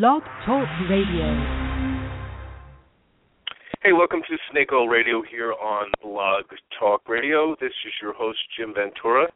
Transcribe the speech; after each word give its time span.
Blog 0.00 0.22
Talk 0.46 0.66
Radio. 0.88 1.28
Hey, 3.82 3.92
welcome 3.92 4.22
to 4.26 4.36
Snake 4.50 4.72
Oil 4.72 4.88
Radio 4.88 5.22
here 5.30 5.52
on 5.52 5.90
Blog 6.02 6.44
Talk 6.80 7.06
Radio. 7.06 7.54
This 7.60 7.74
is 7.84 7.92
your 8.00 8.14
host, 8.14 8.38
Jim 8.56 8.72
Ventura. 8.72 9.26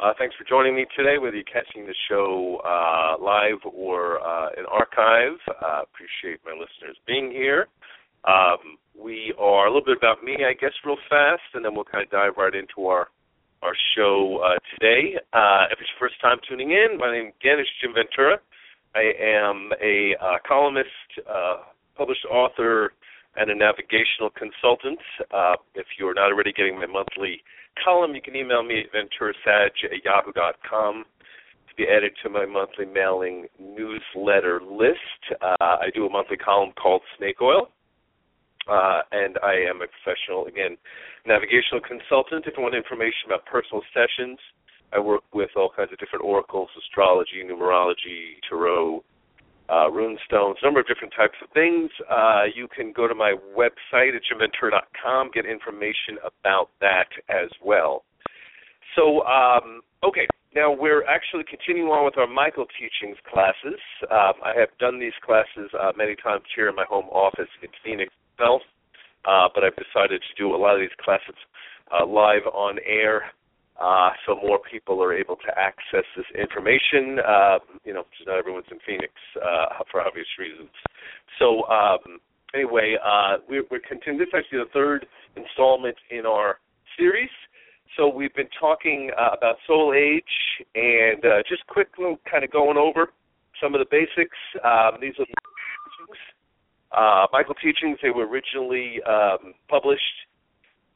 Uh, 0.00 0.14
thanks 0.18 0.34
for 0.34 0.48
joining 0.48 0.74
me 0.74 0.86
today, 0.96 1.18
whether 1.18 1.36
you're 1.36 1.44
catching 1.44 1.84
the 1.84 1.94
show 2.08 2.56
uh, 2.64 3.22
live 3.22 3.60
or 3.70 4.18
uh, 4.26 4.48
in 4.56 4.64
archive. 4.64 5.36
Uh, 5.46 5.82
appreciate 5.82 6.40
my 6.42 6.52
listeners 6.52 6.96
being 7.06 7.30
here. 7.30 7.68
Um, 8.24 8.80
we 8.98 9.34
are 9.38 9.66
a 9.66 9.68
little 9.68 9.84
bit 9.84 9.98
about 9.98 10.24
me, 10.24 10.36
I 10.40 10.54
guess, 10.54 10.72
real 10.86 10.96
fast, 11.10 11.52
and 11.52 11.62
then 11.62 11.74
we'll 11.74 11.84
kind 11.84 12.02
of 12.02 12.10
dive 12.10 12.32
right 12.38 12.54
into 12.54 12.88
our 12.88 13.08
our 13.60 13.74
show 13.94 14.40
uh, 14.40 14.56
today. 14.72 15.18
Uh, 15.34 15.68
if 15.68 15.76
it's 15.82 15.90
your 15.92 16.08
first 16.08 16.18
time 16.22 16.38
tuning 16.48 16.70
in, 16.70 16.96
my 16.96 17.12
name 17.12 17.32
again 17.42 17.60
is 17.60 17.66
Jim 17.82 17.92
Ventura. 17.92 18.38
I 18.94 19.12
am 19.20 19.70
a 19.82 20.14
uh, 20.20 20.38
columnist, 20.46 20.88
uh, 21.28 21.56
published 21.96 22.24
author, 22.30 22.92
and 23.36 23.50
a 23.50 23.54
navigational 23.54 24.30
consultant. 24.30 24.98
Uh, 25.32 25.54
if 25.74 25.86
you're 25.98 26.14
not 26.14 26.32
already 26.32 26.52
getting 26.52 26.78
my 26.78 26.86
monthly 26.86 27.40
column, 27.84 28.14
you 28.14 28.22
can 28.22 28.34
email 28.34 28.62
me 28.62 28.80
at 28.80 28.92
venturasag 28.92 29.70
at 29.84 30.04
yahoo.com 30.04 31.04
to 31.68 31.74
be 31.76 31.84
added 31.84 32.12
to 32.22 32.28
my 32.28 32.46
monthly 32.46 32.86
mailing 32.86 33.46
newsletter 33.60 34.60
list. 34.60 35.38
Uh, 35.40 35.54
I 35.60 35.90
do 35.94 36.06
a 36.06 36.10
monthly 36.10 36.36
column 36.36 36.72
called 36.80 37.02
Snake 37.16 37.40
Oil. 37.40 37.68
Uh, 38.68 39.00
and 39.12 39.38
I 39.42 39.54
am 39.64 39.80
a 39.80 39.88
professional, 39.88 40.44
again, 40.44 40.76
navigational 41.24 41.80
consultant. 41.80 42.44
If 42.46 42.52
you 42.56 42.62
want 42.62 42.74
information 42.74 43.32
about 43.32 43.46
personal 43.46 43.80
sessions, 43.96 44.36
I 44.92 44.98
work 44.98 45.22
with 45.34 45.50
all 45.56 45.70
kinds 45.74 45.92
of 45.92 45.98
different 45.98 46.24
oracles, 46.24 46.68
astrology, 46.78 47.44
numerology, 47.44 48.40
tarot, 48.48 49.04
uh, 49.68 49.90
rune 49.90 50.18
stones, 50.24 50.56
a 50.62 50.66
number 50.66 50.80
of 50.80 50.86
different 50.86 51.12
types 51.16 51.36
of 51.42 51.50
things. 51.52 51.90
Uh, 52.10 52.44
you 52.54 52.68
can 52.74 52.92
go 52.92 53.06
to 53.06 53.14
my 53.14 53.34
website 53.56 54.16
at 54.16 54.22
jimventura.com, 54.24 55.30
get 55.34 55.44
information 55.44 56.16
about 56.24 56.70
that 56.80 57.08
as 57.28 57.50
well. 57.62 58.04
So, 58.96 59.22
um, 59.26 59.82
okay, 60.02 60.26
now 60.54 60.72
we're 60.72 61.04
actually 61.04 61.44
continuing 61.44 61.90
on 61.90 62.04
with 62.04 62.16
our 62.16 62.26
Michael 62.26 62.66
teachings 62.80 63.18
classes. 63.30 63.78
Um, 64.10 64.40
I 64.42 64.54
have 64.58 64.70
done 64.80 64.98
these 64.98 65.12
classes 65.24 65.70
uh, 65.78 65.92
many 65.96 66.16
times 66.16 66.44
here 66.56 66.68
in 66.68 66.74
my 66.74 66.86
home 66.88 67.06
office 67.12 67.50
in 67.62 67.68
Phoenix 67.84 68.12
itself, 68.32 68.62
uh, 69.26 69.48
but 69.54 69.64
I've 69.64 69.76
decided 69.76 70.22
to 70.22 70.32
do 70.42 70.54
a 70.54 70.56
lot 70.56 70.74
of 70.74 70.80
these 70.80 70.96
classes 71.04 71.36
uh, 71.92 72.06
live 72.06 72.46
on 72.52 72.78
air 72.86 73.24
uh, 73.80 74.10
so 74.26 74.34
more 74.36 74.58
people 74.58 75.02
are 75.02 75.14
able 75.14 75.36
to 75.36 75.58
access 75.58 76.04
this 76.16 76.26
information. 76.38 77.18
Uh, 77.20 77.58
you 77.84 77.94
know, 77.94 78.04
not 78.26 78.38
everyone's 78.38 78.66
in 78.70 78.78
Phoenix 78.84 79.12
uh, 79.36 79.84
for 79.90 80.00
obvious 80.00 80.26
reasons. 80.38 80.70
So 81.38 81.64
um, 81.68 82.18
anyway, 82.54 82.96
uh, 83.04 83.36
we're, 83.48 83.64
we're 83.70 83.80
continuing. 83.86 84.18
This 84.18 84.28
is 84.28 84.34
actually 84.36 84.58
the 84.58 84.70
third 84.74 85.06
installment 85.36 85.96
in 86.10 86.26
our 86.26 86.58
series. 86.98 87.30
So 87.96 88.08
we've 88.08 88.34
been 88.34 88.50
talking 88.58 89.10
uh, 89.16 89.30
about 89.36 89.56
Soul 89.66 89.94
Age 89.96 90.22
and 90.74 91.24
uh, 91.24 91.42
just 91.48 91.66
quickly 91.68 92.18
kind 92.30 92.44
of 92.44 92.50
going 92.50 92.76
over 92.76 93.12
some 93.62 93.74
of 93.74 93.80
the 93.80 93.86
basics. 93.90 94.36
Um, 94.64 94.98
these 95.00 95.14
are 96.90 97.28
Michael 97.32 97.54
Teachings. 97.54 97.98
They 98.02 98.10
were 98.10 98.26
originally 98.26 99.00
um, 99.06 99.54
published 99.68 100.02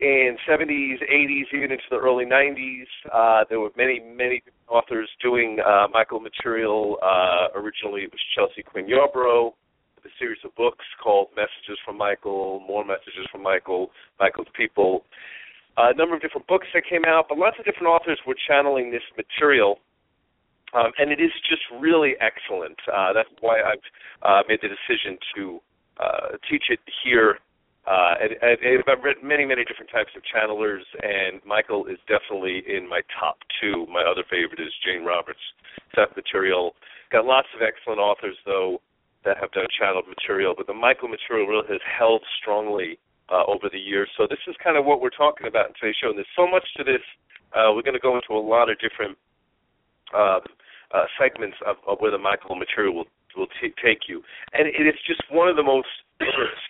in 0.03 0.37
70s, 0.49 0.99
80s, 1.01 1.45
even 1.55 1.71
into 1.71 1.85
the 1.89 1.97
early 1.97 2.25
90s. 2.27 2.87
Uh, 3.13 3.45
there 3.49 3.61
were 3.61 3.71
many, 3.77 4.01
many 4.01 4.43
authors 4.69 5.09
doing 5.23 5.59
uh, 5.65 5.87
Michael 5.93 6.19
material. 6.19 6.99
Uh, 7.01 7.57
originally, 7.57 8.03
it 8.03 8.11
was 8.11 8.21
Chelsea 8.35 8.65
Quinn 8.65 8.87
Yarbro, 8.87 9.53
a 10.05 10.09
series 10.19 10.41
of 10.45 10.53
books 10.57 10.85
called 11.01 11.29
Messages 11.37 11.79
from 11.85 11.97
Michael, 11.97 12.65
More 12.67 12.85
Messages 12.85 13.31
from 13.31 13.45
Michael, 13.45 13.93
Michael's 14.19 14.49
People. 14.57 15.05
Uh, 15.79 15.91
a 15.91 15.95
number 15.95 16.17
of 16.17 16.21
different 16.21 16.49
books 16.49 16.67
that 16.75 16.83
came 16.91 17.05
out, 17.07 17.27
but 17.29 17.39
lots 17.39 17.57
of 17.61 17.65
different 17.65 17.87
authors 17.87 18.19
were 18.27 18.37
channeling 18.49 18.91
this 18.91 19.07
material. 19.17 19.79
Um, 20.75 20.91
and 20.99 21.13
it 21.13 21.21
is 21.21 21.31
just 21.49 21.63
really 21.81 22.15
excellent. 22.19 22.77
Uh, 22.93 23.13
that's 23.13 23.29
why 23.41 23.61
I've 23.61 23.87
uh, 24.23 24.43
made 24.49 24.59
the 24.63 24.69
decision 24.69 25.17
to 25.37 25.61
teach 26.51 26.65
it 26.71 26.81
here 27.05 27.39
uh, 27.87 28.15
and, 28.23 28.33
and 28.63 28.83
I've 28.87 29.03
read 29.03 29.23
many, 29.23 29.45
many 29.45 29.65
different 29.65 29.91
types 29.91 30.15
of 30.15 30.23
channelers, 30.23 30.87
and 31.03 31.43
Michael 31.45 31.87
is 31.87 31.99
definitely 32.07 32.63
in 32.69 32.89
my 32.89 33.03
top 33.19 33.39
two. 33.61 33.87
My 33.91 34.03
other 34.07 34.23
favorite 34.31 34.61
is 34.61 34.71
Jane 34.87 35.05
Roberts. 35.05 35.43
That 35.97 36.15
material 36.15 36.75
got 37.11 37.27
lots 37.27 37.49
of 37.55 37.61
excellent 37.61 37.99
authors 37.99 38.37
though 38.47 38.81
that 39.25 39.37
have 39.39 39.51
done 39.53 39.67
channeled 39.79 40.07
material, 40.09 40.55
but 40.57 40.67
the 40.67 40.75
Michael 40.75 41.09
material 41.09 41.47
really 41.47 41.67
has 41.69 41.83
held 41.83 42.23
strongly 42.41 42.99
uh, 43.31 43.45
over 43.47 43.69
the 43.71 43.79
years. 43.79 44.09
So 44.17 44.27
this 44.29 44.43
is 44.47 44.55
kind 44.63 44.77
of 44.77 44.85
what 44.85 45.01
we're 45.01 45.15
talking 45.15 45.47
about 45.47 45.69
in 45.69 45.75
today's 45.79 45.97
show. 46.03 46.11
And 46.11 46.19
there's 46.19 46.37
so 46.37 46.47
much 46.47 46.67
to 46.77 46.85
this. 46.85 47.03
Uh, 47.55 47.71
we're 47.75 47.87
going 47.87 47.99
to 47.99 48.03
go 48.03 48.15
into 48.15 48.35
a 48.35 48.43
lot 48.43 48.71
of 48.71 48.79
different 48.79 49.17
uh, 50.15 50.41
uh, 50.95 51.07
segments 51.19 51.57
of, 51.67 51.77
of 51.87 51.99
where 51.99 52.11
the 52.11 52.19
Michael 52.19 52.55
material 52.55 52.95
will 52.95 53.11
will 53.37 53.49
t- 53.61 53.73
take 53.83 54.13
you, 54.13 54.21
and 54.53 54.69
it 54.69 54.85
is 54.85 54.93
just 55.07 55.23
one 55.33 55.49
of 55.49 55.57
the 55.57 55.63
most 55.63 55.89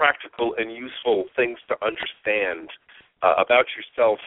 practical 0.00 0.54
and 0.56 0.72
useful 0.72 1.28
things 1.36 1.58
to 1.68 1.76
understand 1.84 2.72
uh, 3.20 3.34
about 3.36 3.66
yourself, 3.76 4.18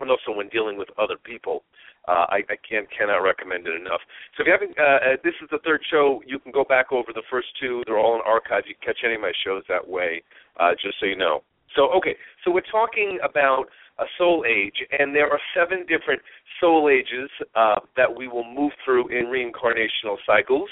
and 0.00 0.10
also 0.10 0.36
when 0.36 0.48
dealing 0.50 0.76
with 0.76 0.88
other 1.00 1.16
people. 1.16 1.64
Uh, 2.08 2.26
I, 2.28 2.38
I 2.50 2.56
can 2.68 2.84
cannot 2.90 3.22
recommend 3.22 3.66
it 3.66 3.78
enough. 3.80 4.02
So 4.36 4.42
if 4.42 4.46
you 4.48 4.52
haven't, 4.52 4.74
uh, 4.76 4.82
uh, 4.82 5.16
this 5.22 5.34
is 5.40 5.48
the 5.50 5.60
third 5.64 5.80
show. 5.88 6.20
You 6.26 6.38
can 6.40 6.50
go 6.50 6.64
back 6.64 6.90
over 6.90 7.14
the 7.14 7.22
first 7.30 7.46
two. 7.60 7.82
They're 7.86 7.98
all 7.98 8.16
in 8.16 8.20
archive. 8.26 8.64
You 8.66 8.74
can 8.74 8.92
catch 8.92 9.00
any 9.06 9.14
of 9.14 9.22
my 9.22 9.32
shows 9.46 9.62
that 9.68 9.86
way. 9.86 10.20
Uh, 10.58 10.72
just 10.82 10.98
so 11.00 11.06
you 11.06 11.16
know. 11.16 11.42
So 11.76 11.88
okay, 11.94 12.16
so 12.44 12.50
we're 12.50 12.68
talking 12.70 13.18
about 13.22 13.66
a 14.00 14.04
soul 14.18 14.44
age, 14.44 14.82
and 14.98 15.14
there 15.14 15.30
are 15.30 15.40
seven 15.54 15.86
different 15.86 16.20
soul 16.60 16.90
ages 16.90 17.30
uh, 17.54 17.80
that 17.96 18.10
we 18.12 18.26
will 18.26 18.44
move 18.44 18.72
through 18.84 19.08
in 19.08 19.26
reincarnational 19.26 20.18
cycles. 20.26 20.68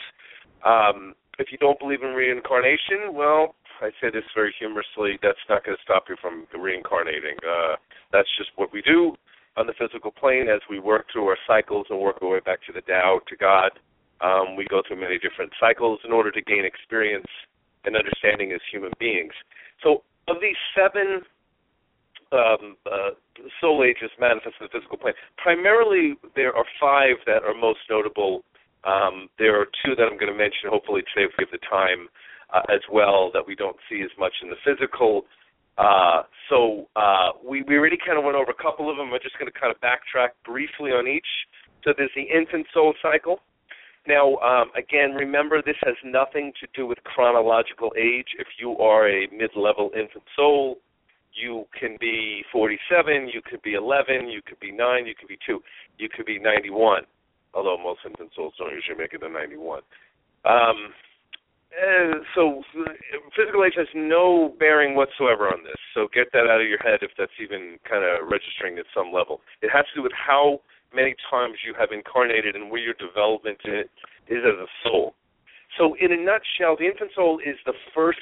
Um, 0.66 1.14
if 1.38 1.48
you 1.53 1.59
don't 1.59 1.78
believe 1.78 2.03
in 2.03 2.10
reincarnation, 2.10 3.14
well, 3.14 3.54
I 3.80 3.91
say 4.00 4.10
this 4.12 4.24
very 4.34 4.54
humorously, 4.58 5.18
that's 5.22 5.41
not 5.48 5.64
going 5.64 5.76
to 5.76 5.82
stop 5.82 6.04
you 6.08 6.16
from 6.20 6.46
reincarnating. 6.54 7.36
Uh, 7.42 7.76
that's 8.12 8.28
just 8.36 8.50
what 8.56 8.72
we 8.72 8.82
do 8.82 9.14
on 9.56 9.66
the 9.66 9.74
physical 9.78 10.10
plane 10.10 10.48
as 10.48 10.60
we 10.68 10.78
work 10.78 11.06
through 11.12 11.26
our 11.26 11.38
cycles 11.46 11.86
and 11.91 11.98
work 11.98 12.18
our 12.22 12.28
way 12.28 12.41
back 12.41 12.60
to 12.66 12.72
the 12.72 12.82
Tao, 12.82 13.20
to 13.28 13.36
God. 13.36 13.72
Um, 14.20 14.54
we 14.56 14.66
go 14.68 14.82
through 14.86 15.00
many 15.00 15.18
different 15.18 15.52
cycles 15.58 15.98
in 16.04 16.12
order 16.12 16.30
to 16.30 16.42
gain 16.42 16.64
experience 16.64 17.26
and 17.84 17.96
understanding 17.96 18.52
as 18.52 18.60
human 18.70 18.92
beings. 19.00 19.32
So, 19.82 20.02
of 20.28 20.36
these 20.41 20.60
seven 20.76 21.22
um, 22.30 22.76
uh, 22.84 23.16
soul 23.60 23.82
ages 23.82 24.10
manifest 24.20 24.54
in 24.60 24.68
the 24.68 24.78
physical 24.78 24.98
plane, 24.98 25.14
primarily 25.38 26.14
there 26.36 26.54
are 26.54 26.66
five 26.78 27.16
that 27.26 27.42
are 27.42 27.54
most 27.54 27.80
notable 27.88 28.44
um, 28.84 29.28
there 29.38 29.60
are 29.60 29.66
two 29.84 29.94
that 29.97 30.08
I'm 30.08 30.16
going 30.16 30.32
to 30.32 30.38
mention, 30.38 30.70
hopefully 30.70 31.02
today, 31.12 31.28
if 31.28 31.36
we 31.36 31.44
have 31.44 31.52
the 31.52 31.60
time 31.68 32.08
uh, 32.53 32.62
as 32.69 32.81
well, 32.93 33.31
that 33.33 33.47
we 33.47 33.55
don't 33.55 33.77
see 33.88 34.03
as 34.03 34.11
much 34.19 34.33
in 34.43 34.50
the 34.50 34.56
physical. 34.65 35.25
Uh, 35.78 36.22
so 36.49 36.88
uh, 36.97 37.31
we, 37.47 37.62
we 37.62 37.77
already 37.77 37.97
kind 37.97 38.19
of 38.19 38.25
went 38.25 38.37
over 38.37 38.50
a 38.50 38.62
couple 38.62 38.91
of 38.91 38.97
them. 38.97 39.12
I'm 39.12 39.21
just 39.22 39.38
going 39.38 39.50
to 39.50 39.59
kind 39.59 39.75
of 39.75 39.81
backtrack 39.81 40.31
briefly 40.44 40.91
on 40.91 41.06
each. 41.09 41.27
So 41.84 41.93
there's 41.97 42.10
the 42.15 42.22
infant 42.22 42.66
soul 42.75 42.94
cycle. 43.00 43.41
Now, 44.06 44.37
um, 44.37 44.71
again, 44.77 45.12
remember 45.12 45.62
this 45.62 45.77
has 45.84 45.94
nothing 46.05 46.53
to 46.60 46.66
do 46.75 46.87
with 46.87 46.99
chronological 47.05 47.93
age. 47.97 48.37
If 48.39 48.49
you 48.59 48.77
are 48.78 49.09
a 49.09 49.28
mid-level 49.33 49.91
infant 49.94 50.25
soul, 50.34 50.78
you 51.33 51.65
can 51.78 51.97
be 52.00 52.43
47, 52.50 53.31
you 53.33 53.41
could 53.44 53.62
be 53.62 53.75
11, 53.75 54.28
you 54.28 54.41
could 54.44 54.59
be 54.59 54.72
9, 54.72 55.06
you 55.06 55.15
could 55.15 55.28
be 55.28 55.39
2, 55.47 55.60
you 55.99 56.09
could 56.09 56.27
be 56.27 56.39
91 56.39 57.05
although 57.55 57.77
most 57.78 58.00
infant 58.06 58.31
souls 58.34 58.55
don't 58.59 58.72
usually 58.72 58.99
make 58.99 59.12
it 59.12 59.19
to 59.19 59.28
91. 59.28 59.81
Um, 60.44 60.94
so 62.34 62.62
physical 63.36 63.65
age 63.65 63.74
has 63.77 63.86
no 63.95 64.54
bearing 64.59 64.95
whatsoever 64.95 65.47
on 65.48 65.62
this. 65.65 65.78
So 65.95 66.09
get 66.12 66.33
that 66.33 66.50
out 66.50 66.60
of 66.60 66.68
your 66.68 66.78
head 66.78 67.00
if 67.03 67.10
that's 67.16 67.33
even 67.41 67.78
kind 67.89 68.04
of 68.04 68.28
registering 68.28 68.78
at 68.78 68.86
some 68.95 69.12
level. 69.12 69.41
It 69.62 69.71
has 69.72 69.84
to 69.95 70.00
do 70.00 70.03
with 70.03 70.12
how 70.15 70.60
many 70.95 71.15
times 71.30 71.59
you 71.65 71.74
have 71.78 71.91
incarnated 71.92 72.56
and 72.56 72.71
where 72.71 72.80
your 72.80 72.95
development 72.95 73.59
is 73.65 74.42
as 74.42 74.59
a 74.59 74.66
soul. 74.83 75.15
So 75.78 75.95
in 76.00 76.12
a 76.12 76.16
nutshell, 76.16 76.77
the 76.78 76.86
infant 76.86 77.12
soul 77.15 77.39
is 77.39 77.56
the 77.65 77.74
first 77.95 78.18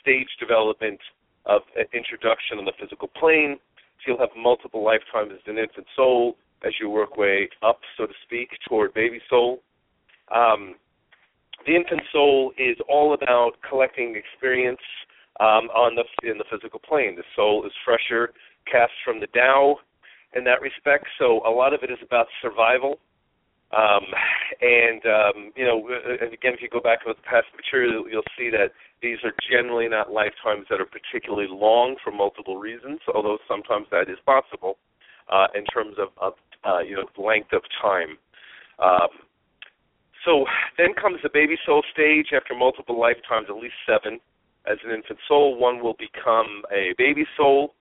stage 0.00 0.28
development 0.40 0.98
of 1.46 1.62
introduction 1.94 2.58
on 2.58 2.64
the 2.64 2.72
physical 2.80 3.08
plane. 3.08 3.58
So 4.02 4.12
you'll 4.12 4.18
have 4.18 4.34
multiple 4.36 4.84
lifetimes 4.84 5.30
as 5.32 5.40
an 5.46 5.58
infant 5.58 5.86
soul 5.94 6.36
as 6.66 6.72
you 6.80 6.90
work 6.90 7.16
way 7.16 7.48
up, 7.62 7.80
so 7.96 8.06
to 8.06 8.12
speak, 8.24 8.50
toward 8.68 8.92
baby 8.94 9.20
soul. 9.30 9.60
Um, 10.34 10.74
the 11.66 11.76
infant 11.76 12.02
soul 12.12 12.52
is 12.58 12.76
all 12.88 13.14
about 13.14 13.52
collecting 13.68 14.16
experience 14.16 14.80
um, 15.40 15.68
on 15.72 15.94
the 15.94 16.04
in 16.28 16.38
the 16.38 16.44
physical 16.50 16.80
plane. 16.80 17.16
The 17.16 17.24
soul 17.36 17.64
is 17.66 17.72
fresher, 17.84 18.32
cast 18.70 18.92
from 19.04 19.20
the 19.20 19.26
Tao 19.28 19.76
in 20.34 20.44
that 20.44 20.60
respect. 20.60 21.06
So 21.18 21.40
a 21.46 21.50
lot 21.50 21.74
of 21.74 21.82
it 21.82 21.90
is 21.90 21.98
about 22.02 22.26
survival. 22.42 22.98
Um, 23.72 24.02
and 24.60 25.02
um, 25.06 25.52
you 25.54 25.64
know, 25.64 25.88
and 26.20 26.32
again, 26.32 26.54
if 26.54 26.60
you 26.60 26.68
go 26.68 26.80
back 26.80 27.04
to 27.04 27.14
the 27.14 27.22
past 27.22 27.46
material, 27.54 28.04
you'll 28.10 28.26
see 28.36 28.50
that 28.50 28.72
these 29.00 29.18
are 29.24 29.32
generally 29.50 29.88
not 29.88 30.10
lifetimes 30.10 30.66
that 30.70 30.80
are 30.80 30.90
particularly 30.90 31.48
long 31.48 31.96
for 32.02 32.10
multiple 32.10 32.58
reasons, 32.58 32.98
although 33.14 33.38
sometimes 33.46 33.86
that 33.90 34.10
is 34.10 34.18
possible 34.26 34.76
uh, 35.30 35.46
in 35.54 35.64
terms 35.66 35.96
of, 35.98 36.08
of 36.20 36.34
uh, 36.64 36.80
you 36.80 36.96
know 36.96 37.06
length 37.22 37.52
of 37.52 37.62
time. 37.80 38.18
Um, 38.80 39.29
so 40.24 40.44
then 40.76 40.94
comes 40.94 41.18
the 41.22 41.30
baby 41.32 41.56
soul 41.64 41.82
stage 41.92 42.28
after 42.34 42.54
multiple 42.54 42.98
lifetimes, 42.98 43.46
at 43.48 43.56
least 43.56 43.74
seven. 43.86 44.20
As 44.66 44.76
an 44.84 44.92
infant 44.92 45.18
soul, 45.26 45.58
one 45.58 45.82
will 45.82 45.96
become 45.98 46.62
a 46.70 46.92
baby 46.98 47.24
soul, 47.36 47.74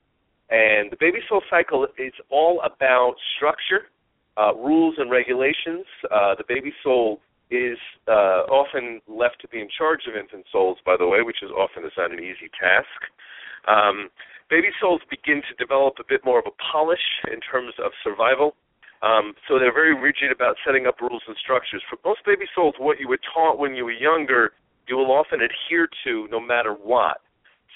and 0.50 0.90
the 0.90 0.98
baby 1.00 1.20
soul 1.28 1.42
cycle 1.50 1.86
is 1.98 2.14
all 2.30 2.62
about 2.62 3.16
structure 3.36 3.92
uh, 4.38 4.56
rules 4.56 4.96
and 4.98 5.12
regulations. 5.12 5.86
Uh, 6.10 6.36
the 6.36 6.46
baby 6.48 6.74
soul 6.82 7.20
is 7.52 7.78
uh, 8.08 8.46
often 8.48 9.02
left 9.08 9.42
to 9.42 9.48
be 9.50 9.60
in 9.60 9.68
charge 9.76 10.02
of 10.08 10.16
infant 10.16 10.46
souls, 10.52 10.78
by 10.86 10.96
the 10.98 11.06
way, 11.06 11.22
which 11.22 11.44
is 11.44 11.50
often 11.52 11.84
is 11.84 11.92
not 11.98 12.12
an 12.12 12.20
easy 12.20 12.50
task. 12.56 13.00
Um, 13.68 14.10
baby 14.50 14.70
souls 14.80 15.02
begin 15.10 15.42
to 15.50 15.54
develop 15.58 15.96
a 16.00 16.08
bit 16.08 16.24
more 16.24 16.40
of 16.40 16.46
a 16.46 16.56
polish 16.72 17.04
in 17.32 17.40
terms 17.42 17.74
of 17.84 17.92
survival. 18.04 18.56
Um, 19.02 19.34
so 19.48 19.58
they're 19.60 19.74
very 19.74 19.96
rigid 19.96 20.32
about 20.32 20.58
setting 20.66 20.86
up 20.86 21.00
rules 21.00 21.24
and 21.28 21.36
structures. 21.38 21.82
For 21.90 21.98
most 22.04 22.20
baby 22.26 22.46
souls, 22.54 22.76
what 22.78 23.00
you 23.00 23.08
were 23.08 23.20
taught 23.34 23.58
when 23.58 23.74
you 23.76 23.86
were 23.86 23.92
younger, 23.92 24.52
you 24.88 24.98
will 24.98 25.12
often 25.12 25.40
adhere 25.42 25.88
to 26.04 26.28
no 26.30 26.40
matter 26.40 26.74
what. 26.74 27.22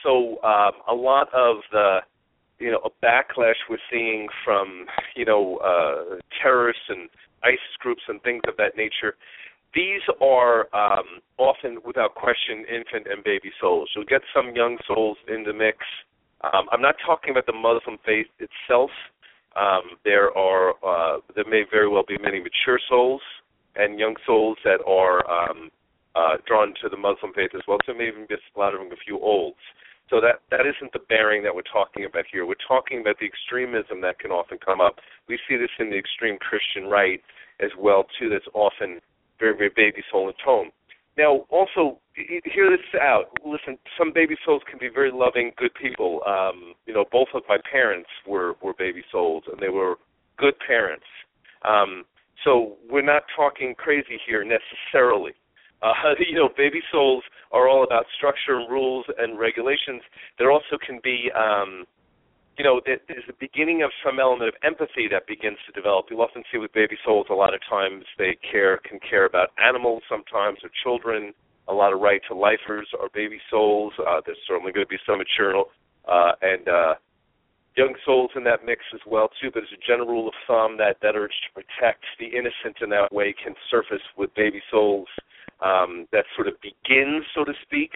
So 0.04 0.42
um, 0.44 0.74
a 0.90 0.94
lot 0.94 1.34
of 1.34 1.58
the 1.72 2.00
you 2.60 2.72
know 2.72 2.80
a 2.84 3.06
backlash 3.06 3.56
we're 3.70 3.78
seeing 3.92 4.28
from 4.44 4.86
you 5.16 5.26
know 5.26 5.58
uh, 5.58 6.16
terrorists 6.42 6.84
and 6.90 7.10
ISIS 7.44 7.78
groups 7.80 8.02
and 8.08 8.22
things 8.24 8.42
of 8.48 8.58
that 8.58 8.76
nature. 8.76 9.16
These 9.74 10.02
are 10.22 10.68
um, 10.76 11.20
often, 11.38 11.80
without 11.84 12.14
question, 12.14 12.64
infant 12.70 13.08
and 13.10 13.24
baby 13.24 13.52
souls. 13.60 13.90
You'll 13.96 14.06
get 14.06 14.22
some 14.34 14.56
young 14.56 14.78
souls 14.88 15.18
in 15.28 15.44
the 15.44 15.54
mix. 15.54 15.80
Um, 16.44 16.68
I'm 16.72 16.82
not 16.82 16.96
talking 17.04 17.32
about 17.32 17.48
the 17.48 17.54
Muslim 17.54 17.98
faith 18.06 18.28
itself. 18.38 18.92
Um, 19.56 19.98
there 20.04 20.36
are 20.38 20.74
uh, 20.84 21.20
there 21.36 21.46
may 21.46 21.64
very 21.70 21.88
well 21.88 22.04
be 22.08 22.18
many 22.18 22.40
mature 22.40 22.80
souls 22.90 23.22
and 23.76 24.00
young 24.00 24.16
souls 24.26 24.58
that 24.64 24.80
are 24.86 25.26
um, 25.30 25.70
uh, 26.16 26.38
drawn 26.46 26.74
to 26.82 26.90
the 26.90 26.98
Muslim 26.98 27.34
faith 27.34 27.52
as 27.56 27.62
well. 27.68 27.78
So 27.86 27.94
maybe 27.94 28.18
even 28.18 28.26
be 28.28 28.36
a 28.36 29.04
few 29.06 29.20
olds. 29.20 29.58
So 30.10 30.22
that 30.22 30.42
that 30.52 30.66
isn't 30.68 30.94
the 30.94 31.00
bearing 31.10 31.44
that 31.44 31.56
we're 31.56 31.62
talking 31.72 32.06
about 32.06 32.26
here. 32.32 32.46
We're 32.46 32.68
talking 32.68 33.02
about 33.02 33.18
the 33.20 33.26
extremism 33.26 34.02
that 34.02 34.20
can 34.20 34.32
often 34.32 34.58
come 34.64 34.82
up. 34.82 34.98
We 35.28 35.40
see 35.48 35.56
this 35.58 35.72
in 35.80 35.90
the 35.90 35.98
extreme 35.98 36.38
Christian 36.38 36.90
right 36.90 37.22
as 37.60 37.72
well 37.78 38.06
too. 38.20 38.30
That's 38.30 38.48
often 38.54 39.00
very 39.40 39.58
very 39.58 39.72
baby 39.76 40.04
soul 40.12 40.28
in 40.28 40.34
tone. 40.44 40.72
Now, 41.18 41.46
also 41.50 42.00
hear 42.16 42.70
this 42.70 43.02
out. 43.02 43.26
Listen, 43.46 43.78
some 43.98 44.12
baby 44.14 44.36
souls 44.46 44.62
can 44.70 44.80
be 44.80 44.90
very 44.94 45.12
loving, 45.12 45.52
good 45.58 45.74
people. 45.80 46.22
Um, 46.26 46.74
you 46.86 46.94
know, 46.94 47.06
both 47.12 47.28
of 47.34 47.44
my 47.48 47.58
parents 47.72 48.10
were 48.28 48.54
were 48.62 48.74
baby 48.74 49.04
souls, 49.12 49.44
and 49.52 49.60
they 49.60 49.70
were 49.70 49.98
good 50.38 50.56
parents. 50.66 51.06
Um, 51.64 52.04
so 52.44 52.78
we're 52.90 53.02
not 53.02 53.24
talking 53.36 53.76
crazy 53.76 54.20
here 54.26 54.44
necessarily. 54.44 55.34
Uh, 55.82 55.94
you 56.20 56.36
know, 56.36 56.50
baby 56.56 56.82
souls 56.92 57.24
are 57.52 57.68
all 57.68 57.84
about 57.84 58.06
structure 58.18 58.58
and 58.58 58.70
rules 58.72 59.06
and 59.18 59.38
regulations. 59.38 60.02
There 60.40 60.52
also 60.52 60.78
can 60.84 61.00
be, 61.04 61.30
um, 61.36 61.86
you 62.58 62.64
know, 62.64 62.82
there's 62.86 63.26
the 63.26 63.34
beginning 63.40 63.82
of 63.82 63.90
some 64.06 64.20
element 64.20 64.50
of 64.50 64.56
empathy 64.64 65.08
that 65.12 65.26
begins 65.28 65.58
to 65.66 65.72
develop. 65.74 66.06
You'll 66.10 66.22
often 66.22 66.44
see 66.52 66.60
with 66.60 66.72
baby 66.74 66.98
souls 67.04 67.28
a 67.30 67.34
lot 67.34 67.54
of 67.54 67.62
times 67.68 68.06
they 68.18 68.38
care 68.52 68.78
can 68.78 69.00
care 69.00 69.26
about 69.26 69.50
animals 69.64 70.04
sometimes 70.08 70.60
or 70.64 70.70
children. 70.84 71.34
A 71.68 71.74
lot 71.74 71.94
of 71.94 72.00
right 72.00 72.22
to 72.28 72.36
lifers 72.36 72.88
are 73.00 73.10
baby 73.14 73.40
souls. 73.50 73.94
Uh, 73.98 74.22
there's 74.26 74.38
certainly 74.48 74.72
going 74.72 74.86
to 74.86 74.90
be 74.90 75.02
some 75.06 75.18
mature 75.18 75.66
uh, 76.08 76.32
and 76.42 76.68
uh, 76.68 76.94
young 77.76 77.96
souls 78.06 78.32
in 78.36 78.44
that 78.44 78.66
mix 78.66 78.82
as 78.94 79.02
well 79.08 79.30
too. 79.42 79.50
But 79.52 79.64
as 79.64 79.70
a 79.74 79.82
general 79.88 80.10
rule 80.10 80.28
of 80.28 80.34
thumb, 80.46 80.78
that 80.78 80.98
that 81.02 81.16
urge 81.16 81.34
to 81.48 81.62
protect 81.62 82.04
the 82.20 82.28
innocent 82.28 82.78
in 82.82 82.90
that 82.90 83.12
way 83.12 83.34
can 83.34 83.56
surface 83.72 84.04
with 84.18 84.34
baby 84.36 84.62
souls 84.70 85.08
um, 85.62 86.08
that 86.12 86.26
sort 86.36 86.48
of 86.48 86.54
begins, 86.62 87.24
so 87.34 87.44
to 87.44 87.54
speak, 87.64 87.92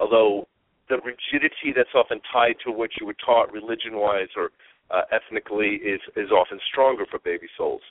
although 0.00 0.46
the 0.88 0.96
rigidity 0.96 1.72
that's 1.74 1.94
often 1.94 2.20
tied 2.32 2.56
to 2.64 2.72
what 2.72 2.90
you 2.98 3.06
were 3.06 3.16
taught 3.24 3.52
religion-wise 3.52 4.28
or 4.36 4.50
uh, 4.90 5.02
ethnically 5.12 5.80
is 5.84 6.00
is 6.16 6.30
often 6.30 6.58
stronger 6.70 7.04
for 7.10 7.18
baby 7.20 7.46
souls. 7.56 7.82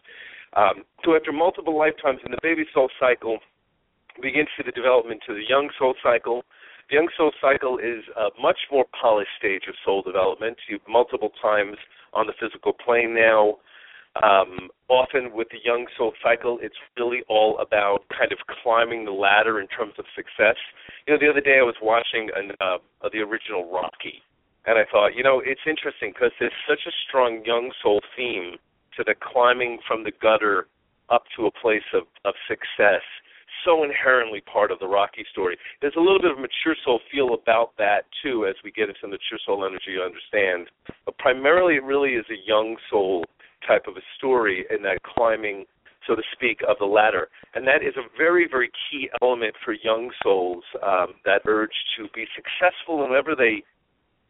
Um, 0.56 0.84
so 1.06 1.16
after 1.16 1.32
multiple 1.32 1.78
lifetimes 1.78 2.20
in 2.26 2.32
the 2.32 2.42
baby 2.42 2.66
soul 2.74 2.90
cycle, 3.00 3.38
begins 4.22 4.50
to 4.58 4.64
the 4.64 4.72
development 4.72 5.22
to 5.28 5.34
the 5.34 5.46
young 5.48 5.70
soul 5.78 5.94
cycle. 6.02 6.44
The 6.90 6.96
young 6.96 7.10
soul 7.18 7.32
cycle 7.42 7.78
is 7.78 8.04
a 8.16 8.30
much 8.42 8.58
more 8.72 8.86
polished 9.00 9.36
stage 9.38 9.64
of 9.68 9.76
soul 9.86 10.02
development. 10.02 10.58
You 10.70 10.80
multiple 10.88 11.32
times 11.42 11.78
on 12.14 12.28
the 12.28 12.34
physical 12.40 12.74
plane 12.74 13.14
now. 13.14 13.58
Um, 14.24 14.70
often 14.90 15.34
with 15.34 15.48
the 15.50 15.60
young 15.64 15.86
soul 15.98 16.14
cycle, 16.24 16.60
it's 16.62 16.76
really 16.98 17.22
all 17.28 17.60
about 17.60 18.00
kind 18.10 18.32
of 18.32 18.40
climbing 18.64 19.06
the 19.06 19.12
ladder 19.12 19.60
in 19.60 19.68
terms 19.68 19.94
of 20.00 20.06
success. 20.16 20.56
You 21.06 21.14
know, 21.14 21.20
the 21.20 21.30
other 21.30 21.42
day 21.42 21.60
I 21.60 21.64
was 21.64 21.76
watching 21.82 22.30
an, 22.36 22.52
uh, 22.60 22.78
the 23.12 23.20
original 23.20 23.70
Rocky, 23.72 24.24
and 24.66 24.78
I 24.78 24.84
thought, 24.92 25.16
you 25.16 25.24
know, 25.24 25.42
it's 25.44 25.62
interesting 25.68 26.12
because 26.14 26.32
there's 26.40 26.56
such 26.68 26.82
a 26.88 26.92
strong 27.08 27.44
young 27.46 27.72
soul 27.84 28.02
theme 28.16 28.58
to 28.98 29.04
the 29.04 29.16
climbing 29.16 29.80
from 29.88 30.04
the 30.04 30.12
gutter 30.22 30.68
up 31.10 31.24
to 31.38 31.46
a 31.46 31.52
place 31.52 31.86
of, 31.94 32.04
of 32.26 32.34
success. 32.48 33.04
So 33.66 33.84
inherently 33.84 34.42
part 34.42 34.72
of 34.72 34.80
the 34.80 34.88
Rocky 34.88 35.26
story. 35.32 35.58
There's 35.82 35.96
a 35.98 36.02
little 36.02 36.22
bit 36.22 36.32
of 36.32 36.38
mature 36.38 36.76
soul 36.86 37.00
feel 37.12 37.34
about 37.34 37.72
that 37.78 38.06
too, 38.24 38.46
as 38.46 38.56
we 38.64 38.72
get 38.72 38.90
into 38.90 39.08
mature 39.08 39.40
soul 39.46 39.66
energy. 39.66 39.92
You 39.92 40.04
understand, 40.04 40.70
but 41.06 41.18
primarily 41.18 41.76
it 41.76 41.84
really 41.84 42.12
is 42.12 42.26
a 42.30 42.48
young 42.48 42.78
soul 42.90 43.26
type 43.66 43.88
of 43.88 43.98
a 43.98 44.02
story 44.18 44.66
in 44.70 44.82
that 44.84 45.02
climbing, 45.04 45.66
so 46.06 46.16
to 46.16 46.22
speak, 46.34 46.62
of 46.68 46.78
the 46.80 46.86
ladder. 46.86 47.30
And 47.56 47.66
that 47.68 47.84
is 47.84 47.96
a 47.98 48.08
very, 48.18 48.48
very 48.50 48.70
key 48.90 49.10
element 49.22 49.56
for 49.64 49.74
young 49.74 50.12
souls, 50.24 50.64
um, 50.84 51.16
that 51.26 51.42
urge 51.46 51.74
to 51.98 52.08
be 52.14 52.26
successful 52.36 53.04
in 53.04 53.10
whatever 53.10 53.36
they 53.36 53.64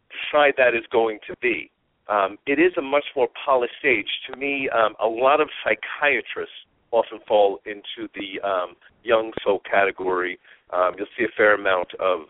decide 0.10 0.54
that 0.58 0.74
is 0.74 0.86
going 0.92 1.20
to 1.28 1.36
be. 1.42 1.72
Um, 2.10 2.38
it 2.46 2.60
is 2.60 2.72
a 2.78 2.82
much 2.82 3.06
more 3.16 3.28
polished 3.46 3.84
age. 3.84 4.08
To 4.32 4.38
me, 4.38 4.70
um, 4.70 4.96
a 5.04 5.08
lot 5.08 5.42
of 5.42 5.50
psychiatrists 5.64 6.56
often 6.92 7.20
fall 7.28 7.60
into 7.66 8.08
the 8.16 8.40
um, 8.48 8.76
young 9.04 9.34
soul 9.44 9.62
category. 9.70 10.40
Um, 10.72 10.94
you'll 10.98 11.08
see 11.18 11.26
a 11.26 11.36
fair 11.36 11.54
amount 11.54 11.94
of 12.00 12.22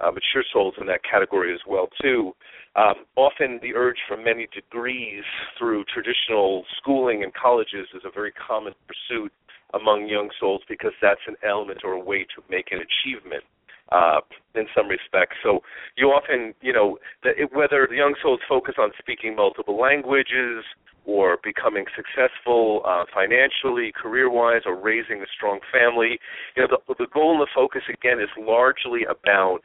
uh, 0.00 0.10
mature 0.10 0.44
souls 0.52 0.74
in 0.80 0.86
that 0.86 1.00
category 1.04 1.52
as 1.52 1.60
well 1.66 1.88
too. 2.00 2.32
Um, 2.76 3.04
often, 3.16 3.58
the 3.62 3.74
urge 3.74 3.98
for 4.06 4.16
many 4.16 4.46
degrees 4.54 5.24
through 5.58 5.84
traditional 5.92 6.64
schooling 6.78 7.22
and 7.24 7.32
colleges 7.34 7.88
is 7.94 8.02
a 8.04 8.10
very 8.10 8.32
common 8.32 8.74
pursuit 8.86 9.32
among 9.74 10.08
young 10.08 10.30
souls 10.38 10.62
because 10.68 10.92
that's 11.02 11.20
an 11.26 11.36
element 11.46 11.80
or 11.84 11.92
a 11.92 12.00
way 12.00 12.26
to 12.34 12.42
make 12.48 12.72
an 12.72 12.78
achievement 12.78 13.44
uh, 13.92 14.20
in 14.54 14.66
some 14.74 14.88
respects. 14.88 15.36
So 15.42 15.60
you 15.96 16.08
often, 16.08 16.54
you 16.60 16.72
know, 16.72 16.98
the, 17.22 17.30
whether 17.52 17.86
the 17.88 17.96
young 17.96 18.14
souls 18.22 18.40
focus 18.48 18.74
on 18.78 18.90
speaking 18.98 19.34
multiple 19.34 19.78
languages 19.80 20.64
or 21.06 21.38
becoming 21.42 21.84
successful 21.96 22.82
uh, 22.86 23.04
financially, 23.12 23.92
career-wise, 24.00 24.62
or 24.66 24.76
raising 24.76 25.22
a 25.22 25.26
strong 25.34 25.58
family, 25.72 26.20
you 26.56 26.62
know, 26.62 26.68
the, 26.86 26.94
the 26.94 27.06
goal 27.12 27.32
and 27.32 27.40
the 27.40 27.50
focus 27.54 27.82
again 27.88 28.20
is 28.20 28.28
largely 28.38 29.02
about 29.04 29.60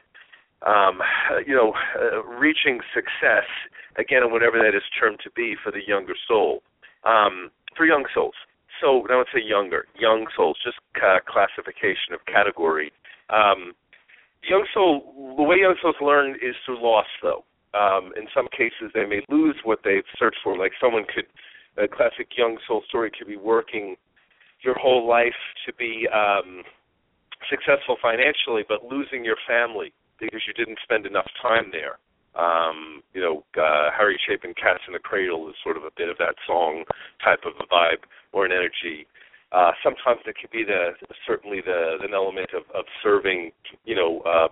um, 0.66 1.00
you 1.46 1.54
know, 1.54 1.72
uh, 1.94 2.22
reaching 2.24 2.80
success 2.92 3.46
again, 3.98 4.30
whatever 4.30 4.58
that 4.58 4.76
is 4.76 4.82
termed 4.98 5.20
to 5.24 5.30
be 5.30 5.54
for 5.62 5.70
the 5.70 5.80
younger 5.86 6.14
soul, 6.28 6.62
um, 7.04 7.50
for 7.76 7.86
young 7.86 8.04
souls. 8.12 8.34
So 8.80 9.06
I 9.08 9.16
would 9.16 9.28
say 9.32 9.40
younger, 9.42 9.86
young 9.98 10.26
souls, 10.36 10.58
just 10.62 10.76
ca- 10.98 11.20
classification 11.26 12.12
of 12.12 12.20
category. 12.26 12.92
Um, 13.30 13.72
young 14.42 14.66
soul, 14.74 15.34
the 15.36 15.42
way 15.42 15.56
young 15.60 15.76
souls 15.80 15.96
learn 16.00 16.34
is 16.42 16.54
through 16.64 16.82
loss, 16.82 17.06
though. 17.22 17.44
Um, 17.72 18.12
in 18.16 18.26
some 18.34 18.48
cases, 18.52 18.90
they 18.92 19.06
may 19.06 19.22
lose 19.30 19.56
what 19.64 19.80
they've 19.84 20.04
searched 20.18 20.38
for. 20.42 20.58
Like 20.58 20.72
someone 20.80 21.04
could, 21.04 21.26
a 21.82 21.88
classic 21.88 22.28
young 22.36 22.58
soul 22.66 22.82
story 22.88 23.10
could 23.16 23.28
be 23.28 23.36
working 23.36 23.96
your 24.62 24.78
whole 24.78 25.06
life 25.06 25.36
to 25.66 25.72
be 25.74 26.08
um, 26.12 26.62
successful 27.48 27.96
financially, 28.00 28.64
but 28.68 28.84
losing 28.84 29.24
your 29.24 29.36
family 29.46 29.92
because 30.20 30.42
you 30.46 30.54
didn't 30.54 30.78
spend 30.82 31.06
enough 31.06 31.28
time 31.40 31.70
there. 31.72 31.98
Um, 32.36 33.02
you 33.14 33.20
know, 33.20 33.44
uh, 33.56 33.90
Harry 33.96 34.18
Chapin, 34.28 34.52
Cats 34.54 34.84
in 34.86 34.92
the 34.92 34.98
Cradle 34.98 35.48
is 35.48 35.54
sort 35.64 35.76
of 35.76 35.84
a 35.84 35.90
bit 35.96 36.08
of 36.08 36.18
that 36.18 36.34
song 36.46 36.84
type 37.24 37.40
of 37.46 37.54
a 37.60 37.66
vibe 37.72 38.04
or 38.32 38.44
an 38.44 38.52
energy. 38.52 39.06
Uh, 39.52 39.70
sometimes 39.82 40.20
it 40.26 40.36
could 40.38 40.50
be 40.50 40.64
the 40.64 40.92
certainly 41.26 41.60
the 41.64 41.96
an 42.02 42.12
element 42.12 42.50
of, 42.52 42.64
of 42.74 42.84
serving, 43.02 43.52
you 43.84 43.94
know, 43.94 44.20
uh, 44.26 44.48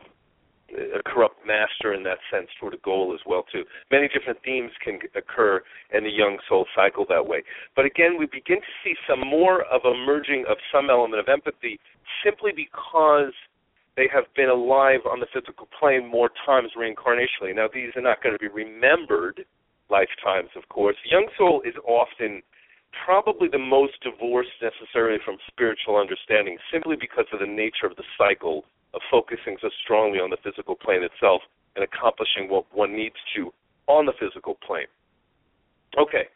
a 0.73 1.03
corrupt 1.05 1.37
master 1.47 1.93
in 1.93 2.03
that 2.05 2.19
sense 2.33 2.49
toward 2.59 2.75
a 2.75 2.79
goal 2.79 3.13
as 3.15 3.21
well 3.27 3.45
too. 3.53 3.65
Many 3.91 4.09
different 4.09 4.39
themes 4.45 4.71
can 4.83 4.99
occur 5.15 5.63
in 5.93 6.05
the 6.05 6.11
young 6.11 6.39
soul 6.49 6.67
cycle 6.75 7.05
that 7.09 7.27
way. 7.27 7.43
But 7.77 7.85
again, 7.85 8.17
we 8.19 8.27
begin 8.27 8.61
to 8.61 8.73
see 8.83 8.95
some 9.09 9.21
more 9.21 9.63
of 9.65 9.85
a 9.85 9.95
merging 9.95 10.45
of 10.49 10.57
some 10.73 10.91
element 10.91 11.21
of 11.21 11.29
empathy 11.29 11.79
simply 12.25 12.53
because 12.55 13.33
they 13.97 14.09
have 14.13 14.25
been 14.35 14.49
alive 14.49 15.01
on 15.11 15.21
the 15.21 15.27
physical 15.33 15.69
plane 15.79 16.07
more 16.07 16.31
times 16.45 16.71
reincarnationally. 16.77 17.55
Now, 17.55 17.69
these 17.73 17.91
are 17.97 18.03
not 18.03 18.23
going 18.23 18.35
to 18.35 18.39
be 18.39 18.49
remembered 18.49 19.45
lifetimes, 19.91 20.51
of 20.57 20.69
course. 20.69 20.97
Young 21.11 21.29
soul 21.39 21.63
is 21.65 21.75
often 21.87 22.43
probably 23.05 23.49
the 23.49 23.59
most 23.59 23.93
divorced 24.03 24.55
necessarily 24.63 25.19
from 25.25 25.37
spiritual 25.47 25.97
understanding 25.97 26.59
simply 26.73 26.97
because 26.99 27.27
of 27.33 27.41
the 27.41 27.47
nature 27.47 27.87
of 27.87 27.97
the 27.97 28.07
cycle 28.19 28.65
of 28.95 29.01
focusing 29.11 29.57
so 29.61 29.69
strongly 29.83 30.19
on 30.19 30.31
the 30.31 30.39
physical 30.43 30.75
plane 30.75 31.03
itself 31.03 31.43
and 31.75 31.85
accomplishing 31.85 32.49
what 32.49 32.65
one 32.73 32.95
needs 32.95 33.19
to 33.35 33.53
on 33.87 34.07
the 34.07 34.13
physical 34.19 34.57
plane. 34.67 34.87
Okay, 35.99 36.27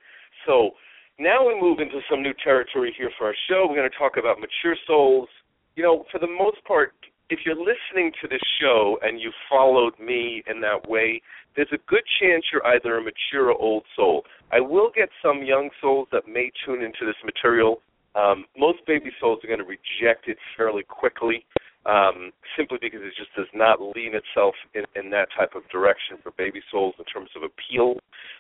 so 0.46 0.70
now 1.18 1.46
we 1.46 1.58
move 1.60 1.78
into 1.80 2.00
some 2.10 2.22
new 2.22 2.34
territory 2.42 2.94
here 2.96 3.10
for 3.18 3.26
our 3.26 3.34
show. 3.48 3.66
We're 3.68 3.76
going 3.76 3.90
to 3.90 3.98
talk 3.98 4.16
about 4.18 4.38
mature 4.38 4.76
souls. 4.86 5.28
You 5.76 5.82
know, 5.82 6.04
for 6.10 6.18
the 6.18 6.26
most 6.26 6.62
part, 6.64 6.94
if 7.30 7.40
you're 7.44 7.56
listening 7.56 8.12
to 8.23 8.28
this 8.28 8.40
show 8.61 8.99
and 9.02 9.20
you 9.20 9.30
followed 9.50 9.99
me 9.99 10.42
in 10.47 10.61
that 10.62 10.88
way, 10.88 11.20
there's 11.56 11.68
a 11.73 11.78
good 11.87 12.04
chance 12.20 12.44
you're 12.52 12.66
either 12.66 12.97
a 12.97 13.02
mature 13.02 13.50
or 13.50 13.61
old 13.61 13.85
soul. 13.97 14.25
I 14.52 14.61
will 14.61 14.90
get 14.94 15.08
some 15.23 15.42
young 15.42 15.70
souls 15.80 16.08
that 16.12 16.26
may 16.26 16.50
tune 16.64 16.82
into 16.82 17.04
this 17.04 17.16
material. 17.25 17.80
Um, 18.14 18.47
most 18.56 18.78
baby 18.87 19.11
souls 19.20 19.40
are 19.44 19.49
going 19.49 19.61
to 19.61 19.66
reject 19.66 20.28
it 20.28 20.38
fairly 20.56 20.82
quickly 20.82 21.44
um, 21.87 22.32
simply 22.56 22.78
because 22.80 23.00
it 23.02 23.12
just 23.16 23.35
does 23.37 23.49
not 23.54 23.80
lean 23.80 24.12
itself 24.14 24.54
in, 24.75 24.85
in 24.97 25.11
that 25.11 25.28
type 25.37 25.54
of 25.54 25.68
direction 25.70 26.16
for 26.23 26.32
baby 26.32 26.61
souls 26.70 26.94
in 26.99 27.04
terms 27.04 27.30
of 27.37 27.42
appeal. 27.42 27.97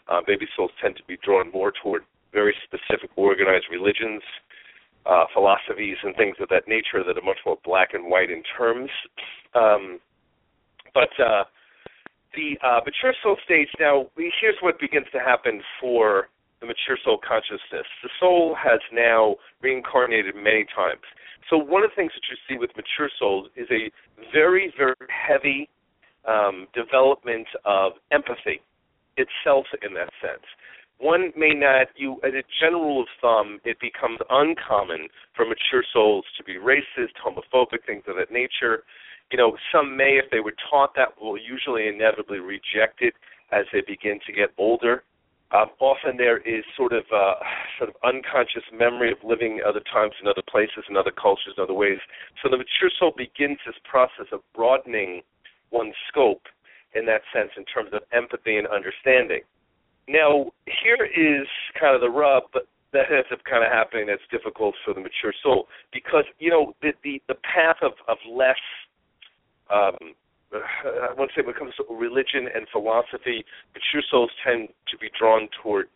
Uh, 0.08 0.20
baby 0.26 0.46
souls 0.56 0.70
tend 0.80 0.96
to 0.96 1.04
be 1.04 1.18
drawn 1.24 1.50
more 1.52 1.72
toward 1.82 2.02
very 2.32 2.54
specific 2.64 3.10
organized 3.16 3.66
religions, 3.70 4.22
uh, 5.06 5.24
philosophies, 5.32 5.96
and 6.02 6.14
things 6.16 6.36
of 6.40 6.48
that 6.48 6.68
nature 6.68 7.02
that 7.06 7.16
are 7.16 7.24
much 7.24 7.38
more 7.46 7.58
black 7.64 7.94
and 7.94 8.10
white 8.10 8.30
in 8.30 8.42
terms. 8.56 8.90
Um, 9.54 10.00
but 10.94 11.10
uh, 11.22 11.44
the 12.34 12.58
uh, 12.62 12.80
mature 12.84 13.14
soul 13.22 13.36
states 13.44 13.70
now, 13.80 14.06
here's 14.16 14.56
what 14.60 14.78
begins 14.80 15.06
to 15.12 15.18
happen 15.18 15.60
for 15.80 16.28
the 16.60 16.66
mature 16.66 16.98
soul 17.04 17.18
consciousness. 17.26 17.86
The 18.02 18.10
soul 18.20 18.56
has 18.58 18.80
now 18.92 19.36
reincarnated 19.62 20.34
many 20.34 20.66
times. 20.74 21.02
So 21.50 21.56
one 21.56 21.84
of 21.84 21.90
the 21.90 21.96
things 21.96 22.12
that 22.14 22.22
you 22.28 22.36
see 22.48 22.58
with 22.58 22.70
mature 22.76 23.10
souls 23.18 23.48
is 23.56 23.68
a 23.70 23.90
very, 24.32 24.72
very 24.76 24.94
heavy 25.08 25.68
um, 26.26 26.66
development 26.74 27.46
of 27.64 27.92
empathy 28.12 28.60
itself 29.16 29.66
in 29.82 29.94
that 29.94 30.10
sense. 30.20 30.44
One 30.98 31.32
may 31.36 31.54
not, 31.54 31.88
you 31.96 32.20
as 32.24 32.34
a 32.34 32.42
general 32.60 32.82
rule 32.84 33.02
of 33.02 33.08
thumb, 33.20 33.60
it 33.64 33.78
becomes 33.80 34.18
uncommon 34.30 35.08
for 35.34 35.44
mature 35.46 35.84
souls 35.92 36.24
to 36.36 36.42
be 36.42 36.54
racist, 36.54 37.14
homophobic, 37.24 37.86
things 37.86 38.02
of 38.08 38.16
that 38.16 38.32
nature. 38.32 38.82
You 39.30 39.38
know, 39.38 39.56
some 39.70 39.96
may, 39.96 40.18
if 40.18 40.30
they 40.30 40.40
were 40.40 40.54
taught 40.68 40.94
that, 40.96 41.20
will 41.20 41.38
usually 41.38 41.86
inevitably 41.86 42.40
reject 42.40 43.00
it 43.00 43.14
as 43.52 43.66
they 43.72 43.82
begin 43.86 44.18
to 44.26 44.32
get 44.32 44.50
older. 44.58 45.04
Um, 45.50 45.68
often 45.80 46.16
there 46.18 46.38
is 46.38 46.64
sort 46.76 46.92
of 46.92 47.04
uh, 47.14 47.34
sort 47.78 47.90
of 47.90 47.96
unconscious 48.04 48.64
memory 48.72 49.12
of 49.12 49.18
living 49.22 49.60
other 49.66 49.80
times 49.80 50.12
in 50.20 50.28
other 50.28 50.42
places, 50.50 50.84
in 50.90 50.96
other 50.96 51.12
cultures, 51.12 51.54
other 51.62 51.74
ways. 51.74 51.98
So 52.42 52.50
the 52.50 52.58
mature 52.58 52.90
soul 52.98 53.12
begins 53.16 53.58
this 53.64 53.78
process 53.88 54.26
of 54.32 54.40
broadening 54.54 55.22
one's 55.70 55.94
scope 56.08 56.42
in 56.94 57.06
that 57.06 57.22
sense, 57.32 57.50
in 57.56 57.64
terms 57.64 57.90
of 57.92 58.02
empathy 58.12 58.56
and 58.56 58.66
understanding. 58.66 59.40
Now, 60.08 60.50
here 60.64 61.04
is 61.04 61.46
kind 61.78 61.94
of 61.94 62.00
the 62.00 62.08
rub, 62.08 62.44
that 62.92 63.12
ends 63.12 63.28
up 63.32 63.44
kind 63.44 63.64
of 63.64 63.70
happening. 63.70 64.06
That's 64.06 64.24
difficult 64.30 64.74
for 64.84 64.94
the 64.94 65.00
mature 65.00 65.34
soul 65.42 65.68
because 65.92 66.24
you 66.38 66.50
know 66.50 66.74
the 66.80 66.92
the, 67.04 67.20
the 67.28 67.34
path 67.34 67.76
of 67.82 67.92
of 68.08 68.16
less 68.26 68.56
um, 69.68 70.14
I 70.52 71.12
want 71.16 71.30
to 71.30 71.40
say 71.40 71.44
when 71.44 71.54
it 71.54 71.58
comes 71.58 71.74
to 71.76 71.84
religion 71.94 72.48
and 72.54 72.66
philosophy, 72.72 73.44
mature 73.74 74.02
souls 74.10 74.30
tend 74.44 74.68
to 74.90 74.98
be 74.98 75.10
drawn 75.18 75.48
toward, 75.62 75.88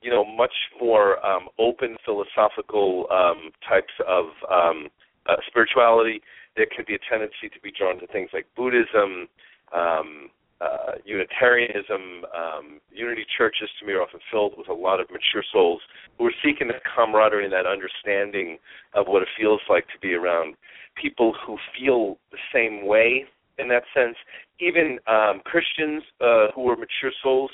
you 0.00 0.10
know, 0.10 0.24
much 0.24 0.54
more 0.80 1.24
um, 1.24 1.48
open 1.58 1.96
philosophical 2.04 3.06
um, 3.10 3.50
types 3.68 3.92
of 4.06 4.26
um, 4.50 4.88
uh, 5.28 5.36
spirituality. 5.46 6.22
There 6.56 6.66
can 6.74 6.84
be 6.88 6.94
a 6.94 6.98
tendency 7.10 7.52
to 7.52 7.60
be 7.62 7.70
drawn 7.70 8.00
to 8.00 8.06
things 8.06 8.30
like 8.32 8.46
Buddhism, 8.56 9.28
um, 9.76 10.30
uh, 10.60 10.98
Unitarianism, 11.04 12.24
um, 12.34 12.80
unity 12.92 13.24
churches 13.36 13.68
to 13.78 13.86
me 13.86 13.92
are 13.92 14.02
often 14.02 14.20
filled 14.30 14.54
with 14.58 14.68
a 14.68 14.74
lot 14.74 15.00
of 15.00 15.06
mature 15.10 15.44
souls 15.52 15.80
who 16.18 16.26
are 16.26 16.34
seeking 16.44 16.68
that 16.68 16.82
camaraderie 16.84 17.44
and 17.44 17.52
that 17.52 17.66
understanding 17.66 18.58
of 18.94 19.06
what 19.06 19.22
it 19.22 19.28
feels 19.38 19.60
like 19.68 19.86
to 19.86 19.98
be 20.00 20.14
around 20.14 20.54
people 21.00 21.34
who 21.46 21.56
feel 21.78 22.18
the 22.32 22.38
same 22.52 22.86
way 22.86 23.24
in 23.58 23.68
that 23.68 23.84
sense. 23.94 24.16
Even 24.60 24.98
um, 25.06 25.40
Christians 25.44 26.02
uh, 26.20 26.48
who 26.54 26.68
are 26.68 26.76
mature 26.76 27.12
souls, 27.22 27.50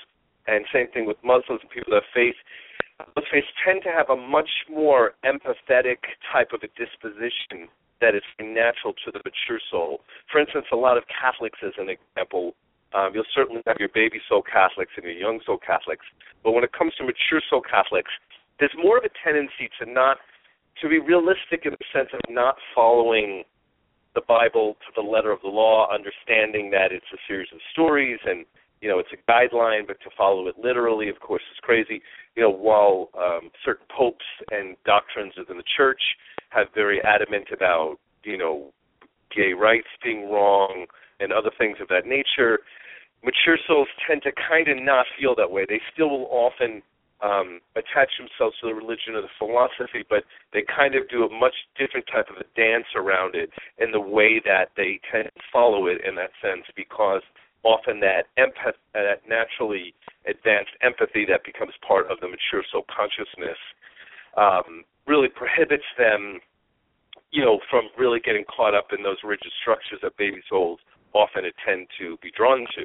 and 0.47 0.65
same 0.73 0.89
thing 0.93 1.07
with 1.07 1.17
Muslims 1.25 1.61
and 1.63 1.71
people 1.71 1.95
have 1.95 2.05
faith, 2.15 2.37
those 3.15 3.25
faiths 3.31 3.47
tend 3.65 3.83
to 3.83 3.91
have 3.91 4.09
a 4.11 4.17
much 4.17 4.51
more 4.71 5.13
empathetic 5.25 5.99
type 6.33 6.53
of 6.53 6.61
a 6.63 6.69
disposition 6.79 7.69
that 8.01 8.15
is 8.15 8.23
natural 8.41 8.93
to 9.05 9.11
the 9.11 9.21
mature 9.25 9.61
soul. 9.71 10.01
For 10.31 10.41
instance, 10.41 10.67
a 10.73 10.77
lot 10.77 10.97
of 10.97 11.05
Catholics, 11.09 11.59
as 11.65 11.73
an 11.79 11.89
example, 11.89 12.55
um, 12.95 13.11
you'll 13.15 13.29
certainly 13.35 13.63
have 13.67 13.77
your 13.79 13.91
baby 13.93 14.21
soul 14.29 14.43
Catholics 14.43 14.93
and 14.97 15.05
your 15.05 15.15
young 15.15 15.41
soul 15.45 15.59
Catholics, 15.59 16.07
but 16.43 16.53
when 16.53 16.65
it 16.65 16.73
comes 16.73 16.95
to 16.97 17.05
mature 17.05 17.43
soul 17.51 17.61
Catholics, 17.61 18.11
there's 18.59 18.75
more 18.79 18.99
of 18.99 19.05
a 19.05 19.11
tendency 19.25 19.69
to 19.81 19.91
not 19.91 20.19
to 20.81 20.89
be 20.89 20.99
realistic 20.99 21.67
in 21.67 21.73
the 21.73 21.87
sense 21.93 22.09
of 22.13 22.21
not 22.29 22.57
following 22.75 23.45
the 24.15 24.23
Bible 24.29 24.77
to 24.87 24.93
the 24.95 25.07
letter 25.07 25.33
of 25.33 25.41
the 25.43 25.49
law, 25.49 25.89
understanding 25.93 26.71
that 26.71 26.93
it's 26.93 27.07
a 27.13 27.19
series 27.27 27.49
of 27.53 27.59
stories 27.73 28.19
and 28.25 28.45
you 28.81 28.89
know 28.89 28.99
it's 28.99 29.09
a 29.13 29.31
guideline, 29.31 29.87
but 29.87 29.99
to 30.01 30.11
follow 30.17 30.47
it 30.47 30.57
literally, 30.59 31.09
of 31.09 31.19
course, 31.21 31.43
is 31.53 31.59
crazy. 31.63 32.03
You 32.37 32.43
know, 32.43 32.51
while 32.51 33.09
um, 33.19 33.51
certain 33.65 33.87
popes 33.97 34.25
and 34.51 34.77
doctrines 34.85 35.33
within 35.39 35.57
the 35.57 35.65
church 35.77 36.01
have 36.51 36.67
very 36.75 37.03
adamant 37.03 37.49
about 37.53 37.97
you 38.23 38.37
know 38.37 38.73
gay 39.35 39.53
rights 39.53 39.89
being 40.03 40.31
wrong 40.31 40.87
and 41.19 41.33
other 41.33 41.51
things 41.59 41.79
of 41.81 41.89
that 41.89 42.07
nature, 42.07 42.61
mature 43.25 43.59
souls 43.67 43.89
tend 44.07 44.23
to 44.23 44.33
kind 44.37 44.69
of 44.69 44.77
not 44.77 45.07
feel 45.19 45.35
that 45.35 45.51
way. 45.51 45.65
They 45.67 45.81
still 45.93 46.11
will 46.11 46.29
often 46.31 46.83
um, 47.25 47.61
attach 47.75 48.13
themselves 48.21 48.55
to 48.61 48.69
the 48.69 48.75
religion 48.75 49.17
or 49.17 49.23
the 49.23 49.33
philosophy, 49.39 50.05
but 50.09 50.25
they 50.53 50.63
kind 50.69 50.95
of 50.95 51.09
do 51.09 51.25
a 51.25 51.31
much 51.33 51.55
different 51.79 52.07
type 52.13 52.29
of 52.29 52.37
a 52.37 52.47
dance 52.55 52.87
around 52.95 53.35
it 53.35 53.49
in 53.79 53.91
the 53.93 54.01
way 54.01 54.43
that 54.45 54.77
they 54.77 55.01
tend 55.11 55.25
to 55.25 55.43
follow 55.51 55.87
it 55.87 56.05
in 56.05 56.15
that 56.17 56.37
sense, 56.45 56.69
because 56.77 57.23
often 57.65 57.99
that 58.01 58.29
empath, 58.37 58.77
that 58.93 59.25
naturally 59.27 59.95
advanced 60.29 60.77
empathy 60.83 61.25
that 61.25 61.43
becomes 61.45 61.73
part 61.81 62.11
of 62.13 62.21
the 62.21 62.29
mature 62.29 62.63
soul 62.71 62.85
consciousness 62.93 63.57
um, 64.37 64.85
really 65.07 65.29
prohibits 65.29 65.89
them, 65.97 66.41
you 67.33 67.43
know, 67.43 67.59
from 67.71 67.89
really 67.97 68.21
getting 68.21 68.45
caught 68.45 68.75
up 68.75 68.93
in 68.93 69.03
those 69.03 69.17
rigid 69.25 69.53
structures 69.63 70.01
that 70.03 70.15
baby 70.19 70.43
souls 70.49 70.79
often 71.15 71.45
tend 71.65 71.87
to 71.99 72.19
be 72.21 72.31
drawn 72.37 72.67
to. 72.77 72.85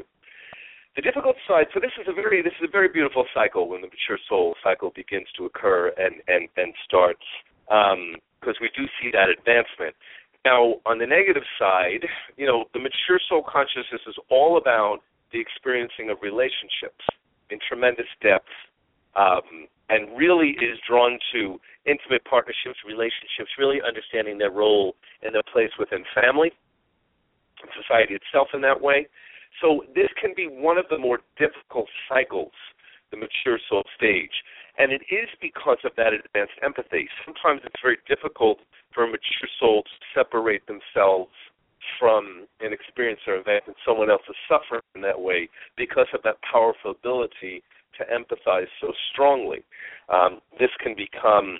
The 1.00 1.08
difficult 1.08 1.38
side. 1.48 1.68
So 1.74 1.79
this 1.79 1.96
is 1.96 2.12
a 2.12 2.13
very 2.13 2.44
this 2.44 2.51
is 2.60 2.68
a 2.68 2.72
very 2.75 2.89
beautiful 2.91 3.24
cycle 3.34 3.70
when 3.72 3.79
the 3.79 3.88
mature 3.88 4.20
soul 4.27 4.56
cycle 4.62 4.91
begins 4.94 5.32
to 5.39 5.46
occur 5.46 5.96
and 5.96 6.20
and 6.27 6.51
and 6.60 6.75
starts 6.84 7.24
because 7.63 8.60
um, 8.60 8.60
we 8.60 8.68
do 8.75 8.84
see 9.00 9.08
that 9.15 9.32
advancement. 9.32 9.96
Now, 10.44 10.84
on 10.84 11.00
the 11.00 11.08
negative 11.08 11.48
side, 11.56 12.03
you 12.36 12.44
know, 12.46 12.65
the 12.75 12.84
mature 12.84 13.15
soul 13.32 13.48
consciousness 13.48 14.03
is 14.12 14.20
all 14.27 14.60
about 14.60 15.00
the 15.32 15.39
experiencing 15.39 16.12
of 16.12 16.20
relationships 16.20 17.08
in 17.48 17.63
tremendous 17.63 18.12
depth, 18.20 18.51
um, 19.15 19.72
and 19.88 20.12
really 20.20 20.60
is 20.60 20.84
drawn 20.84 21.15
to 21.32 21.63
intimate 21.88 22.27
partnerships, 22.27 22.75
relationships, 22.84 23.56
really 23.56 23.79
understanding 23.79 24.36
their 24.36 24.51
role 24.51 25.00
and 25.24 25.32
their 25.32 25.48
place 25.48 25.72
within 25.79 26.03
family, 26.12 26.51
and 27.63 27.72
society 27.72 28.20
itself 28.20 28.51
in 28.51 28.60
that 28.60 28.75
way. 28.75 29.08
So 29.62 29.84
this 29.94 30.10
can 30.20 30.34
be 30.36 30.48
one 30.48 30.78
of 30.78 30.86
the 30.89 30.98
more 30.98 31.20
difficult 31.38 31.88
cycles, 32.08 32.54
the 33.12 33.18
mature 33.18 33.60
soul 33.70 33.84
stage. 33.96 34.32
And 34.78 34.92
it 34.92 35.01
is 35.12 35.28
because 35.42 35.78
of 35.84 35.92
that 35.98 36.13
advanced 36.13 36.56
empathy. 36.63 37.10
Sometimes 37.25 37.62
it's 37.66 37.82
very 37.84 37.98
difficult 38.08 38.60
for 38.94 39.04
a 39.04 39.08
mature 39.08 39.50
soul 39.60 39.84
to 39.84 39.96
separate 40.16 40.63
themselves 40.68 41.32
from 42.00 42.48
an 42.62 42.72
experience 42.72 43.20
or 43.28 43.36
event 43.36 43.63
and 43.68 43.75
someone 43.86 44.10
else 44.10 44.22
is 44.30 44.36
suffering 44.48 44.82
in 44.96 45.01
that 45.01 45.20
way 45.20 45.50
because 45.75 46.08
of 46.13 46.22
that 46.24 46.36
powerful 46.50 46.92
ability 46.92 47.63
to 47.98 48.04
empathize 48.08 48.68
so 48.80 48.94
strongly. 49.12 49.63
Um, 50.08 50.39
this 50.60 50.70
can 50.82 50.96
become, 50.96 51.60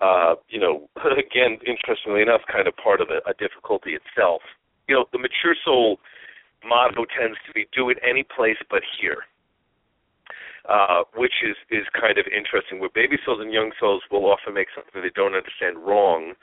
uh, 0.00 0.34
you 0.48 0.60
know, 0.60 0.88
again, 1.18 1.58
interestingly 1.66 2.22
enough, 2.22 2.42
kind 2.50 2.68
of 2.68 2.76
part 2.76 3.00
of 3.00 3.08
a, 3.10 3.18
a 3.28 3.34
difficulty 3.34 3.98
itself. 3.98 4.42
You 4.88 4.94
know, 4.96 5.04
the 5.12 5.18
mature 5.18 5.54
soul 5.64 5.98
motto 6.64 7.04
tends 7.06 7.38
to 7.46 7.52
be 7.52 7.66
"Do 7.72 7.90
it 7.90 7.98
any 8.02 8.22
place 8.22 8.58
but 8.68 8.82
here." 9.00 9.26
Uh, 10.68 11.04
which 11.16 11.42
is 11.42 11.56
is 11.70 11.86
kind 11.98 12.18
of 12.18 12.26
interesting. 12.28 12.80
Where 12.80 12.92
baby 12.92 13.16
souls 13.24 13.40
and 13.40 13.52
young 13.52 13.72
souls 13.80 14.02
will 14.10 14.26
often 14.26 14.54
make 14.54 14.68
something 14.74 15.00
they 15.00 15.10
don't 15.14 15.34
understand 15.34 15.78
wrong. 15.78 16.34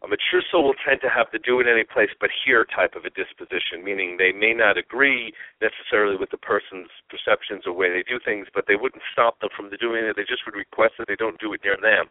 A 0.00 0.06
mature 0.06 0.42
soul 0.48 0.62
will 0.62 0.78
tend 0.86 1.00
to 1.02 1.10
have 1.10 1.26
the 1.32 1.40
do 1.40 1.58
it 1.58 1.66
any 1.66 1.82
place 1.82 2.14
but 2.20 2.30
here 2.30 2.64
type 2.64 2.94
of 2.94 3.04
a 3.04 3.10
disposition, 3.10 3.82
meaning 3.82 4.14
they 4.16 4.30
may 4.30 4.54
not 4.54 4.78
agree 4.78 5.34
necessarily 5.60 6.14
with 6.14 6.30
the 6.30 6.38
person's 6.38 6.86
perceptions 7.10 7.66
or 7.66 7.72
way 7.74 7.90
they 7.90 8.06
do 8.06 8.20
things, 8.22 8.46
but 8.54 8.66
they 8.68 8.76
wouldn't 8.76 9.02
stop 9.12 9.40
them 9.40 9.50
from 9.56 9.70
the 9.70 9.76
doing 9.76 10.04
it. 10.04 10.14
They 10.14 10.22
just 10.22 10.46
would 10.46 10.54
request 10.54 10.94
that 10.98 11.08
they 11.08 11.16
don't 11.16 11.40
do 11.40 11.52
it 11.52 11.62
near 11.64 11.76
them 11.76 12.06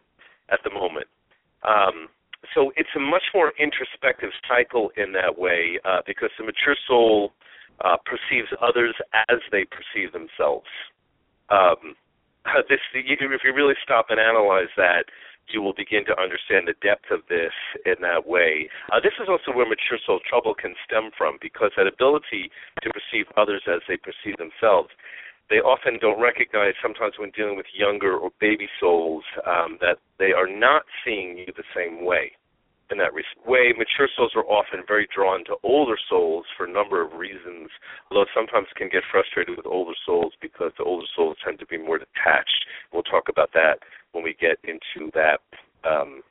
at 0.49 0.59
the 0.65 0.69
moment. 0.69 1.07
Um, 1.63 2.09
so 2.53 2.71
it's 2.75 2.89
a 2.95 2.99
much 2.99 3.23
more 3.33 3.53
introspective 3.59 4.29
cycle 4.47 4.91
in 4.97 5.11
that 5.13 5.37
way 5.37 5.79
uh, 5.85 6.01
because 6.05 6.29
the 6.37 6.45
mature 6.45 6.75
soul 6.87 7.33
uh, 7.83 7.97
perceives 8.05 8.49
others 8.61 8.95
as 9.29 9.39
they 9.51 9.65
perceive 9.65 10.11
themselves 10.13 10.67
um, 11.49 11.95
this 12.69 12.79
if 12.93 13.41
you 13.43 13.53
really 13.53 13.75
stop 13.83 14.07
and 14.09 14.19
analyze 14.19 14.71
that, 14.77 15.05
you 15.49 15.61
will 15.61 15.73
begin 15.73 16.03
to 16.05 16.19
understand 16.19 16.67
the 16.67 16.75
depth 16.83 17.07
of 17.09 17.23
this 17.29 17.55
in 17.85 17.95
that 18.01 18.27
way. 18.27 18.67
Uh, 18.91 18.99
this 18.99 19.15
is 19.15 19.31
also 19.31 19.55
where 19.55 19.67
mature 19.67 19.99
soul 20.05 20.19
trouble 20.27 20.53
can 20.53 20.75
stem 20.83 21.09
from, 21.17 21.37
because 21.41 21.71
that 21.77 21.87
ability 21.87 22.51
to 22.83 22.91
perceive 22.91 23.25
others 23.37 23.63
as 23.63 23.79
they 23.87 23.95
perceive 23.95 24.35
themselves, 24.35 24.91
they 25.49 25.57
often 25.57 25.97
don't 25.99 26.21
recognize 26.21 26.73
sometimes 26.81 27.13
when 27.17 27.31
dealing 27.31 27.55
with 27.55 27.67
younger 27.73 28.15
or 28.17 28.31
baby 28.39 28.67
souls 28.79 29.23
um, 29.45 29.77
that 29.81 29.97
they 30.19 30.31
are 30.33 30.47
not 30.47 30.83
seeing 31.05 31.37
you 31.37 31.47
the 31.55 31.67
same 31.75 32.03
way 32.05 32.31
in 32.89 32.97
that 32.97 33.13
way. 33.13 33.73
Mature 33.75 34.07
souls 34.15 34.31
are 34.35 34.45
often 34.45 34.83
very 34.87 35.07
drawn 35.13 35.43
to 35.45 35.55
older 35.63 35.97
souls 36.09 36.45
for 36.55 36.65
a 36.65 36.71
number 36.71 37.03
of 37.03 37.13
reasons, 37.13 37.69
although 38.09 38.25
sometimes 38.33 38.67
can 38.75 38.89
get 38.89 39.03
frustrated 39.11 39.57
with 39.57 39.65
older 39.65 39.95
souls 40.05 40.33
because 40.41 40.71
the 40.77 40.83
older 40.83 41.05
souls 41.15 41.37
tend 41.43 41.59
to 41.59 41.65
be 41.65 41.77
more 41.77 41.97
detached. 41.97 42.65
We'll 42.93 43.03
talk 43.03 43.29
about 43.29 43.51
that 43.53 43.79
when 44.11 44.23
we 44.23 44.35
get 44.39 44.57
into 44.63 45.11
that, 45.13 45.41
um, 45.83 46.21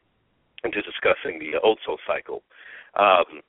into 0.64 0.80
discussing 0.82 1.38
the 1.38 1.58
old 1.62 1.78
soul 1.84 1.98
cycle. 2.06 2.42
Um, 2.98 3.42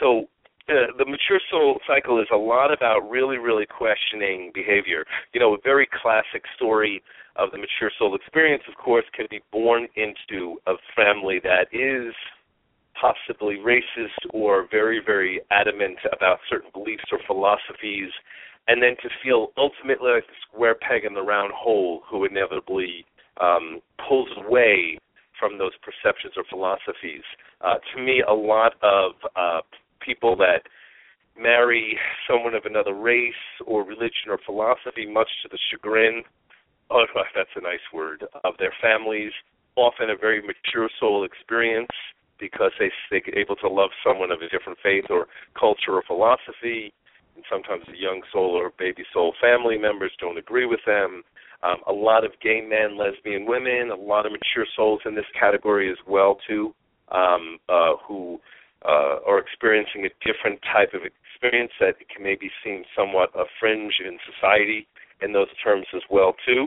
so 0.00 0.28
the 0.68 1.04
mature 1.04 1.40
soul 1.50 1.78
cycle 1.86 2.20
is 2.20 2.26
a 2.32 2.36
lot 2.36 2.72
about 2.72 3.08
really, 3.08 3.38
really 3.38 3.66
questioning 3.66 4.50
behavior. 4.52 5.04
You 5.32 5.40
know, 5.40 5.54
a 5.54 5.58
very 5.62 5.88
classic 6.02 6.42
story 6.56 7.02
of 7.36 7.50
the 7.52 7.58
mature 7.58 7.90
soul 7.98 8.14
experience, 8.16 8.62
of 8.68 8.74
course, 8.76 9.04
can 9.14 9.26
be 9.30 9.40
born 9.52 9.86
into 9.94 10.56
a 10.66 10.74
family 10.96 11.40
that 11.44 11.68
is 11.72 12.14
possibly 13.00 13.56
racist 13.56 14.18
or 14.30 14.66
very, 14.70 15.00
very 15.04 15.40
adamant 15.50 15.98
about 16.12 16.38
certain 16.48 16.70
beliefs 16.72 17.04
or 17.12 17.18
philosophies, 17.26 18.10
and 18.68 18.82
then 18.82 18.96
to 19.02 19.08
feel 19.22 19.52
ultimately 19.56 20.10
like 20.12 20.26
the 20.26 20.40
square 20.48 20.74
peg 20.74 21.04
in 21.04 21.14
the 21.14 21.22
round 21.22 21.52
hole 21.54 22.02
who 22.08 22.24
inevitably 22.24 23.04
um, 23.40 23.80
pulls 24.08 24.30
away 24.38 24.98
from 25.38 25.58
those 25.58 25.72
perceptions 25.84 26.32
or 26.36 26.44
philosophies. 26.48 27.22
Uh, 27.60 27.74
to 27.94 28.02
me, 28.02 28.22
a 28.26 28.32
lot 28.32 28.72
of 28.82 29.12
uh, 29.36 29.60
people 30.06 30.36
that 30.36 30.62
marry 31.38 31.98
someone 32.30 32.54
of 32.54 32.64
another 32.64 32.94
race 32.94 33.34
or 33.66 33.82
religion 33.82 34.30
or 34.30 34.38
philosophy, 34.46 35.06
much 35.06 35.28
to 35.42 35.48
the 35.50 35.58
chagrin, 35.70 36.22
oh, 36.90 37.04
that's 37.34 37.50
a 37.56 37.60
nice 37.60 37.84
word, 37.92 38.24
of 38.44 38.54
their 38.58 38.72
families, 38.80 39.32
often 39.76 40.10
a 40.10 40.16
very 40.16 40.40
mature 40.40 40.88
soul 40.98 41.24
experience 41.24 41.90
because 42.38 42.72
they 42.78 42.90
they're 43.10 43.38
able 43.38 43.56
to 43.56 43.68
love 43.68 43.90
someone 44.04 44.30
of 44.30 44.40
a 44.40 44.48
different 44.48 44.78
faith 44.82 45.04
or 45.10 45.26
culture 45.58 45.92
or 45.92 46.02
philosophy. 46.06 46.92
And 47.34 47.44
sometimes 47.50 47.84
the 47.86 47.98
young 47.98 48.22
soul 48.32 48.50
or 48.56 48.72
baby 48.78 49.04
soul 49.12 49.34
family 49.40 49.78
members 49.78 50.12
don't 50.20 50.38
agree 50.38 50.66
with 50.66 50.80
them. 50.86 51.22
Um, 51.62 51.76
a 51.86 51.92
lot 51.92 52.24
of 52.24 52.32
gay 52.42 52.60
men, 52.60 52.98
lesbian 52.98 53.46
women, 53.46 53.90
a 53.90 53.96
lot 53.96 54.26
of 54.26 54.32
mature 54.32 54.66
souls 54.76 55.00
in 55.06 55.14
this 55.14 55.24
category 55.38 55.90
as 55.90 55.96
well 56.06 56.38
too, 56.46 56.74
um, 57.10 57.58
uh, 57.68 57.94
who 58.06 58.38
uh, 58.84 59.18
are 59.26 59.38
experiencing 59.38 60.06
a 60.06 60.12
different 60.24 60.60
type 60.72 60.92
of 60.94 61.02
experience 61.02 61.72
that 61.80 61.96
can 62.12 62.22
maybe 62.22 62.50
seem 62.64 62.84
somewhat 62.96 63.30
a 63.34 63.44
fringe 63.58 63.94
in 64.04 64.18
society 64.32 64.86
in 65.22 65.32
those 65.32 65.48
terms 65.62 65.86
as 65.94 66.02
well 66.10 66.34
too. 66.44 66.66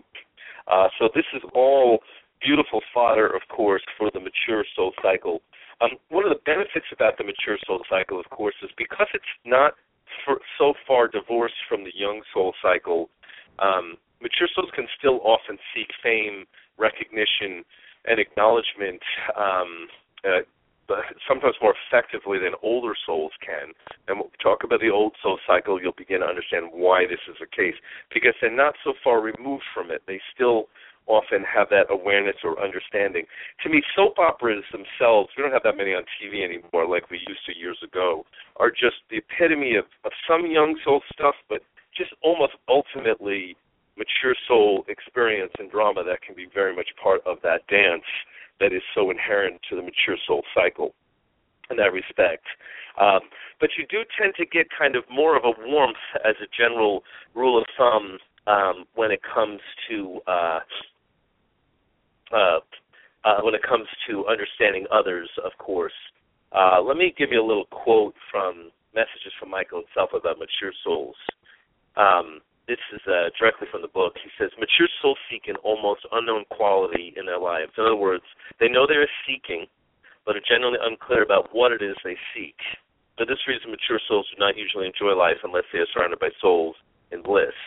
Uh, 0.68 0.88
so 0.98 1.10
this 1.16 1.26
is 1.34 1.42
all 1.54 2.00
beautiful 2.42 2.82
fodder, 2.94 3.28
of 3.28 3.42
course, 3.50 3.84
for 3.98 4.10
the 4.14 4.20
mature 4.20 4.64
soul 4.76 4.94
cycle 5.02 5.42
um, 5.82 5.92
one 6.10 6.26
of 6.26 6.32
the 6.32 6.44
benefits 6.46 6.88
about 6.92 7.18
the 7.18 7.24
mature 7.24 7.58
soul 7.66 7.82
cycle, 7.90 8.20
of 8.20 8.30
course, 8.30 8.56
is 8.62 8.70
because 8.78 9.08
it's 9.14 9.34
not 9.46 9.74
for, 10.26 10.40
so 10.58 10.74
far 10.86 11.08
divorced 11.08 11.60
from 11.68 11.84
the 11.84 11.96
young 11.96 12.22
soul 12.34 12.54
cycle. 12.62 13.10
Um, 13.60 13.96
mature 14.22 14.48
souls 14.54 14.70
can 14.76 14.88
still 14.98 15.22
often 15.24 15.58
seek 15.74 15.88
fame, 16.04 16.46
recognition, 16.78 17.64
and 18.06 18.20
acknowledgement. 18.20 19.02
Um, 19.38 19.88
uh, 20.26 20.44
sometimes 21.28 21.56
more 21.62 21.76
effectively 21.88 22.40
than 22.40 22.54
older 22.62 22.94
souls 23.06 23.32
can. 23.46 23.74
And 24.08 24.20
when 24.20 24.30
we 24.30 24.38
talk 24.44 24.64
about 24.64 24.82
the 24.82 24.90
old 24.90 25.16
soul 25.22 25.40
cycle, 25.46 25.82
you'll 25.82 25.98
begin 25.98 26.22
to 26.22 26.28
understand 26.28 26.70
why 26.72 27.06
this 27.06 27.22
is 27.30 27.38
the 27.40 27.48
case. 27.48 27.76
Because 28.14 28.34
they're 28.42 28.56
not 28.56 28.76
so 28.84 28.94
far 29.04 29.22
removed 29.22 29.64
from 29.74 29.92
it. 29.92 30.02
They 30.08 30.20
still 30.34 30.68
often 31.10 31.44
have 31.44 31.68
that 31.70 31.90
awareness 31.90 32.38
or 32.44 32.62
understanding. 32.62 33.26
To 33.64 33.70
me, 33.70 33.82
soap 33.96 34.20
operas 34.20 34.64
themselves, 34.72 35.30
we 35.36 35.42
don't 35.42 35.52
have 35.52 35.66
that 35.66 35.76
many 35.76 35.94
on 35.94 36.04
TV 36.22 36.46
anymore 36.46 36.88
like 36.88 37.10
we 37.10 37.18
used 37.28 37.44
to 37.48 37.58
years 37.58 37.80
ago, 37.84 38.26
are 38.58 38.70
just 38.70 39.02
the 39.10 39.18
epitome 39.18 39.76
of, 39.76 39.86
of 40.06 40.12
some 40.30 40.46
young 40.46 40.78
soul 40.86 41.02
stuff, 41.12 41.36
but 41.50 41.62
just 41.98 42.14
almost 42.22 42.54
ultimately 42.70 43.58
mature 43.98 44.36
soul 44.48 44.86
experience 44.88 45.52
and 45.60 45.70
drama 45.70 46.04
that 46.04 46.22
can 46.22 46.36
be 46.36 46.48
very 46.54 46.76
much 46.76 46.88
part 47.02 47.22
of 47.26 47.38
that 47.44 47.66
dance 47.68 48.06
that 48.60 48.74
is 48.74 48.82
so 48.94 49.12
inherent 49.12 49.60
to 49.70 49.76
the 49.76 49.82
mature 49.82 50.18
soul 50.28 50.44
cycle 50.54 50.94
in 51.70 51.78
that 51.78 51.94
respect. 51.94 52.46
Um, 53.00 53.22
but 53.60 53.70
you 53.78 53.86
do 53.90 54.04
tend 54.20 54.34
to 54.38 54.46
get 54.46 54.68
kind 54.78 54.96
of 54.96 55.04
more 55.10 55.38
of 55.38 55.44
a 55.46 55.54
warmth 55.68 55.98
as 56.26 56.36
a 56.42 56.48
general 56.58 57.04
rule 57.34 57.58
of 57.58 57.66
thumb 57.78 58.18
um, 58.48 58.86
when 58.96 59.12
it 59.12 59.22
comes 59.24 59.60
to 59.90 60.20
uh, 60.28 60.60
uh, 62.32 62.60
uh, 63.26 63.42
when 63.42 63.54
it 63.54 63.62
comes 63.64 63.88
to 64.10 64.26
understanding 64.28 64.86
others, 64.92 65.30
of 65.44 65.52
course. 65.58 65.94
Uh, 66.52 66.82
let 66.82 66.98
me 66.98 67.14
give 67.18 67.30
you 67.32 67.42
a 67.42 67.46
little 67.46 67.66
quote 67.66 68.16
from 68.32 68.72
Messages 68.96 69.34
from 69.40 69.50
Michael 69.50 69.84
himself 69.86 70.12
about 70.14 70.40
mature 70.40 70.74
souls. 70.84 71.16
Um, 71.96 72.40
this 72.70 72.78
is 72.94 73.02
uh, 73.10 73.34
directly 73.34 73.66
from 73.74 73.82
the 73.82 73.90
book. 73.90 74.14
He 74.22 74.30
says, 74.38 74.54
Mature 74.62 74.86
souls 75.02 75.18
seek 75.26 75.50
an 75.50 75.58
almost 75.66 76.06
unknown 76.14 76.46
quality 76.54 77.18
in 77.18 77.26
their 77.26 77.42
lives. 77.42 77.74
In 77.74 77.84
other 77.84 77.98
words, 77.98 78.24
they 78.62 78.70
know 78.70 78.86
they 78.86 79.02
are 79.02 79.10
seeking, 79.26 79.66
but 80.22 80.38
are 80.38 80.46
generally 80.46 80.78
unclear 80.78 81.26
about 81.26 81.50
what 81.50 81.74
it 81.74 81.82
is 81.82 81.98
they 82.06 82.14
seek. 82.38 82.62
For 83.18 83.26
this 83.26 83.42
reason, 83.50 83.74
mature 83.74 83.98
souls 84.08 84.30
do 84.30 84.38
not 84.38 84.54
usually 84.54 84.86
enjoy 84.86 85.18
life 85.18 85.42
unless 85.42 85.66
they 85.74 85.82
are 85.82 85.90
surrounded 85.90 86.22
by 86.22 86.30
souls 86.40 86.78
in 87.10 87.26
bliss. 87.26 87.58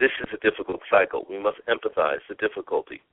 This 0.00 0.10
is 0.24 0.32
a 0.32 0.40
difficult 0.40 0.80
cycle. 0.88 1.28
We 1.28 1.36
must 1.36 1.60
empathize 1.68 2.24
the 2.24 2.40
difficulty. 2.40 3.04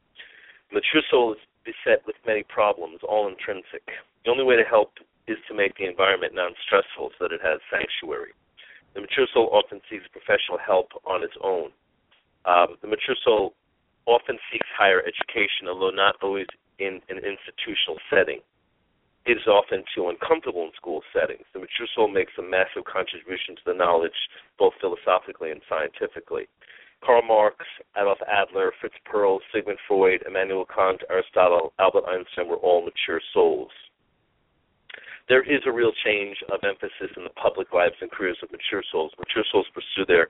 Mature 0.71 1.03
soul 1.11 1.35
is 1.35 1.43
beset 1.67 2.07
with 2.07 2.15
many 2.25 2.47
problems, 2.47 3.03
all 3.03 3.27
intrinsic. 3.27 3.83
The 4.23 4.31
only 4.31 4.47
way 4.47 4.55
to 4.55 4.63
help 4.63 4.95
is 5.27 5.37
to 5.51 5.53
make 5.53 5.75
the 5.75 5.91
environment 5.91 6.33
non-stressful 6.33 7.11
so 7.11 7.19
that 7.19 7.35
it 7.35 7.43
has 7.43 7.59
sanctuary. 7.67 8.31
The 8.97 9.01
mature 9.05 9.27
soul 9.31 9.53
often 9.53 9.79
seeks 9.91 10.09
professional 10.09 10.57
help 10.57 10.89
on 11.05 11.21
its 11.21 11.37
own. 11.43 11.69
Um, 12.45 12.81
the 12.81 12.87
mature 12.87 13.13
soul 13.23 13.53
often 14.07 14.39
seeks 14.51 14.65
higher 14.75 15.05
education, 15.05 15.69
although 15.69 15.93
not 15.93 16.15
always 16.23 16.47
in 16.79 16.99
an 17.07 17.21
institutional 17.21 18.01
setting. 18.09 18.41
It 19.27 19.37
is 19.37 19.45
often 19.45 19.83
too 19.93 20.09
uncomfortable 20.09 20.63
in 20.65 20.71
school 20.73 21.03
settings. 21.13 21.45
The 21.53 21.59
mature 21.59 21.85
soul 21.93 22.07
makes 22.07 22.33
a 22.39 22.41
massive 22.41 22.85
contribution 22.89 23.53
to 23.57 23.65
the 23.67 23.77
knowledge, 23.77 24.17
both 24.57 24.73
philosophically 24.81 25.51
and 25.51 25.61
scientifically. 25.69 26.49
Karl 27.05 27.21
Marx, 27.21 27.67
Adolf 27.95 28.17
Adler, 28.25 28.73
Fritz 28.81 28.97
Perls, 29.05 29.45
Sigmund 29.53 29.77
Freud, 29.87 30.23
Immanuel 30.25 30.65
Kant, 30.65 31.03
Aristotle, 31.11 31.71
Albert 31.77 32.09
Einstein 32.09 32.47
were 32.47 32.57
all 32.65 32.81
mature 32.81 33.21
souls. 33.31 33.69
There 35.27 35.43
is 35.43 35.59
a 35.65 35.71
real 35.71 35.91
change 36.05 36.37
of 36.51 36.63
emphasis 36.63 37.11
in 37.17 37.23
the 37.23 37.35
public 37.35 37.73
lives 37.73 37.95
and 37.99 38.09
careers 38.09 38.39
of 38.41 38.51
mature 38.51 38.83
souls. 38.91 39.11
Mature 39.19 39.43
souls 39.51 39.67
pursue 39.73 40.05
their 40.07 40.27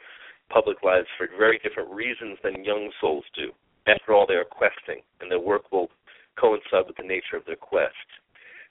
public 0.50 0.82
lives 0.82 1.08
for 1.18 1.28
very 1.38 1.60
different 1.60 1.92
reasons 1.92 2.38
than 2.44 2.64
young 2.64 2.90
souls 3.00 3.26
do. 3.36 3.52
After 3.86 4.14
all, 4.14 4.26
they 4.26 4.36
are 4.36 4.46
questing, 4.46 5.02
and 5.22 5.30
their 5.30 5.40
work 5.40 5.72
will 5.72 5.90
coincide 6.36 6.88
with 6.88 6.98
the 6.98 7.04
nature 7.04 7.38
of 7.38 7.46
their 7.46 7.56
quest. 7.56 7.94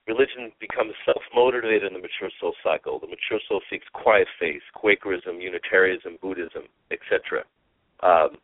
Religion 0.06 0.52
becomes 0.60 0.94
self 1.04 1.22
motivated 1.34 1.84
in 1.84 1.94
the 1.94 1.98
mature 1.98 2.30
soul 2.40 2.54
cycle. 2.62 2.98
The 2.98 3.06
mature 3.06 3.40
soul 3.48 3.60
seeks 3.70 3.86
quiet 3.92 4.28
faith, 4.38 4.62
Quakerism, 4.74 5.40
Unitarianism, 5.40 6.18
Buddhism, 6.22 6.62
etc. 6.90 7.42
Um, 8.02 8.38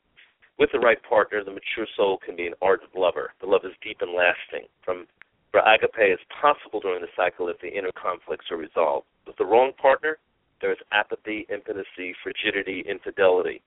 with 0.59 0.71
the 0.73 0.81
right 0.81 0.99
partner, 1.03 1.45
the 1.45 1.55
mature 1.55 1.87
soul 1.97 2.18
can 2.25 2.37
be 2.37 2.47
an 2.47 2.55
ardent 2.62 2.95
lover. 2.97 3.33
The 3.40 3.47
love 3.47 3.62
is 3.64 3.73
deep 3.83 3.99
and 4.01 4.12
lasting. 4.12 4.66
From 4.85 5.07
for 5.53 5.61
agape 5.61 6.01
is 6.01 6.19
possible 6.41 6.81
during 6.81 7.03
the 7.03 7.12
cycle 7.15 7.49
if 7.49 7.61
the 7.61 7.69
inner 7.69 7.93
conflicts 7.93 8.51
are 8.51 8.57
resolved. 8.57 9.07
With 9.27 9.37
the 9.37 9.45
wrong 9.45 9.73
partner, 9.81 10.19
there's 10.61 10.79
apathy, 10.91 11.47
impotency, 11.51 12.17
frigidity, 12.23 12.85
infidelity. 12.88 13.61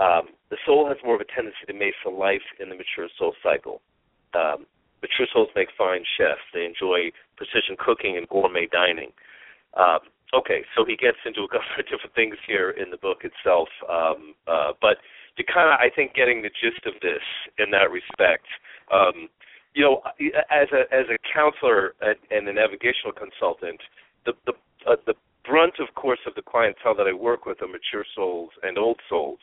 Um, 0.00 0.32
the 0.50 0.56
soul 0.64 0.88
has 0.88 0.96
more 1.04 1.14
of 1.14 1.20
a 1.20 1.28
tendency 1.28 1.64
to 1.66 1.74
mate 1.74 1.94
for 2.02 2.12
life 2.12 2.44
in 2.60 2.68
the 2.68 2.76
mature 2.76 3.08
soul 3.18 3.34
cycle. 3.42 3.80
Um, 4.34 4.66
mature 5.02 5.26
souls 5.32 5.48
make 5.54 5.68
fine 5.76 6.02
chefs. 6.16 6.44
They 6.52 6.64
enjoy 6.64 7.12
precision 7.36 7.76
cooking 7.78 8.16
and 8.16 8.28
gourmet 8.28 8.68
dining. 8.72 9.12
Um, 9.76 10.00
okay, 10.32 10.64
so 10.76 10.84
he 10.84 10.96
gets 10.96 11.20
into 11.24 11.44
a 11.44 11.48
couple 11.52 11.76
of 11.78 11.88
different 11.88 12.14
things 12.14 12.36
here 12.46 12.70
in 12.70 12.90
the 12.90 12.96
book 12.96 13.24
itself, 13.24 13.68
um, 13.88 14.34
uh, 14.48 14.72
but 14.80 14.96
to 15.36 15.44
kind 15.44 15.68
of, 15.68 15.76
I 15.76 15.92
think, 15.94 16.14
getting 16.14 16.40
the 16.40 16.52
gist 16.52 16.86
of 16.86 16.94
this 17.02 17.24
in 17.58 17.70
that 17.72 17.92
respect, 17.92 18.48
um, 18.92 19.28
you 19.76 19.84
know, 19.84 20.00
as 20.50 20.68
a 20.72 20.88
as 20.92 21.04
a 21.12 21.18
counselor 21.28 21.94
and 22.00 22.48
a 22.48 22.52
navigational 22.52 23.12
consultant, 23.12 23.78
the 24.24 24.32
the 24.46 24.54
uh, 24.88 24.96
the 25.06 25.14
brunt, 25.44 25.74
of 25.78 25.94
course, 25.94 26.18
of 26.26 26.34
the 26.34 26.42
clientele 26.42 26.96
that 26.96 27.06
I 27.06 27.12
work 27.12 27.44
with 27.44 27.60
are 27.60 27.68
mature 27.68 28.04
souls 28.16 28.50
and 28.62 28.78
old 28.78 28.98
souls. 29.08 29.38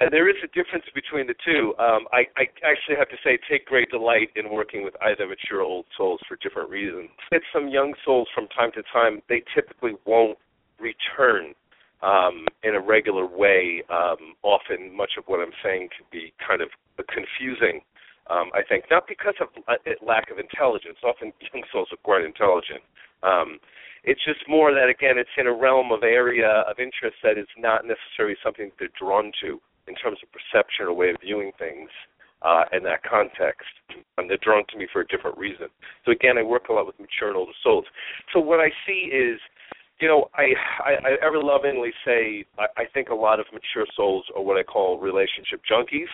And 0.00 0.10
there 0.10 0.28
is 0.28 0.36
a 0.42 0.48
difference 0.48 0.86
between 0.92 1.28
the 1.28 1.36
two. 1.44 1.74
Um, 1.78 2.08
I, 2.10 2.26
I 2.36 2.50
actually 2.66 2.96
have 2.98 3.08
to 3.10 3.16
say, 3.22 3.38
take 3.48 3.66
great 3.66 3.90
delight 3.90 4.30
in 4.34 4.50
working 4.50 4.82
with 4.82 4.94
either 5.02 5.28
mature 5.28 5.60
or 5.60 5.62
old 5.62 5.86
souls 5.96 6.20
for 6.26 6.36
different 6.42 6.68
reasons. 6.68 7.10
It's 7.30 7.44
some 7.52 7.68
young 7.68 7.94
souls 8.04 8.26
from 8.34 8.48
time 8.48 8.72
to 8.74 8.82
time, 8.92 9.22
they 9.28 9.44
typically 9.54 9.92
won't 10.04 10.38
return 10.80 11.54
um, 12.02 12.46
in 12.64 12.74
a 12.74 12.80
regular 12.80 13.26
way. 13.26 13.84
Um, 13.88 14.34
often, 14.42 14.96
much 14.96 15.12
of 15.16 15.24
what 15.26 15.38
I'm 15.38 15.54
saying 15.62 15.90
can 15.96 16.06
be 16.10 16.32
kind 16.44 16.60
of 16.60 16.70
confusing. 17.06 17.82
Um, 18.30 18.50
I 18.54 18.62
think 18.66 18.84
not 18.90 19.06
because 19.06 19.34
of 19.40 19.48
uh, 19.68 19.76
lack 20.04 20.30
of 20.30 20.38
intelligence. 20.38 20.96
Often, 21.04 21.32
young 21.52 21.64
souls 21.72 21.88
are 21.92 22.00
quite 22.02 22.24
intelligent. 22.24 22.80
Um, 23.22 23.58
it's 24.04 24.24
just 24.24 24.40
more 24.48 24.72
that 24.72 24.88
again, 24.88 25.16
it's 25.16 25.32
in 25.38 25.46
a 25.46 25.52
realm 25.52 25.92
of 25.92 26.02
area 26.02 26.64
of 26.68 26.78
interest 26.78 27.16
that 27.22 27.38
is 27.38 27.48
not 27.56 27.84
necessarily 27.84 28.36
something 28.44 28.70
they're 28.78 28.92
drawn 28.98 29.32
to 29.42 29.60
in 29.88 29.94
terms 29.94 30.18
of 30.22 30.28
perception 30.32 30.86
or 30.86 30.92
way 30.92 31.10
of 31.10 31.16
viewing 31.22 31.52
things 31.58 31.88
uh, 32.42 32.64
in 32.72 32.82
that 32.84 33.02
context. 33.02 33.68
And 34.18 34.28
they're 34.28 34.40
drawn 34.42 34.64
to 34.70 34.78
me 34.78 34.86
for 34.92 35.00
a 35.00 35.06
different 35.06 35.38
reason. 35.38 35.68
So 36.04 36.12
again, 36.12 36.36
I 36.38 36.42
work 36.42 36.68
a 36.68 36.72
lot 36.72 36.86
with 36.86 37.00
mature 37.00 37.28
and 37.28 37.36
older 37.36 37.56
souls. 37.62 37.86
So 38.32 38.40
what 38.40 38.60
I 38.60 38.68
see 38.86 39.08
is, 39.12 39.40
you 40.00 40.08
know, 40.08 40.28
I 40.34 40.52
I, 40.84 40.90
I 40.92 41.10
ever 41.24 41.40
lovingly 41.40 41.92
say 42.04 42.44
I, 42.58 42.66
I 42.76 42.84
think 42.92 43.08
a 43.08 43.14
lot 43.14 43.40
of 43.40 43.46
mature 43.52 43.86
souls 43.96 44.24
are 44.36 44.42
what 44.42 44.58
I 44.58 44.62
call 44.62 44.98
relationship 44.98 45.60
junkies. 45.64 46.12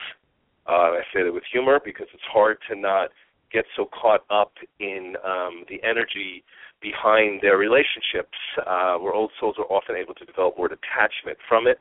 Uh, 0.66 0.98
I 0.98 1.02
say 1.12 1.22
that 1.22 1.32
with 1.32 1.44
humor 1.50 1.80
because 1.84 2.06
it's 2.12 2.22
hard 2.30 2.58
to 2.68 2.76
not 2.76 3.10
get 3.52 3.64
so 3.76 3.86
caught 3.86 4.24
up 4.30 4.52
in 4.78 5.16
um, 5.24 5.64
the 5.68 5.82
energy 5.82 6.44
behind 6.80 7.40
their 7.42 7.58
relationships, 7.58 8.38
uh, 8.66 8.94
where 8.96 9.12
old 9.12 9.32
souls 9.38 9.56
are 9.58 9.66
often 9.66 9.96
able 9.96 10.14
to 10.14 10.24
develop 10.24 10.56
more 10.56 10.68
detachment 10.68 11.36
from 11.48 11.66
it 11.66 11.78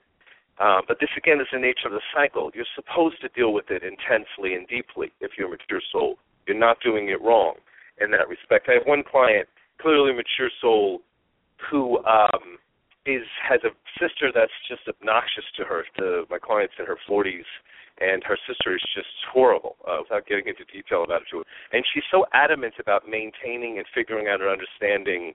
uh, 0.59 0.81
but 0.87 0.99
this 0.99 1.09
again 1.15 1.39
is 1.39 1.47
the 1.51 1.59
nature 1.59 1.87
of 1.87 1.93
the 1.93 2.03
cycle. 2.13 2.51
You're 2.53 2.67
supposed 2.75 3.21
to 3.21 3.29
deal 3.29 3.53
with 3.53 3.71
it 3.71 3.81
intensely 3.81 4.55
and 4.55 4.67
deeply 4.67 5.11
if 5.21 5.31
you're 5.37 5.47
a 5.47 5.51
mature 5.51 5.81
soul. 5.91 6.17
You're 6.47 6.59
not 6.59 6.77
doing 6.83 7.09
it 7.09 7.21
wrong 7.21 7.55
in 8.01 8.11
that 8.11 8.27
respect. 8.27 8.67
I 8.67 8.73
have 8.73 8.85
one 8.85 9.03
client, 9.09 9.47
clearly 9.81 10.11
mature 10.11 10.51
soul, 10.59 11.01
who 11.71 12.03
um, 12.03 12.59
is 13.05 13.23
has 13.47 13.61
a 13.63 13.71
sister 13.99 14.31
that's 14.35 14.51
just 14.67 14.81
obnoxious 14.87 15.47
to 15.57 15.63
her. 15.63 15.83
To 15.97 16.25
my 16.29 16.39
client's 16.39 16.75
in 16.77 16.85
her 16.85 16.97
40s, 17.09 17.47
and 17.99 18.23
her 18.23 18.38
sister 18.47 18.75
is 18.75 18.83
just 18.95 19.12
horrible. 19.31 19.75
Uh, 19.88 19.99
without 20.01 20.27
getting 20.27 20.47
into 20.47 20.63
detail 20.71 21.03
about 21.03 21.21
it, 21.21 21.27
too, 21.29 21.43
and 21.71 21.83
she's 21.93 22.05
so 22.12 22.25
adamant 22.33 22.73
about 22.79 23.07
maintaining 23.07 23.77
and 23.77 23.85
figuring 23.93 24.27
out 24.27 24.41
and 24.41 24.49
understanding 24.49 25.33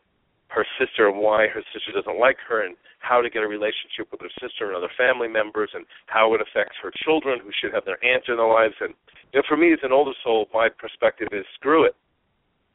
her 0.48 0.66
sister 0.78 1.08
and 1.08 1.18
why 1.18 1.48
her 1.48 1.62
sister 1.72 1.90
doesn't 1.90 2.18
like 2.18 2.38
her 2.48 2.64
and 2.64 2.76
how 3.00 3.20
to 3.20 3.28
get 3.28 3.42
a 3.42 3.48
relationship 3.48 4.06
with 4.12 4.20
her 4.20 4.32
sister 4.40 4.68
and 4.68 4.76
other 4.76 4.92
family 4.96 5.26
members 5.26 5.70
and 5.74 5.84
how 6.06 6.32
it 6.34 6.40
affects 6.40 6.76
her 6.82 6.92
children 7.02 7.40
who 7.42 7.50
should 7.50 7.74
have 7.74 7.84
their 7.84 7.98
aunt 8.04 8.22
in 8.28 8.36
their 8.36 8.46
lives 8.46 8.74
and 8.80 8.94
you 9.32 9.40
know 9.40 9.46
for 9.48 9.56
me 9.56 9.72
as 9.72 9.82
an 9.82 9.90
older 9.90 10.14
soul 10.22 10.46
my 10.54 10.68
perspective 10.68 11.28
is 11.32 11.44
screw 11.58 11.84
it 11.84 11.96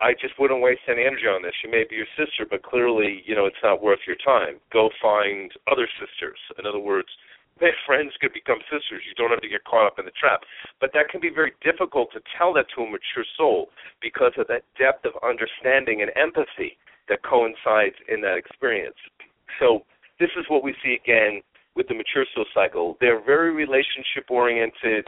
I 0.02 0.14
just 0.14 0.40
wouldn't 0.40 0.62
waste 0.64 0.88
any 0.88 1.04
energy 1.04 1.28
on 1.28 1.44
this. 1.44 1.52
She 1.62 1.68
may 1.68 1.84
be 1.84 1.98
your 2.00 2.08
sister, 2.16 2.48
but 2.50 2.64
clearly, 2.64 3.22
you 3.28 3.36
know, 3.36 3.46
it's 3.46 3.60
not 3.62 3.84
worth 3.84 4.00
your 4.08 4.16
time. 4.16 4.56
Go 4.72 4.90
find 5.02 5.52
other 5.70 5.90
sisters. 6.00 6.40
In 6.58 6.66
other 6.66 6.80
words, 6.80 7.10
friends 7.86 8.14
could 8.22 8.34
become 8.34 8.60
sisters. 8.72 9.04
You 9.04 9.16
don't 9.16 9.30
have 9.30 9.42
to 9.42 9.50
get 9.50 9.64
caught 9.64 9.88
up 9.88 10.00
in 10.00 10.06
the 10.06 10.16
trap. 10.16 10.42
But 10.80 10.92
that 10.94 11.10
can 11.10 11.20
be 11.20 11.30
very 11.30 11.54
difficult 11.64 12.12
to 12.14 12.22
tell 12.38 12.54
that 12.54 12.66
to 12.76 12.84
a 12.84 12.86
mature 12.86 13.28
soul 13.38 13.70
because 14.02 14.34
of 14.38 14.48
that 14.48 14.64
depth 14.78 15.06
of 15.06 15.14
understanding 15.24 16.02
and 16.02 16.12
empathy 16.16 16.78
that 17.10 17.24
coincides 17.24 17.96
in 18.08 18.22
that 18.22 18.38
experience. 18.38 18.98
So 19.60 19.84
this 20.20 20.30
is 20.38 20.46
what 20.48 20.64
we 20.64 20.76
see 20.84 20.96
again 20.96 21.42
with 21.76 21.88
the 21.88 21.96
mature 21.96 22.26
soul 22.34 22.46
cycle. 22.54 22.98
They're 23.00 23.24
very 23.24 23.52
relationship 23.52 24.30
oriented, 24.30 25.08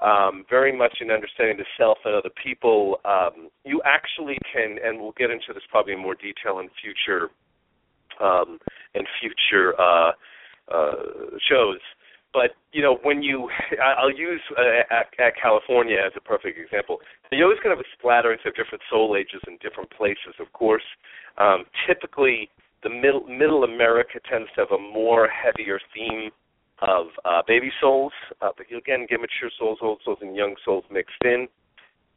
um, 0.00 0.44
very 0.48 0.76
much 0.76 0.98
in 1.00 1.10
understanding 1.10 1.56
the 1.56 1.68
self 1.76 1.98
and 2.04 2.14
other 2.14 2.30
people. 2.42 3.00
Um, 3.04 3.48
you 3.64 3.80
actually 3.84 4.38
can, 4.52 4.78
and 4.84 5.00
we'll 5.00 5.16
get 5.16 5.30
into 5.30 5.52
this 5.52 5.62
probably 5.70 5.94
in 5.94 6.00
more 6.00 6.14
detail 6.14 6.60
in 6.60 6.68
future 6.80 7.30
um, 8.20 8.58
in 8.94 9.02
future 9.20 9.74
uh, 9.80 10.12
uh, 10.72 11.36
shows. 11.48 11.80
But 12.32 12.56
you 12.72 12.82
know, 12.82 12.98
when 13.02 13.22
you, 13.22 13.48
I'll 13.98 14.10
use 14.10 14.40
uh, 14.58 14.82
at, 14.90 15.06
at 15.18 15.32
California 15.40 15.96
as 16.04 16.12
a 16.16 16.20
perfect 16.20 16.58
example. 16.58 16.98
You 17.30 17.44
always 17.44 17.58
kind 17.62 17.72
of 17.72 17.78
a 17.78 17.88
splattering 17.98 18.38
of 18.44 18.54
different 18.54 18.82
soul 18.90 19.16
ages 19.18 19.40
in 19.46 19.58
different 19.62 19.90
places, 19.90 20.34
of 20.40 20.52
course. 20.52 20.84
Um, 21.38 21.64
typically, 21.86 22.50
the 22.82 22.90
middle 22.90 23.26
middle 23.26 23.64
America 23.64 24.18
tends 24.30 24.48
to 24.54 24.66
have 24.66 24.72
a 24.72 24.78
more 24.78 25.28
heavier 25.28 25.80
theme 25.94 26.30
of 26.82 27.06
uh, 27.24 27.42
baby 27.46 27.70
souls, 27.80 28.12
uh, 28.42 28.50
but 28.56 28.66
you 28.68 28.78
again 28.78 29.06
get 29.08 29.20
mature 29.20 29.50
souls, 29.58 29.78
old 29.80 30.00
souls, 30.04 30.18
and 30.20 30.36
young 30.36 30.54
souls 30.64 30.84
mixed 30.90 31.22
in. 31.24 31.46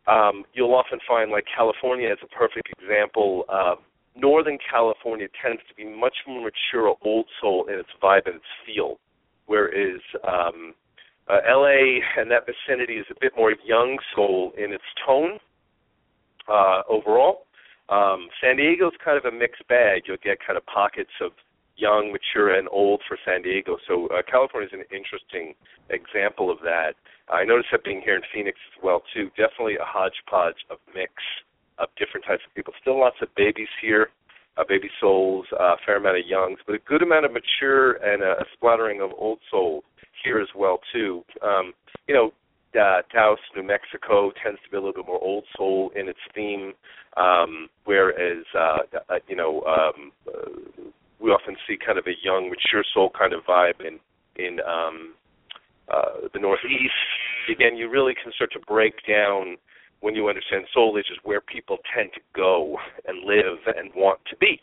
Um, 0.08 0.46
you'll 0.54 0.74
often 0.74 1.00
find, 1.08 1.32
like 1.32 1.46
California, 1.54 2.10
as 2.10 2.18
a 2.24 2.28
perfect 2.28 2.70
example. 2.80 3.44
Uh, 3.50 3.76
Northern 4.18 4.58
California 4.70 5.28
tends 5.42 5.62
to 5.70 5.76
be 5.76 5.86
much 5.86 6.16
more 6.28 6.50
mature, 6.50 6.96
old 7.04 7.26
soul 7.40 7.66
in 7.68 7.76
its 7.80 7.90
vibe 8.02 8.26
and 8.26 8.36
its 8.36 8.46
feel, 8.66 9.00
whereas 9.46 10.02
um, 10.28 10.74
uh, 11.30 11.40
LA 11.48 12.00
and 12.18 12.32
that 12.32 12.46
vicinity 12.46 12.96
is 12.96 13.06
a 13.12 13.16
bit 13.20 13.34
more 13.38 13.54
young 13.66 13.98
soul 14.16 14.54
in 14.58 14.74
its 14.74 14.84
tone 15.06 15.40
uh, 16.48 16.82
overall. 16.90 17.46
Um, 17.90 18.28
San 18.42 18.58
Diego's 18.58 18.94
kind 19.04 19.18
of 19.18 19.26
a 19.26 19.36
mixed 19.36 19.68
bag. 19.68 20.04
You'll 20.08 20.18
get 20.24 20.40
kind 20.46 20.58
of 20.58 20.66
pockets 20.66 21.12
of 21.22 21.32
young, 21.78 22.12
mature, 22.12 22.58
and 22.58 22.68
old 22.72 23.02
for 23.08 23.18
San 23.24 23.44
Diego. 23.44 23.78
So 23.88 24.08
uh, 24.08 24.22
California 24.30 24.68
is 24.68 24.74
an 24.74 24.86
interesting 24.92 25.54
example 25.90 26.52
of 26.52 26.58
that. 26.64 26.94
I 27.30 27.44
noticed 27.44 27.70
that 27.72 27.84
being 27.84 28.02
here 28.04 28.16
in 28.16 28.24
Phoenix 28.34 28.58
as 28.76 28.84
well 28.84 29.04
too. 29.14 29.30
Definitely 29.38 29.76
a 29.76 29.86
hodgepodge 29.86 30.58
of 30.70 30.80
mix 30.96 31.12
of 31.80 31.90
different 31.98 32.26
types 32.26 32.44
of 32.48 32.54
people. 32.56 32.74
Still 32.82 33.00
lots 33.00 33.18
of 33.22 33.28
babies 33.36 33.68
here, 33.82 34.10
uh, 34.58 34.64
baby 34.68 34.90
souls, 35.00 35.46
a 35.54 35.64
uh, 35.64 35.76
fair 35.86 35.98
amount 35.98 36.18
of 36.18 36.26
youngs, 36.26 36.60
but 36.66 36.76
a 36.76 36.80
good 36.80 37.02
amount 37.02 37.26
of 37.26 37.32
mature 37.32 37.94
and 38.04 38.24
a, 38.24 38.42
a 38.42 38.46
splattering 38.54 39.02
of 39.02 39.12
old 39.18 39.40
souls 39.52 39.84
here 40.24 40.40
as 40.40 40.50
well 40.56 40.80
too. 40.94 41.24
Um, 41.44 41.74
you 42.08 42.16
know, 42.16 42.32
uh, 42.80 43.02
Taos, 43.14 43.40
New 43.56 43.64
Mexico 43.64 44.32
tends 44.44 44.60
to 44.64 44.70
be 44.70 44.78
a 44.78 44.80
little 44.80 44.94
bit 44.94 45.08
more 45.08 45.22
old 45.22 45.46
soul 45.56 45.92
in 45.96 46.08
its 46.08 46.20
theme, 46.36 46.74
um, 47.16 47.70
whereas 47.86 48.44
uh, 48.56 48.78
uh, 49.10 49.20
you 49.28 49.36
know 49.36 49.62
um, 49.64 50.12
uh, 50.28 50.90
we 51.20 51.32
often 51.32 51.56
see 51.68 51.78
kind 51.84 51.98
of 51.98 52.06
a 52.08 52.14
young, 52.24 52.50
mature 52.50 52.84
soul 52.94 53.10
kind 53.18 53.34
of 53.34 53.44
vibe 53.46 53.80
in 53.82 54.00
in 54.44 54.60
um, 54.62 55.14
uh, 55.90 56.28
the 56.34 56.40
Northeast. 56.40 56.94
Again, 57.50 57.78
you 57.78 57.90
really 57.90 58.14
can 58.14 58.32
start 58.34 58.52
to 58.54 58.60
break 58.68 58.94
down 59.08 59.58
when 60.02 60.16
you 60.16 60.30
understand 60.30 60.66
soul 60.74 60.96
ages 60.98 61.18
where 61.24 61.42
people 61.42 61.78
tend 61.96 62.12
to 62.14 62.22
go 62.36 62.78
and 63.06 63.26
live 63.26 63.60
and 63.76 63.92
want 63.96 64.20
to 64.30 64.36
be. 64.38 64.62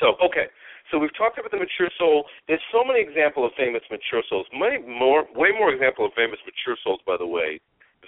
So, 0.00 0.16
okay, 0.24 0.46
so 0.90 0.98
we've 0.98 1.14
talked 1.16 1.38
about 1.38 1.50
the 1.50 1.58
mature 1.58 1.90
soul. 1.98 2.26
There's 2.48 2.62
so 2.72 2.84
many 2.84 3.00
examples 3.00 3.50
of 3.50 3.56
famous 3.56 3.82
mature 3.90 4.22
souls. 4.28 4.46
Many 4.52 4.78
more, 4.86 5.26
way 5.34 5.50
more 5.56 5.72
examples 5.72 6.10
of 6.10 6.14
famous 6.14 6.38
mature 6.46 6.76
souls, 6.82 7.00
by 7.06 7.16
the 7.16 7.26
way, 7.26 7.60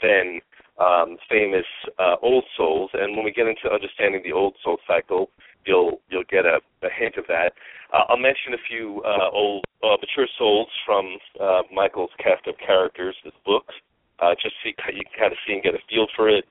than 0.02 0.40
um, 0.78 1.16
famous 1.28 1.66
uh, 1.98 2.16
old 2.22 2.44
souls. 2.56 2.90
And 2.94 3.16
when 3.16 3.24
we 3.24 3.32
get 3.32 3.46
into 3.46 3.72
understanding 3.72 4.22
the 4.22 4.32
old 4.32 4.54
soul 4.62 4.78
cycle, 4.86 5.30
you'll 5.66 6.00
you'll 6.08 6.28
get 6.30 6.46
a, 6.46 6.60
a 6.82 6.90
hint 6.96 7.16
of 7.16 7.26
that. 7.26 7.52
Uh, 7.92 8.04
I'll 8.08 8.18
mention 8.18 8.54
a 8.54 8.62
few 8.68 9.02
uh, 9.04 9.30
old 9.32 9.64
uh, 9.82 9.96
mature 10.00 10.28
souls 10.38 10.68
from 10.86 11.18
uh, 11.40 11.62
Michael's 11.74 12.10
cast 12.18 12.46
of 12.46 12.54
characters, 12.64 13.16
his 13.24 13.32
books, 13.44 13.74
uh, 14.20 14.34
just 14.40 14.54
so 14.62 14.68
you 14.68 14.74
can 14.74 15.04
kind 15.18 15.32
of 15.32 15.38
see 15.46 15.54
and 15.54 15.62
get 15.62 15.74
a 15.74 15.78
feel 15.88 16.06
for 16.16 16.28
it. 16.28 16.44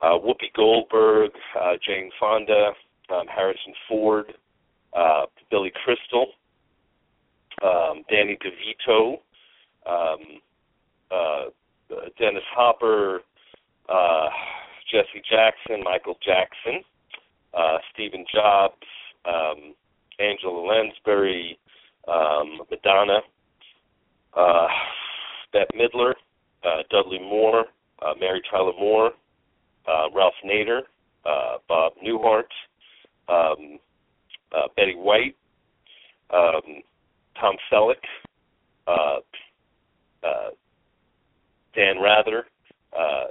Uh, 0.00 0.18
Whoopi 0.18 0.52
Goldberg, 0.56 1.30
uh, 1.60 1.74
Jane 1.86 2.10
Fonda, 2.18 2.72
um, 3.10 3.26
Harrison 3.28 3.72
Ford, 3.88 4.32
uh, 4.94 5.26
Billy 5.50 5.72
Crystal, 5.84 6.26
um, 7.62 8.02
Danny 8.10 8.36
DeVito, 8.42 9.18
um, 9.86 10.40
uh, 11.10 11.44
Dennis 12.18 12.42
Hopper, 12.54 13.20
uh, 13.88 14.28
Jesse 14.90 15.22
Jackson, 15.28 15.82
Michael 15.84 16.16
Jackson, 16.24 16.82
uh, 17.54 17.78
Stephen 17.92 18.24
Jobs, 18.32 18.74
um, 19.24 19.74
Angela 20.18 20.66
Lansbury, 20.66 21.58
um, 22.08 22.60
Madonna, 22.70 23.20
uh, 24.34 24.66
Bette 25.52 25.76
Midler, 25.76 26.14
uh, 26.64 26.82
Dudley 26.90 27.18
Moore, 27.18 27.66
uh, 28.00 28.14
Mary 28.18 28.42
Tyler 28.50 28.72
Moore, 28.78 29.12
uh, 29.86 30.06
Ralph 30.14 30.34
Nader, 30.44 30.80
uh, 31.24 31.58
Bob 31.68 31.92
Newhart, 32.04 32.48
um, 33.28 33.78
uh, 34.52 34.68
Betty 34.76 34.94
White, 34.94 35.36
um, 36.30 36.82
Tom 37.40 37.56
Selleck, 37.70 37.96
uh, 38.86 39.18
uh, 40.22 40.50
Dan 41.74 42.00
Rather, 42.00 42.46
uh, 42.96 43.26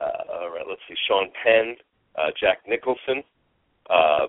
uh, 0.00 0.04
all 0.32 0.50
right, 0.50 0.64
let's 0.68 0.80
see, 0.88 0.94
Sean 1.06 1.28
Penn, 1.44 1.76
uh, 2.16 2.30
Jack 2.40 2.58
Nicholson, 2.66 3.22
uh, 3.90 4.26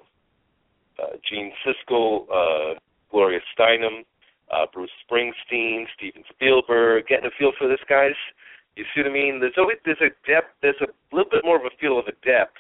uh, 1.00 1.16
Gene 1.30 1.52
Siskel, 1.66 2.26
uh, 2.30 2.80
Gloria 3.12 3.40
Steinem, 3.58 4.04
uh, 4.52 4.66
Bruce 4.74 4.92
Springsteen, 5.06 5.86
Steven 5.98 6.24
Spielberg. 6.34 7.08
Getting 7.08 7.26
a 7.26 7.36
feel 7.38 7.52
for 7.58 7.68
this, 7.68 7.82
guys? 7.88 8.16
You 8.76 8.86
see 8.94 9.02
what 9.02 9.12
I 9.12 9.14
mean? 9.14 9.40
There's 9.40 9.58
always 9.58 9.78
there's 9.86 10.02
a 10.02 10.10
depth, 10.26 10.50
there's 10.62 10.82
a 10.82 10.90
little 11.16 11.30
bit 11.30 11.46
more 11.46 11.58
of 11.58 11.66
a 11.66 11.76
feel 11.80 12.00
of 12.00 12.08
a 12.08 12.18
depth 12.26 12.58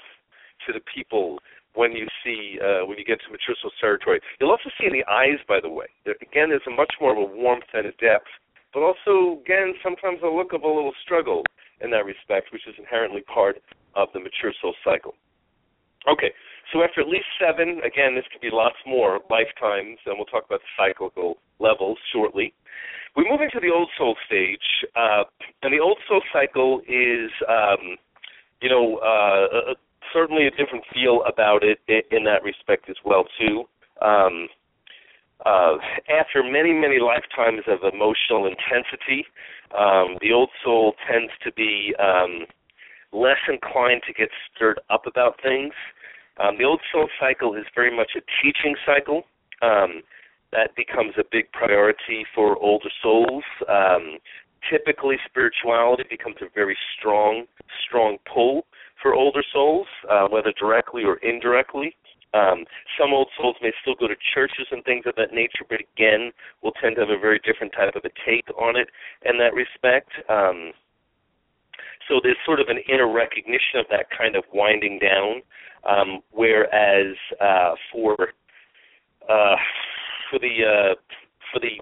to 0.67 0.73
the 0.73 0.81
people 0.93 1.39
when 1.73 1.91
you 1.91 2.07
see 2.23 2.59
uh, 2.61 2.85
when 2.85 2.97
you 2.97 3.05
get 3.05 3.19
to 3.25 3.31
mature 3.31 3.55
soul 3.61 3.71
territory. 3.81 4.21
You'll 4.39 4.51
also 4.51 4.69
see 4.79 4.85
in 4.85 4.93
the 4.93 5.05
eyes, 5.09 5.41
by 5.47 5.59
the 5.59 5.69
way. 5.69 5.87
There, 6.05 6.15
again, 6.21 6.49
there's 6.49 6.65
a 6.67 6.71
much 6.71 6.93
more 7.01 7.11
of 7.11 7.17
a 7.17 7.33
warmth 7.33 7.65
and 7.73 7.87
a 7.87 7.91
depth, 7.97 8.29
but 8.73 8.81
also 8.81 9.41
again 9.41 9.73
sometimes 9.81 10.19
a 10.23 10.29
look 10.29 10.53
of 10.53 10.61
a 10.61 10.67
little 10.67 10.93
struggle 11.03 11.43
in 11.81 11.89
that 11.91 12.05
respect, 12.05 12.53
which 12.53 12.67
is 12.67 12.75
inherently 12.77 13.21
part 13.21 13.57
of 13.95 14.09
the 14.13 14.19
mature 14.19 14.53
soul 14.61 14.75
cycle. 14.83 15.15
Okay, 16.07 16.31
so 16.73 16.81
after 16.83 17.01
at 17.01 17.07
least 17.07 17.25
seven, 17.39 17.79
again, 17.85 18.15
this 18.15 18.25
could 18.31 18.41
be 18.41 18.49
lots 18.51 18.75
more 18.85 19.19
lifetimes, 19.29 19.99
and 20.05 20.17
we'll 20.17 20.25
talk 20.25 20.45
about 20.45 20.59
the 20.59 20.73
cyclical 20.75 21.37
levels 21.59 21.99
shortly. 22.11 22.53
We 23.15 23.29
move 23.29 23.41
into 23.41 23.59
the 23.61 23.71
old 23.71 23.89
soul 23.95 24.15
stage, 24.25 24.65
uh, 24.95 25.23
and 25.61 25.71
the 25.71 25.79
old 25.79 25.99
soul 26.07 26.21
cycle 26.33 26.81
is, 26.87 27.29
um, 27.47 27.97
you 28.59 28.69
know, 28.69 28.97
uh, 28.97 29.75
certainly 30.11 30.47
a 30.47 30.51
different 30.51 30.83
feel 30.91 31.21
about 31.27 31.61
it 31.63 31.79
in 32.11 32.23
that 32.23 32.43
respect 32.43 32.89
as 32.89 32.97
well 33.05 33.25
too. 33.39 33.63
Um, 34.01 34.47
uh, 35.45 35.77
after 36.09 36.41
many, 36.41 36.73
many 36.73 36.99
lifetimes 36.99 37.61
of 37.67 37.79
emotional 37.93 38.47
intensity, 38.47 39.25
um, 39.77 40.17
the 40.21 40.31
old 40.33 40.49
soul 40.63 40.93
tends 41.09 41.31
to 41.43 41.51
be 41.53 41.93
um, 41.99 42.45
less 43.11 43.39
inclined 43.47 44.01
to 44.07 44.13
get 44.13 44.29
stirred 44.55 44.79
up 44.89 45.05
about 45.05 45.39
things. 45.41 45.73
Um, 46.39 46.57
the 46.57 46.65
old 46.65 46.81
soul 46.91 47.07
cycle 47.19 47.55
is 47.55 47.65
very 47.75 47.95
much 47.95 48.11
a 48.15 48.21
teaching 48.41 48.75
cycle. 48.85 49.23
Um, 49.61 50.01
that 50.51 50.75
becomes 50.75 51.13
a 51.17 51.23
big 51.31 51.51
priority 51.51 52.25
for 52.33 52.57
older 52.57 52.89
souls. 53.01 53.43
Um, 53.67 54.17
typically, 54.69 55.17
spirituality 55.25 56.03
becomes 56.09 56.37
a 56.41 56.45
very 56.53 56.77
strong, 56.97 57.45
strong 57.87 58.17
pull 58.31 58.65
for 59.01 59.13
older 59.15 59.43
souls, 59.51 59.87
uh, 60.09 60.27
whether 60.27 60.53
directly 60.57 61.03
or 61.03 61.17
indirectly. 61.17 61.95
Um, 62.33 62.65
some 62.99 63.13
old 63.13 63.29
souls 63.37 63.57
may 63.61 63.71
still 63.81 63.93
go 63.93 64.07
to 64.07 64.15
churches 64.33 64.65
and 64.71 64.83
things 64.83 65.05
of 65.05 65.15
that 65.17 65.33
nature, 65.33 65.65
but 65.69 65.79
again, 65.81 66.31
will 66.63 66.73
tend 66.81 66.95
to 66.95 67.01
have 67.01 67.09
a 67.09 67.19
very 67.19 67.39
different 67.45 67.73
type 67.73 67.95
of 67.95 68.05
a 68.05 68.09
take 68.25 68.49
on 68.57 68.75
it 68.75 68.89
in 69.23 69.37
that 69.37 69.53
respect. 69.53 70.09
Um, 70.29 70.73
so 72.07 72.19
there's 72.21 72.37
sort 72.45 72.59
of 72.59 72.67
an 72.69 72.79
inner 72.89 73.11
recognition 73.11 73.79
of 73.79 73.85
that 73.89 74.07
kind 74.15 74.35
of 74.35 74.43
winding 74.53 74.99
down, 74.99 75.41
um, 75.87 76.21
whereas 76.31 77.15
uh, 77.41 77.75
for 77.91 78.15
uh, 79.29 79.55
for 80.29 80.39
the 80.39 80.55
uh, 80.63 80.95
for 81.51 81.59
the 81.59 81.81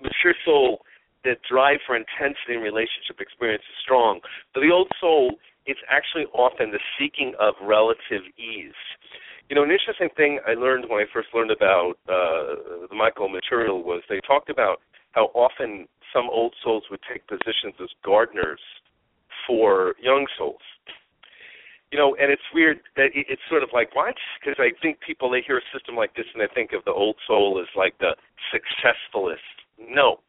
mature 0.00 0.34
soul, 0.44 0.80
the 1.24 1.34
drive 1.48 1.78
for 1.86 1.96
intensity 1.96 2.54
in 2.54 2.60
relationship 2.60 3.20
experience 3.20 3.62
is 3.62 3.76
strong. 3.82 4.20
For 4.54 4.60
the 4.60 4.70
old 4.70 4.90
soul, 5.00 5.36
it's 5.66 5.80
actually 5.90 6.26
often 6.32 6.70
the 6.70 6.80
seeking 6.98 7.34
of 7.38 7.54
relative 7.62 8.22
ease. 8.38 8.78
You 9.48 9.54
know, 9.54 9.62
an 9.62 9.70
interesting 9.70 10.08
thing 10.16 10.40
I 10.46 10.54
learned 10.54 10.86
when 10.88 10.98
I 10.98 11.06
first 11.12 11.28
learned 11.34 11.50
about 11.50 11.94
uh, 12.08 12.86
the 12.90 12.96
Michael 12.96 13.28
material 13.28 13.82
was 13.82 14.02
they 14.08 14.20
talked 14.26 14.50
about 14.50 14.80
how 15.12 15.30
often 15.34 15.86
some 16.12 16.28
old 16.30 16.54
souls 16.62 16.84
would 16.90 17.00
take 17.10 17.26
positions 17.26 17.74
as 17.80 17.88
gardeners 18.04 18.60
for 19.46 19.94
young 20.02 20.26
souls 20.38 20.60
you 21.92 21.98
know, 21.98 22.16
and 22.20 22.32
it's 22.32 22.42
weird 22.52 22.80
that 22.96 23.10
it's 23.14 23.42
sort 23.48 23.62
of 23.62 23.68
like 23.72 23.94
what? 23.94 24.14
Because 24.40 24.56
I 24.58 24.70
think 24.82 24.98
people 25.00 25.30
they 25.30 25.42
hear 25.46 25.58
a 25.58 25.66
system 25.72 25.94
like 25.94 26.14
this 26.16 26.26
and 26.34 26.42
they 26.42 26.52
think 26.52 26.72
of 26.72 26.84
the 26.84 26.92
old 26.92 27.16
soul 27.26 27.60
as 27.60 27.68
like 27.76 27.96
the 27.98 28.16
successfulest. 28.50 29.40
No, 29.78 30.20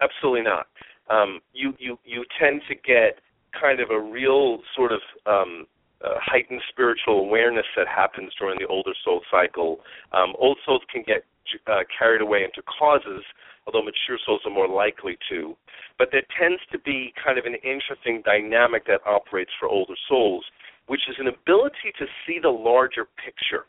absolutely 0.00 0.42
not. 0.42 0.66
Um, 1.10 1.40
you 1.52 1.74
you 1.78 1.98
you 2.04 2.24
tend 2.40 2.62
to 2.68 2.74
get 2.74 3.20
kind 3.58 3.80
of 3.80 3.90
a 3.90 4.00
real 4.00 4.58
sort 4.74 4.92
of 4.92 5.00
um, 5.26 5.66
uh, 6.04 6.16
heightened 6.16 6.62
spiritual 6.68 7.20
awareness 7.20 7.66
that 7.76 7.86
happens 7.88 8.32
during 8.38 8.58
the 8.58 8.66
older 8.66 8.92
soul 9.04 9.20
cycle. 9.30 9.80
Um, 10.12 10.34
old 10.38 10.58
souls 10.64 10.82
can 10.92 11.02
get 11.06 11.24
uh, 11.66 11.80
carried 11.98 12.20
away 12.20 12.44
into 12.44 12.62
causes, 12.62 13.22
although 13.66 13.82
mature 13.82 14.18
souls 14.24 14.40
are 14.44 14.52
more 14.52 14.68
likely 14.68 15.16
to. 15.30 15.56
But 15.98 16.08
there 16.12 16.22
tends 16.38 16.60
to 16.72 16.78
be 16.78 17.12
kind 17.22 17.38
of 17.38 17.46
an 17.46 17.56
interesting 17.64 18.22
dynamic 18.24 18.86
that 18.86 19.00
operates 19.06 19.50
for 19.58 19.68
older 19.68 19.94
souls 20.08 20.44
which 20.86 21.02
is 21.08 21.16
an 21.18 21.28
ability 21.28 21.92
to 21.98 22.06
see 22.26 22.38
the 22.40 22.48
larger 22.48 23.06
picture 23.24 23.66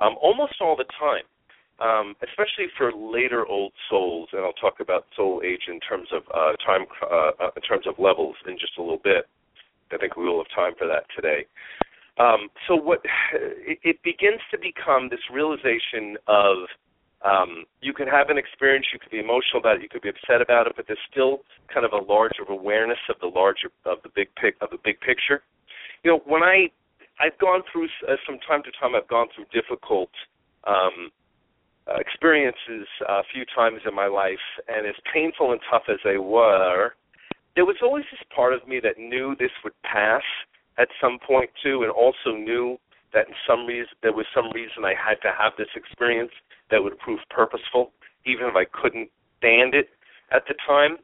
um, 0.00 0.16
almost 0.20 0.54
all 0.60 0.76
the 0.76 0.88
time. 0.98 1.24
Um, 1.80 2.14
especially 2.20 2.66
for 2.76 2.92
later 2.92 3.46
old 3.46 3.72
souls, 3.88 4.28
and 4.34 4.42
I'll 4.42 4.52
talk 4.52 4.80
about 4.80 5.06
soul 5.16 5.40
age 5.42 5.62
in 5.66 5.80
terms 5.80 6.08
of 6.12 6.22
uh, 6.28 6.52
time, 6.60 6.84
uh, 7.10 7.30
uh, 7.40 7.50
in 7.56 7.62
terms 7.62 7.86
of 7.86 7.94
levels, 7.98 8.36
in 8.46 8.58
just 8.58 8.76
a 8.76 8.82
little 8.82 9.00
bit. 9.02 9.24
I 9.90 9.96
think 9.96 10.14
we 10.14 10.26
will 10.26 10.44
have 10.44 10.54
time 10.54 10.74
for 10.78 10.86
that 10.88 11.04
today. 11.16 11.46
Um, 12.18 12.50
so 12.68 12.76
what 12.76 13.00
it, 13.32 13.78
it, 13.82 13.96
begins 14.04 14.40
to 14.50 14.58
become 14.58 15.08
this 15.08 15.24
realization 15.32 16.18
of 16.28 16.68
um, 17.22 17.64
you 17.82 17.92
can 17.92 18.08
have 18.08 18.30
an 18.30 18.38
experience, 18.38 18.86
you 18.92 18.98
could 18.98 19.10
be 19.10 19.18
emotional 19.18 19.60
about 19.60 19.76
it, 19.76 19.82
you 19.82 19.88
could 19.88 20.02
be 20.02 20.08
upset 20.08 20.40
about 20.40 20.66
it, 20.66 20.72
but 20.76 20.86
there's 20.86 20.98
still 21.10 21.40
kind 21.72 21.84
of 21.84 21.92
a 21.92 22.02
larger 22.04 22.42
awareness 22.48 22.98
of 23.10 23.16
the 23.20 23.26
larger 23.26 23.68
of 23.84 23.98
the 24.02 24.08
big 24.14 24.28
pic 24.40 24.56
of 24.60 24.70
the 24.70 24.78
big 24.82 24.98
picture. 25.00 25.42
You 26.02 26.12
know, 26.12 26.20
when 26.24 26.42
I 26.42 26.70
I've 27.20 27.36
gone 27.38 27.60
through 27.70 27.88
uh, 28.08 28.16
from 28.24 28.38
time 28.48 28.62
to 28.64 28.72
time, 28.80 28.94
I've 28.94 29.08
gone 29.08 29.28
through 29.34 29.44
difficult 29.52 30.08
um, 30.64 31.12
uh, 31.86 32.00
experiences 32.00 32.88
uh, 33.06 33.20
a 33.20 33.24
few 33.32 33.44
times 33.54 33.80
in 33.86 33.94
my 33.94 34.06
life, 34.06 34.40
and 34.68 34.86
as 34.86 34.94
painful 35.12 35.52
and 35.52 35.60
tough 35.70 35.84
as 35.90 35.98
they 36.04 36.16
were, 36.16 36.94
there 37.54 37.66
was 37.66 37.76
always 37.82 38.04
this 38.10 38.20
part 38.34 38.54
of 38.54 38.66
me 38.66 38.80
that 38.80 38.96
knew 38.96 39.36
this 39.38 39.52
would 39.62 39.76
pass 39.82 40.22
at 40.78 40.88
some 41.00 41.18
point 41.26 41.50
too, 41.62 41.82
and 41.82 41.92
also 41.92 42.32
knew 42.32 42.78
that 43.12 43.28
in 43.28 43.34
some 43.46 43.66
reason 43.66 43.92
there 44.02 44.12
was 44.14 44.24
some 44.34 44.50
reason 44.54 44.84
I 44.84 44.94
had 44.96 45.20
to 45.20 45.34
have 45.36 45.52
this 45.58 45.68
experience 45.76 46.32
that 46.70 46.82
would 46.82 46.98
prove 46.98 47.20
purposeful, 47.30 47.92
even 48.26 48.46
if 48.46 48.56
I 48.56 48.64
couldn't 48.64 49.10
stand 49.38 49.74
it 49.74 49.88
at 50.32 50.42
the 50.46 50.54
time 50.66 50.98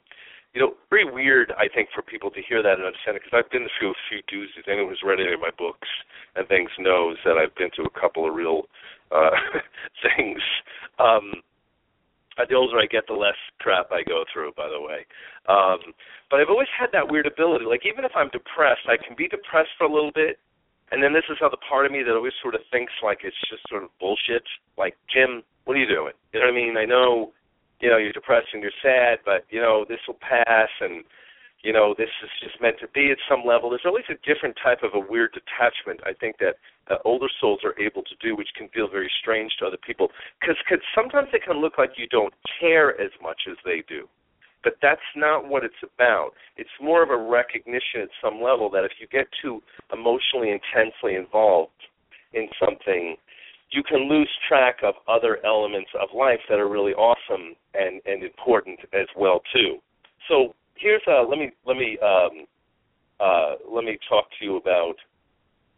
you 0.57 0.63
know, 0.65 0.73
very 0.89 1.05
weird, 1.05 1.53
I 1.61 1.69
think, 1.69 1.93
for 1.95 2.01
people 2.01 2.31
to 2.33 2.41
hear 2.41 2.65
that 2.65 2.81
and 2.81 2.89
understand 2.89 3.13
it, 3.13 3.21
because 3.21 3.37
I've 3.37 3.53
been 3.53 3.69
through 3.77 3.93
a 3.93 4.03
few 4.09 4.25
doozies. 4.25 4.65
Anyone 4.65 4.89
who's 4.89 5.05
read 5.05 5.21
any 5.21 5.37
of 5.37 5.45
my 5.45 5.53
books 5.53 5.87
and 6.33 6.49
things 6.49 6.73
knows 6.81 7.21
that 7.29 7.37
I've 7.37 7.53
been 7.61 7.69
through 7.77 7.93
a 7.93 8.01
couple 8.01 8.25
of 8.25 8.33
real 8.33 8.65
uh, 9.13 9.37
things. 10.17 10.41
Um, 10.97 11.45
the 12.41 12.57
older 12.57 12.81
I 12.81 12.89
get, 12.89 13.05
the 13.05 13.13
less 13.13 13.37
crap 13.61 13.93
I 13.93 14.01
go 14.09 14.25
through, 14.33 14.57
by 14.57 14.73
the 14.73 14.81
way. 14.81 15.05
Um, 15.45 15.93
but 16.33 16.41
I've 16.41 16.49
always 16.49 16.73
had 16.73 16.89
that 16.97 17.05
weird 17.05 17.29
ability. 17.29 17.69
Like, 17.69 17.85
even 17.85 18.09
if 18.09 18.17
I'm 18.17 18.33
depressed, 18.33 18.89
I 18.89 18.97
can 18.97 19.13
be 19.13 19.29
depressed 19.29 19.77
for 19.77 19.85
a 19.85 19.93
little 19.93 20.13
bit, 20.17 20.41
and 20.89 21.05
then 21.05 21.13
this 21.13 21.29
is 21.29 21.37
how 21.37 21.53
the 21.53 21.61
part 21.69 21.85
of 21.85 21.93
me 21.93 22.01
that 22.01 22.17
always 22.17 22.37
sort 22.41 22.57
of 22.57 22.65
thinks 22.73 22.97
like 23.05 23.29
it's 23.29 23.37
just 23.53 23.61
sort 23.69 23.85
of 23.85 23.93
bullshit. 24.01 24.45
Like, 24.81 24.97
Jim, 25.13 25.45
what 25.67 25.77
are 25.77 25.81
you 25.81 25.87
doing? 25.87 26.15
You 26.33 26.41
know 26.41 26.47
what 26.47 26.53
I 26.53 26.57
mean? 26.57 26.77
I 26.79 26.87
know 26.87 27.33
you 27.81 27.91
know, 27.91 27.99
you're 27.99 28.13
depressed 28.13 28.49
and 28.53 28.63
you're 28.63 28.73
sad, 28.83 29.19
but 29.25 29.45
you 29.51 29.61
know, 29.61 29.85
this 29.89 30.01
will 30.07 30.19
pass 30.21 30.71
and 30.81 31.05
you 31.63 31.73
know, 31.73 31.95
this 31.99 32.11
is 32.23 32.31
just 32.41 32.61
meant 32.63 32.77
to 32.79 32.87
be 32.95 33.11
at 33.11 33.19
some 33.29 33.43
level. 33.45 33.71
There's 33.71 33.87
always 33.87 34.05
a 34.09 34.15
different 34.23 34.57
type 34.63 34.85
of 34.85 34.95
a 34.95 35.01
weird 35.01 35.35
detachment 35.35 36.01
I 36.07 36.13
think 36.13 36.37
that 36.39 36.63
uh, 36.89 36.99
older 37.05 37.27
souls 37.41 37.61
are 37.65 37.75
able 37.81 38.03
to 38.03 38.15
do, 38.21 38.37
which 38.37 38.55
can 38.57 38.69
feel 38.69 38.89
very 38.89 39.11
strange 39.21 39.51
to 39.59 39.67
other 39.67 39.81
people. 39.85 40.13
Because 40.41 40.57
cause 40.69 40.79
sometimes 40.95 41.29
it 41.33 41.43
can 41.43 41.59
look 41.59 41.77
like 41.77 41.93
you 41.97 42.07
don't 42.07 42.33
care 42.61 42.95
as 43.01 43.11
much 43.21 43.49
as 43.51 43.57
they 43.65 43.83
do. 43.89 44.07
But 44.63 44.75
that's 44.81 45.11
not 45.17 45.49
what 45.49 45.65
it's 45.65 45.83
about. 45.83 46.33
It's 46.57 46.71
more 46.81 47.03
of 47.03 47.11
a 47.11 47.17
recognition 47.17 48.03
at 48.03 48.11
some 48.23 48.41
level 48.41 48.71
that 48.71 48.85
if 48.85 48.93
you 49.01 49.09
get 49.09 49.27
too 49.43 49.61
emotionally 49.93 50.51
intensely 50.51 51.17
involved 51.17 51.73
in 52.33 52.49
something, 52.63 53.17
you 53.71 53.83
can 53.83 54.09
lose 54.09 54.31
track 54.49 54.79
of 54.83 54.95
other 55.09 55.39
elements 55.45 55.91
of 56.01 56.09
life 56.17 56.41
that 56.49 56.59
are 56.59 56.69
really 56.69 56.95
awesome 56.95 57.55
and 57.75 58.01
and 58.07 58.23
important 58.23 58.79
as 58.93 59.07
well 59.17 59.41
too. 59.53 59.79
So 60.29 60.55
here's 60.75 61.03
uh 61.07 61.23
let 61.23 61.39
me 61.39 61.51
let 61.67 61.77
me 61.77 61.99
um 61.99 62.47
uh 63.21 63.55
let 63.69 63.85
me 63.85 63.99
talk 64.09 64.27
to 64.39 64.45
you 64.45 64.57
about 64.57 64.97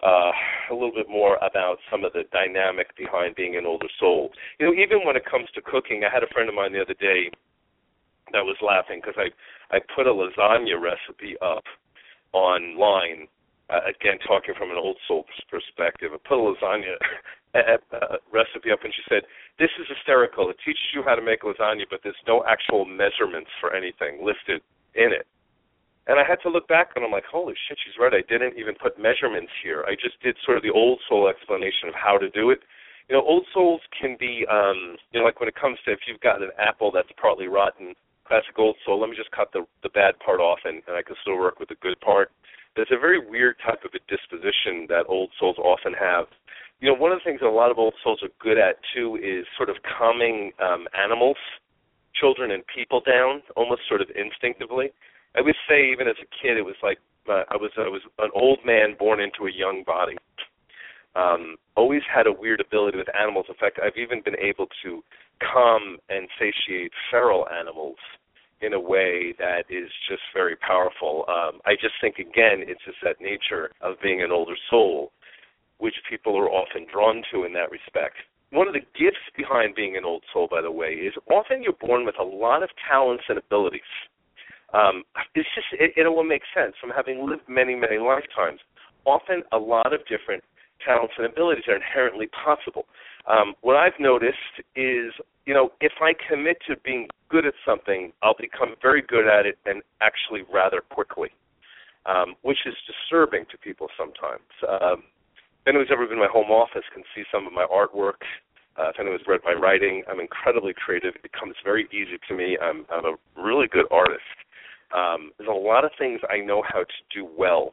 uh, 0.03 0.31
a 0.70 0.74
little 0.74 0.92
bit 0.94 1.09
more 1.09 1.37
about 1.37 1.79
some 1.90 2.05
of 2.05 2.12
the 2.12 2.22
dynamic 2.33 2.96
behind 2.96 3.35
being 3.35 3.57
an 3.57 3.66
older 3.66 3.88
soul. 3.98 4.31
You 4.61 4.66
know, 4.66 4.72
even 4.72 5.05
when 5.05 5.16
it 5.16 5.24
comes 5.29 5.48
to 5.55 5.61
cooking, 5.61 6.05
I 6.05 6.14
had 6.14 6.22
a 6.22 6.33
friend 6.33 6.48
of 6.48 6.55
mine 6.55 6.72
the 6.72 6.81
other 6.83 6.94
day 6.94 7.31
that 8.33 8.44
was 8.44 8.57
laughing 8.62 9.01
because 9.03 9.18
I 9.18 9.74
I 9.74 9.81
put 9.94 10.07
a 10.07 10.11
lasagna 10.11 10.81
recipe 10.81 11.37
up 11.42 11.64
online. 12.33 13.27
Uh, 13.68 13.85
again, 13.85 14.16
talking 14.26 14.54
from 14.57 14.70
an 14.70 14.81
old 14.81 14.96
soul's 15.07 15.28
perspective, 15.50 16.12
I 16.12 16.18
put 16.24 16.40
a 16.40 16.44
lasagna 16.44 16.96
uh, 17.54 18.16
recipe 18.33 18.72
up, 18.72 18.81
and 18.83 18.92
she 18.96 19.04
said, 19.09 19.28
"This 19.59 19.70
is 19.78 19.87
hysterical. 19.88 20.48
It 20.48 20.57
teaches 20.64 20.88
you 20.94 21.02
how 21.04 21.14
to 21.14 21.22
make 21.22 21.42
lasagna, 21.42 21.85
but 21.90 22.00
there's 22.02 22.16
no 22.26 22.44
actual 22.48 22.85
measurements 22.85 23.50
for 23.61 23.74
anything 23.76 24.24
listed 24.24 24.62
in 24.94 25.12
it." 25.12 25.26
And 26.09 26.18
I 26.18 26.24
had 26.24 26.40
to 26.42 26.48
look 26.48 26.66
back 26.66 26.96
and 26.96 27.04
I'm 27.04 27.12
like, 27.12 27.28
holy 27.28 27.52
shit, 27.68 27.76
she's 27.85 28.00
right. 28.00 28.16
I 28.16 28.24
didn't 28.33 28.57
even 28.57 28.74
put 28.81 28.98
measurements 28.98 29.52
here. 29.62 29.85
I 29.87 29.92
just 29.92 30.16
did 30.24 30.37
sort 30.42 30.57
of 30.57 30.64
the 30.64 30.72
old 30.72 31.00
soul 31.07 31.28
explanation 31.28 31.92
of 31.92 31.94
how 31.94 32.16
to 32.16 32.31
do 32.31 32.48
it. 32.48 32.61
You 33.12 33.16
know, 33.16 33.22
old 33.22 33.44
souls 33.52 33.83
can 33.92 34.16
be, 34.18 34.48
um, 34.48 34.96
you 35.12 35.20
know, 35.20 35.26
like 35.26 35.38
when 35.38 35.52
it 35.52 35.54
comes 35.54 35.76
to 35.85 35.92
if 35.92 36.00
you've 36.09 36.20
got 36.20 36.40
an 36.40 36.48
apple 36.57 36.90
that's 36.90 37.12
partly 37.20 37.46
rotten, 37.46 37.92
classic 38.24 38.57
old 38.57 38.76
soul, 38.85 39.00
let 39.00 39.11
me 39.11 39.16
just 39.16 39.31
cut 39.33 39.52
the 39.52 39.64
the 39.83 39.92
bad 39.92 40.18
part 40.24 40.40
off 40.40 40.61
and, 40.64 40.81
and 40.88 40.96
I 40.96 41.02
can 41.02 41.16
still 41.20 41.37
work 41.37 41.61
with 41.61 41.68
the 41.68 41.81
good 41.81 42.00
part. 42.00 42.33
There's 42.78 42.94
a 42.94 43.00
very 43.00 43.18
weird 43.18 43.56
type 43.66 43.82
of 43.82 43.90
a 43.90 43.98
disposition 44.06 44.86
that 44.86 45.02
old 45.08 45.30
souls 45.34 45.58
often 45.58 45.92
have. 45.98 46.26
You 46.78 46.86
know, 46.86 46.94
one 46.94 47.10
of 47.10 47.18
the 47.18 47.24
things 47.26 47.40
that 47.40 47.48
a 47.48 47.50
lot 47.50 47.72
of 47.72 47.78
old 47.78 47.94
souls 48.04 48.22
are 48.22 48.30
good 48.38 48.56
at 48.56 48.78
too 48.94 49.18
is 49.18 49.44
sort 49.56 49.68
of 49.68 49.82
calming 49.82 50.52
um, 50.62 50.86
animals, 50.94 51.36
children, 52.14 52.52
and 52.52 52.62
people 52.72 53.02
down, 53.04 53.42
almost 53.56 53.82
sort 53.88 54.00
of 54.00 54.06
instinctively. 54.14 54.94
I 55.34 55.40
would 55.40 55.56
say 55.68 55.90
even 55.90 56.06
as 56.06 56.14
a 56.22 56.30
kid, 56.40 56.56
it 56.56 56.62
was 56.62 56.78
like 56.80 56.98
uh, 57.28 57.42
I 57.50 57.56
was 57.58 57.72
I 57.76 57.90
was 57.90 58.02
an 58.20 58.30
old 58.32 58.60
man 58.64 58.94
born 58.96 59.18
into 59.18 59.50
a 59.50 59.52
young 59.52 59.82
body. 59.84 60.14
Um, 61.16 61.56
always 61.74 62.02
had 62.06 62.28
a 62.28 62.32
weird 62.32 62.60
ability 62.60 62.96
with 62.96 63.08
animals. 63.10 63.46
In 63.48 63.56
fact, 63.58 63.80
I've 63.82 63.98
even 63.98 64.22
been 64.22 64.38
able 64.38 64.68
to 64.84 65.02
calm 65.42 65.98
and 66.08 66.28
satiate 66.38 66.92
feral 67.10 67.48
animals 67.50 67.98
in 68.61 68.73
a 68.73 68.81
way 68.81 69.35
that 69.38 69.64
is 69.71 69.90
just 70.09 70.23
very 70.35 70.57
powerful. 70.57 71.25
Um, 71.29 71.61
I 71.66 71.75
just 71.75 71.94
think 72.01 72.16
again, 72.18 72.64
it's 72.66 72.85
just 72.85 72.99
that 73.05 73.21
nature 73.21 73.71
of 73.81 73.97
being 74.03 74.23
an 74.23 74.33
older 74.33 74.57
soul, 74.71 75.12
which 75.79 75.94
people 76.11 76.37
are 76.37 76.51
often 76.51 76.87
drawn 76.92 77.23
to 77.33 77.44
in 77.44 77.53
that 77.55 77.71
respect. 77.71 78.16
One 78.51 78.66
of 78.66 78.75
the 78.75 78.87
gifts 78.99 79.23
behind 79.37 79.75
being 79.75 79.97
an 79.97 80.05
old 80.05 80.25
soul, 80.33 80.49
by 80.51 80.62
the 80.62 80.71
way, 80.71 80.92
is 80.92 81.12
often 81.31 81.62
you're 81.62 81.75
born 81.75 82.07
with 82.07 82.18
a 82.18 82.25
lot 82.25 82.62
of 82.62 82.71
talents 82.88 83.25
and 83.29 83.38
abilities 83.38 83.83
um, 84.75 85.05
it's 85.35 85.49
just 85.55 85.66
it, 85.73 85.92
it 85.97 86.09
will 86.09 86.25
make 86.25 86.42
sense 86.55 86.75
from 86.81 86.90
having 86.90 87.27
lived 87.27 87.49
many 87.49 87.75
many 87.75 87.99
lifetimes. 87.99 88.61
Often, 89.07 89.42
a 89.53 89.59
lot 89.59 89.92
of 89.92 90.01
different 90.07 90.44
talents 90.85 91.14
and 91.16 91.27
abilities 91.27 91.64
are 91.68 91.77
inherently 91.77 92.29
possible. 92.29 92.85
Um, 93.27 93.55
what 93.62 93.77
I've 93.77 93.99
noticed 93.99 94.61
is, 94.77 95.12
you 95.48 95.54
know, 95.54 95.72
if 95.80 95.92
I 96.02 96.12
commit 96.12 96.58
to 96.68 96.76
being 96.84 97.08
good 97.30 97.46
at 97.46 97.54
something, 97.64 98.12
I'll 98.22 98.37
become 98.38 98.76
very 98.82 99.00
good 99.00 99.26
at 99.26 99.46
it 99.46 99.56
and 99.64 99.80
actually 100.02 100.42
rather 100.52 100.82
quickly, 100.82 101.30
um, 102.04 102.34
which 102.42 102.58
is 102.66 102.74
disturbing 102.87 103.46
to 103.50 103.56
people 103.56 103.88
sometimes. 103.96 104.44
Um, 104.68 105.04
if 105.32 105.68
anyone's 105.68 105.88
ever 105.90 106.04
been 106.04 106.18
in 106.18 106.22
my 106.22 106.28
home 106.30 106.50
office 106.50 106.84
can 106.92 107.02
see 107.16 107.22
some 107.32 107.46
of 107.46 107.54
my 107.54 107.64
artwork. 107.64 108.20
Uh, 108.76 108.90
if 108.90 109.00
anyone's 109.00 109.22
read 109.26 109.40
my 109.42 109.54
writing, 109.54 110.02
I'm 110.06 110.20
incredibly 110.20 110.74
creative. 110.74 111.14
It 111.24 111.32
comes 111.32 111.54
very 111.64 111.88
easy 111.92 112.20
to 112.28 112.34
me. 112.37 112.58
I'm, 112.61 112.84
I'm 112.92 113.06
a 113.06 113.16
really 113.42 113.68
good 113.68 113.87
artist. 113.90 114.28
Um, 114.94 115.32
there's 115.38 115.48
a 115.48 115.52
lot 115.52 115.82
of 115.87 115.92
things 115.98 116.20
I 116.28 116.44
know 116.44 116.62
how 116.62 116.80
to 116.80 116.98
do 117.08 117.26
well. 117.38 117.72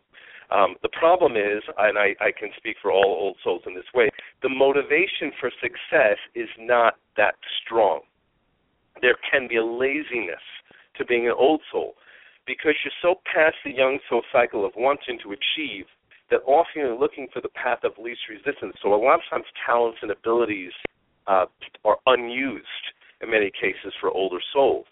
Um, 0.52 0.76
the 0.84 0.90
problem 0.90 1.34
is, 1.34 1.64
and 1.78 1.98
I, 1.98 2.16
I 2.22 2.32
can 2.38 2.50
speak 2.58 2.78
for 2.82 2.92
all 2.92 3.18
old 3.20 3.38
souls 3.44 3.64
in 3.66 3.74
this 3.74 3.90
way, 3.94 4.10
the 4.44 4.50
motivation 4.50 5.32
for 5.40 5.50
success 5.62 6.18
is 6.36 6.50
not 6.60 6.96
that 7.18 7.36
strong. 7.64 8.02
There 9.02 9.18
can 9.32 9.48
be 9.48 9.58
a 9.58 9.66
laziness 9.66 10.44
to 10.98 11.06
being 11.06 11.28
an 11.28 11.34
old 11.38 11.62
soul 11.72 11.96
because 12.48 12.74
you're 12.84 12.94
so 13.02 13.20
past 13.26 13.56
the 13.66 13.72
young 13.72 14.00
soul 14.10 14.22
cycle 14.32 14.66
of 14.66 14.72
wanting 14.78 15.18
to 15.24 15.34
achieve 15.34 15.86
that 16.30 16.42
often 16.46 16.82
you're 16.82 16.98
looking 16.98 17.28
for 17.34 17.42
the 17.42 17.50
path 17.50 17.80
of 17.84 17.92
least 17.98 18.22
resistance. 18.30 18.76
So 18.82 18.94
a 18.94 18.98
lot 18.98 19.16
of 19.16 19.22
times 19.30 19.46
talents 19.66 20.00
and 20.02 20.12
abilities 20.12 20.72
uh, 21.28 21.46
are 21.84 21.98
unused 22.08 22.86
in 23.22 23.32
many 23.32 23.52
cases 23.52 23.94
for 24.00 24.10
older 24.10 24.40
souls. 24.54 24.86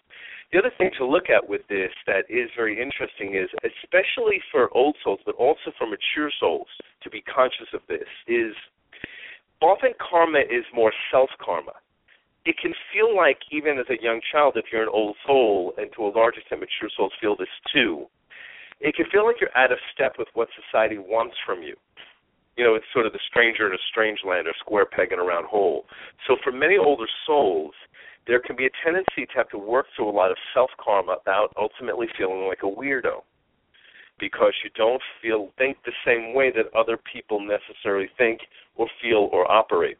The 0.54 0.60
other 0.60 0.72
thing 0.78 0.92
to 0.98 1.04
look 1.04 1.30
at 1.34 1.48
with 1.48 1.66
this 1.68 1.90
that 2.06 2.30
is 2.30 2.48
very 2.54 2.80
interesting 2.80 3.34
is, 3.34 3.50
especially 3.66 4.38
for 4.52 4.70
old 4.70 4.94
souls, 5.02 5.18
but 5.26 5.34
also 5.34 5.74
for 5.76 5.84
mature 5.84 6.30
souls, 6.38 6.68
to 7.02 7.10
be 7.10 7.22
conscious 7.22 7.66
of 7.74 7.80
this, 7.88 8.06
is 8.28 8.54
often 9.60 9.90
karma 9.98 10.38
is 10.38 10.62
more 10.72 10.92
self 11.10 11.30
karma. 11.44 11.72
It 12.46 12.54
can 12.62 12.72
feel 12.92 13.16
like, 13.16 13.38
even 13.50 13.80
as 13.80 13.86
a 13.90 14.00
young 14.00 14.20
child, 14.30 14.52
if 14.54 14.66
you're 14.70 14.84
an 14.84 14.94
old 14.94 15.16
soul, 15.26 15.74
and 15.76 15.90
to 15.96 16.06
a 16.06 16.14
large 16.14 16.36
extent 16.36 16.60
mature 16.60 16.90
souls 16.96 17.12
feel 17.20 17.34
this 17.34 17.50
too, 17.74 18.06
it 18.78 18.94
can 18.94 19.06
feel 19.10 19.26
like 19.26 19.40
you're 19.40 19.58
out 19.58 19.72
of 19.72 19.78
step 19.92 20.14
with 20.20 20.28
what 20.34 20.46
society 20.54 20.98
wants 20.98 21.34
from 21.44 21.64
you. 21.64 21.74
You 22.56 22.62
know, 22.62 22.76
it's 22.76 22.86
sort 22.92 23.06
of 23.06 23.12
the 23.12 23.26
stranger 23.28 23.66
in 23.66 23.72
a 23.72 23.82
strange 23.90 24.20
land 24.24 24.46
or 24.46 24.54
square 24.60 24.86
peg 24.86 25.10
in 25.10 25.18
a 25.18 25.24
round 25.24 25.46
hole. 25.46 25.86
So 26.28 26.36
for 26.44 26.52
many 26.52 26.78
older 26.78 27.08
souls, 27.26 27.74
there 28.26 28.40
can 28.40 28.56
be 28.56 28.66
a 28.66 28.70
tendency 28.84 29.26
to 29.26 29.32
have 29.36 29.48
to 29.50 29.58
work 29.58 29.86
through 29.94 30.08
a 30.08 30.12
lot 30.12 30.30
of 30.30 30.36
self 30.54 30.70
karma 30.82 31.16
about 31.20 31.52
ultimately 31.56 32.06
feeling 32.16 32.46
like 32.48 32.62
a 32.62 32.66
weirdo 32.66 33.22
because 34.18 34.52
you 34.62 34.70
don't 34.76 35.02
feel 35.20 35.50
think 35.58 35.76
the 35.84 35.92
same 36.06 36.34
way 36.34 36.50
that 36.50 36.72
other 36.78 36.96
people 37.12 37.40
necessarily 37.40 38.08
think 38.16 38.40
or 38.76 38.88
feel 39.02 39.28
or 39.32 39.50
operate. 39.50 39.98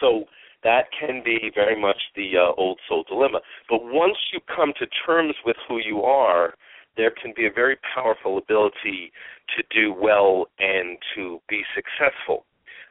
So 0.00 0.24
that 0.62 0.84
can 0.98 1.22
be 1.24 1.50
very 1.54 1.80
much 1.80 1.96
the 2.14 2.32
uh, 2.36 2.52
old 2.60 2.78
soul 2.88 3.04
dilemma. 3.08 3.40
But 3.68 3.80
once 3.82 4.16
you 4.32 4.40
come 4.54 4.72
to 4.78 4.86
terms 5.06 5.34
with 5.44 5.56
who 5.66 5.78
you 5.78 6.02
are, 6.02 6.54
there 6.96 7.10
can 7.10 7.32
be 7.34 7.46
a 7.46 7.52
very 7.52 7.78
powerful 7.94 8.36
ability 8.36 9.12
to 9.56 9.62
do 9.74 9.92
well 9.92 10.46
and 10.58 10.98
to 11.14 11.40
be 11.48 11.62
successful. 11.74 12.44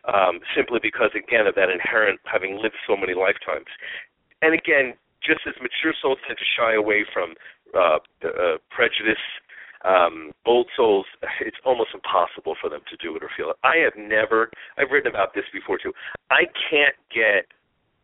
Um, 0.08 0.40
simply 0.56 0.80
because, 0.82 1.12
again, 1.12 1.46
of 1.46 1.56
that 1.56 1.70
inherent 1.70 2.20
having 2.24 2.56
lived 2.56 2.80
so 2.88 2.96
many 2.96 3.14
lifetimes 3.14 3.68
and 4.42 4.54
again, 4.54 4.94
just 5.24 5.42
as 5.48 5.54
mature 5.62 5.94
souls 6.02 6.18
tend 6.26 6.38
to 6.38 6.46
shy 6.58 6.76
away 6.76 7.06
from 7.12 7.36
uh, 7.76 8.00
uh, 8.24 8.58
prejudice, 8.72 9.22
um, 9.84 10.32
old 10.46 10.68
souls, 10.76 11.06
it's 11.42 11.58
almost 11.66 11.92
impossible 11.94 12.56
for 12.60 12.70
them 12.70 12.82
to 12.90 12.98
do 12.98 13.16
it 13.16 13.24
or 13.24 13.30
feel 13.36 13.52
it. 13.52 13.58
I 13.64 13.78
have 13.84 13.96
never, 13.98 14.50
I've 14.78 14.92
written 14.92 15.12
about 15.12 15.34
this 15.34 15.46
before 15.54 15.78
too. 15.78 15.94
I 16.32 16.44
can't 16.70 16.96
get 17.14 17.48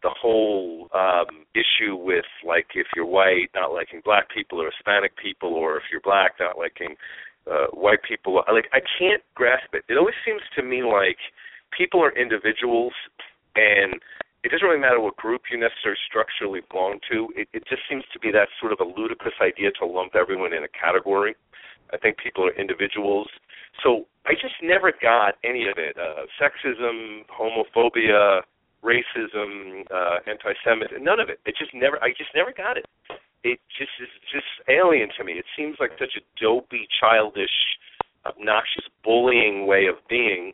the 0.03 0.12
whole 0.12 0.89
um, 0.93 1.47
issue 1.55 1.95
with 1.95 2.25
like 2.45 2.67
if 2.75 2.88
you're 2.95 3.08
white 3.08 3.49
not 3.55 3.73
liking 3.73 4.01
black 4.05 4.29
people 4.29 4.62
or 4.62 4.69
Hispanic 4.69 5.17
people, 5.17 5.53
or 5.53 5.77
if 5.77 5.84
you're 5.91 6.01
black 6.01 6.34
not 6.39 6.58
liking 6.58 6.95
uh, 7.49 7.67
white 7.73 8.03
people. 8.08 8.36
Like 8.36 8.69
I 8.71 8.79
can't 8.99 9.23
grasp 9.34 9.73
it. 9.73 9.84
It 9.89 9.97
always 9.97 10.15
seems 10.25 10.41
to 10.55 10.63
me 10.63 10.84
like 10.84 11.17
people 11.75 12.03
are 12.03 12.11
individuals, 12.15 12.93
and 13.55 13.99
it 14.43 14.49
doesn't 14.49 14.67
really 14.67 14.79
matter 14.79 14.99
what 14.99 15.17
group 15.17 15.41
you 15.51 15.57
necessarily 15.57 15.99
structurally 16.07 16.61
belong 16.71 16.99
to. 17.11 17.29
It, 17.35 17.49
it 17.53 17.63
just 17.67 17.81
seems 17.89 18.03
to 18.13 18.19
be 18.19 18.31
that 18.31 18.47
sort 18.59 18.71
of 18.71 18.79
a 18.79 18.85
ludicrous 18.85 19.33
idea 19.41 19.71
to 19.79 19.85
lump 19.85 20.15
everyone 20.15 20.53
in 20.53 20.63
a 20.63 20.69
category. 20.69 21.35
I 21.93 21.97
think 21.97 22.17
people 22.17 22.45
are 22.45 22.53
individuals. 22.53 23.27
So 23.83 24.05
I 24.25 24.33
just 24.33 24.55
never 24.63 24.93
got 25.01 25.35
any 25.43 25.67
of 25.67 25.77
it. 25.77 25.97
Uh, 25.97 26.25
sexism, 26.39 27.25
homophobia, 27.27 28.41
racism, 28.83 29.83
uh, 29.91 30.21
anti-Semitism, 30.29 31.03
none 31.03 31.19
of 31.19 31.29
it. 31.29 31.39
It 31.45 31.55
just 31.57 31.73
never. 31.73 32.01
I 32.03 32.09
just 32.09 32.29
never 32.35 32.53
got 32.55 32.77
it. 32.77 32.85
It 33.43 33.59
just 33.77 33.91
is 34.01 34.09
just 34.31 34.47
alien 34.69 35.09
to 35.17 35.23
me. 35.23 35.33
It 35.33 35.45
seems 35.57 35.77
like 35.79 35.91
such 35.99 36.17
a 36.17 36.23
dopey, 36.41 36.88
childish, 36.99 37.53
obnoxious, 38.25 38.85
bullying 39.03 39.67
way 39.67 39.85
of 39.85 39.95
being 40.09 40.53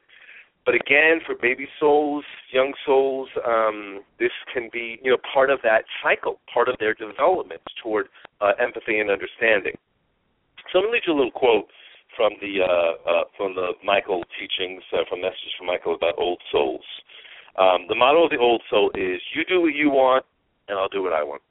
but 0.65 0.75
again, 0.75 1.21
for 1.25 1.35
baby 1.35 1.67
souls, 1.79 2.23
young 2.51 2.73
souls, 2.85 3.29
um, 3.47 4.01
this 4.19 4.31
can 4.53 4.69
be 4.71 4.99
you 5.03 5.11
know 5.11 5.17
part 5.33 5.49
of 5.49 5.59
that 5.63 5.85
cycle, 6.03 6.39
part 6.53 6.69
of 6.69 6.75
their 6.79 6.93
development 6.93 7.61
toward 7.81 8.07
uh, 8.41 8.51
empathy 8.59 8.99
and 8.99 9.09
understanding. 9.09 9.73
So 10.71 10.79
I'm 10.79 10.85
going 10.85 10.91
to 10.91 10.93
read 10.93 11.03
you 11.07 11.13
a 11.13 11.17
little 11.17 11.31
quote 11.31 11.67
from 12.15 12.33
the 12.41 12.61
uh, 12.61 13.09
uh, 13.09 13.23
from 13.37 13.55
the 13.55 13.73
Michael 13.83 14.23
teachings, 14.37 14.83
uh, 14.93 15.03
from 15.09 15.21
messages 15.21 15.51
from 15.57 15.67
Michael 15.67 15.95
about 15.95 16.15
old 16.17 16.39
souls. 16.51 16.85
Um, 17.57 17.89
the 17.89 17.95
motto 17.95 18.25
of 18.25 18.31
the 18.31 18.37
old 18.37 18.61
soul 18.69 18.91
is 18.93 19.19
"You 19.33 19.43
do 19.45 19.61
what 19.61 19.73
you 19.73 19.89
want, 19.89 20.25
and 20.67 20.77
I'll 20.77 20.89
do 20.89 21.01
what 21.01 21.13
I 21.13 21.23
want." 21.23 21.41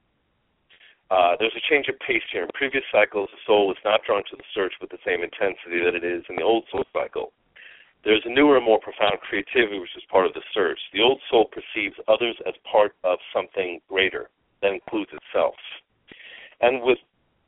Uh, 1.11 1.35
there's 1.41 1.55
a 1.59 1.67
change 1.69 1.89
of 1.89 1.99
pace 2.07 2.23
here. 2.31 2.45
In 2.45 2.49
previous 2.55 2.85
cycles, 2.93 3.29
the 3.33 3.43
soul 3.45 3.73
is 3.73 3.79
not 3.85 4.01
drawn 4.07 4.23
to 4.31 4.37
the 4.37 4.47
search 4.55 4.73
with 4.81 4.91
the 4.91 5.03
same 5.05 5.27
intensity 5.27 5.83
that 5.83 5.99
it 5.99 6.05
is 6.07 6.23
in 6.31 6.37
the 6.37 6.47
old 6.47 6.65
soul 6.71 6.85
cycle. 6.95 7.33
There's 8.05 8.25
a 8.25 8.33
newer, 8.33 8.57
and 8.57 8.65
more 8.65 8.81
profound 8.81 9.21
creativity 9.21 9.79
which 9.79 9.97
is 9.97 10.03
part 10.11 10.27
of 10.27 10.33
the 10.33 10.43
search. 10.55 10.81
The 10.93 11.03
old 11.03 11.21
soul 11.31 11.47
perceives 11.53 11.97
others 12.09 12.37
as 12.47 12.55
part 12.71 12.97
of 13.05 13.19
something 13.33 13.81
greater 13.89 14.31
that 14.63 14.73
includes 14.73 15.11
itself. 15.13 15.55
And 16.61 16.83
with 16.83 16.99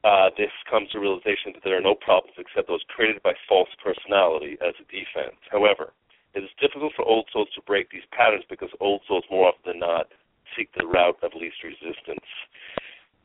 uh, 0.05 0.31
this 0.37 0.51
comes 0.69 0.91
to 0.91 0.99
realization 0.99 1.55
that 1.55 1.63
there 1.63 1.79
are 1.79 1.85
no 1.85 1.95
problems 1.95 2.35
except 2.37 2.67
those 2.67 2.83
created 2.91 3.23
by 3.23 3.33
false 3.49 3.71
personality 3.79 4.59
as 4.59 4.75
a 4.83 4.87
defense. 4.91 5.39
However, 5.47 5.95
it 6.35 6.43
is 6.43 6.51
difficult 6.61 6.93
for 6.97 7.07
old 7.07 7.29
souls 7.33 7.49
to 7.55 7.63
break 7.63 7.91
these 7.91 8.07
patterns 8.11 8.43
because 8.51 8.71
old 8.81 9.03
souls 9.07 9.25
more 9.31 9.49
often 9.49 9.63
than 9.65 9.79
not 9.79 10.11
seek 10.57 10.69
the 10.75 10.87
route 10.87 11.23
of 11.23 11.39
least 11.39 11.63
resistance. 11.63 12.27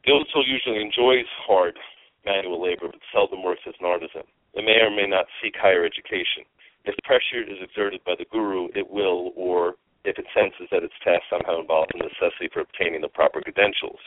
The 0.05 0.11
old 0.11 0.29
soul 0.31 0.45
usually 0.45 0.79
enjoys 0.79 1.25
hard 1.47 1.79
manual 2.25 2.61
labor 2.61 2.91
but 2.91 3.01
seldom 3.11 3.43
works 3.43 3.65
as 3.65 3.73
an 3.79 3.87
artisan. 3.87 4.27
It 4.53 4.63
may 4.63 4.77
or 4.83 4.91
may 4.91 5.07
not 5.07 5.25
seek 5.41 5.55
higher 5.57 5.83
education. 5.83 6.45
If 6.87 6.95
pressure 7.03 7.43
is 7.43 7.59
exerted 7.59 7.99
by 8.05 8.15
the 8.15 8.23
guru, 8.31 8.69
it 8.73 8.89
will, 8.89 9.33
or 9.35 9.75
if 10.05 10.17
it 10.17 10.25
senses 10.33 10.71
that 10.71 10.87
its 10.87 10.95
task 11.03 11.23
somehow 11.29 11.59
involves 11.59 11.91
the 11.91 11.99
necessity 11.99 12.47
for 12.47 12.61
obtaining 12.61 13.01
the 13.01 13.11
proper 13.11 13.41
credentials. 13.41 13.99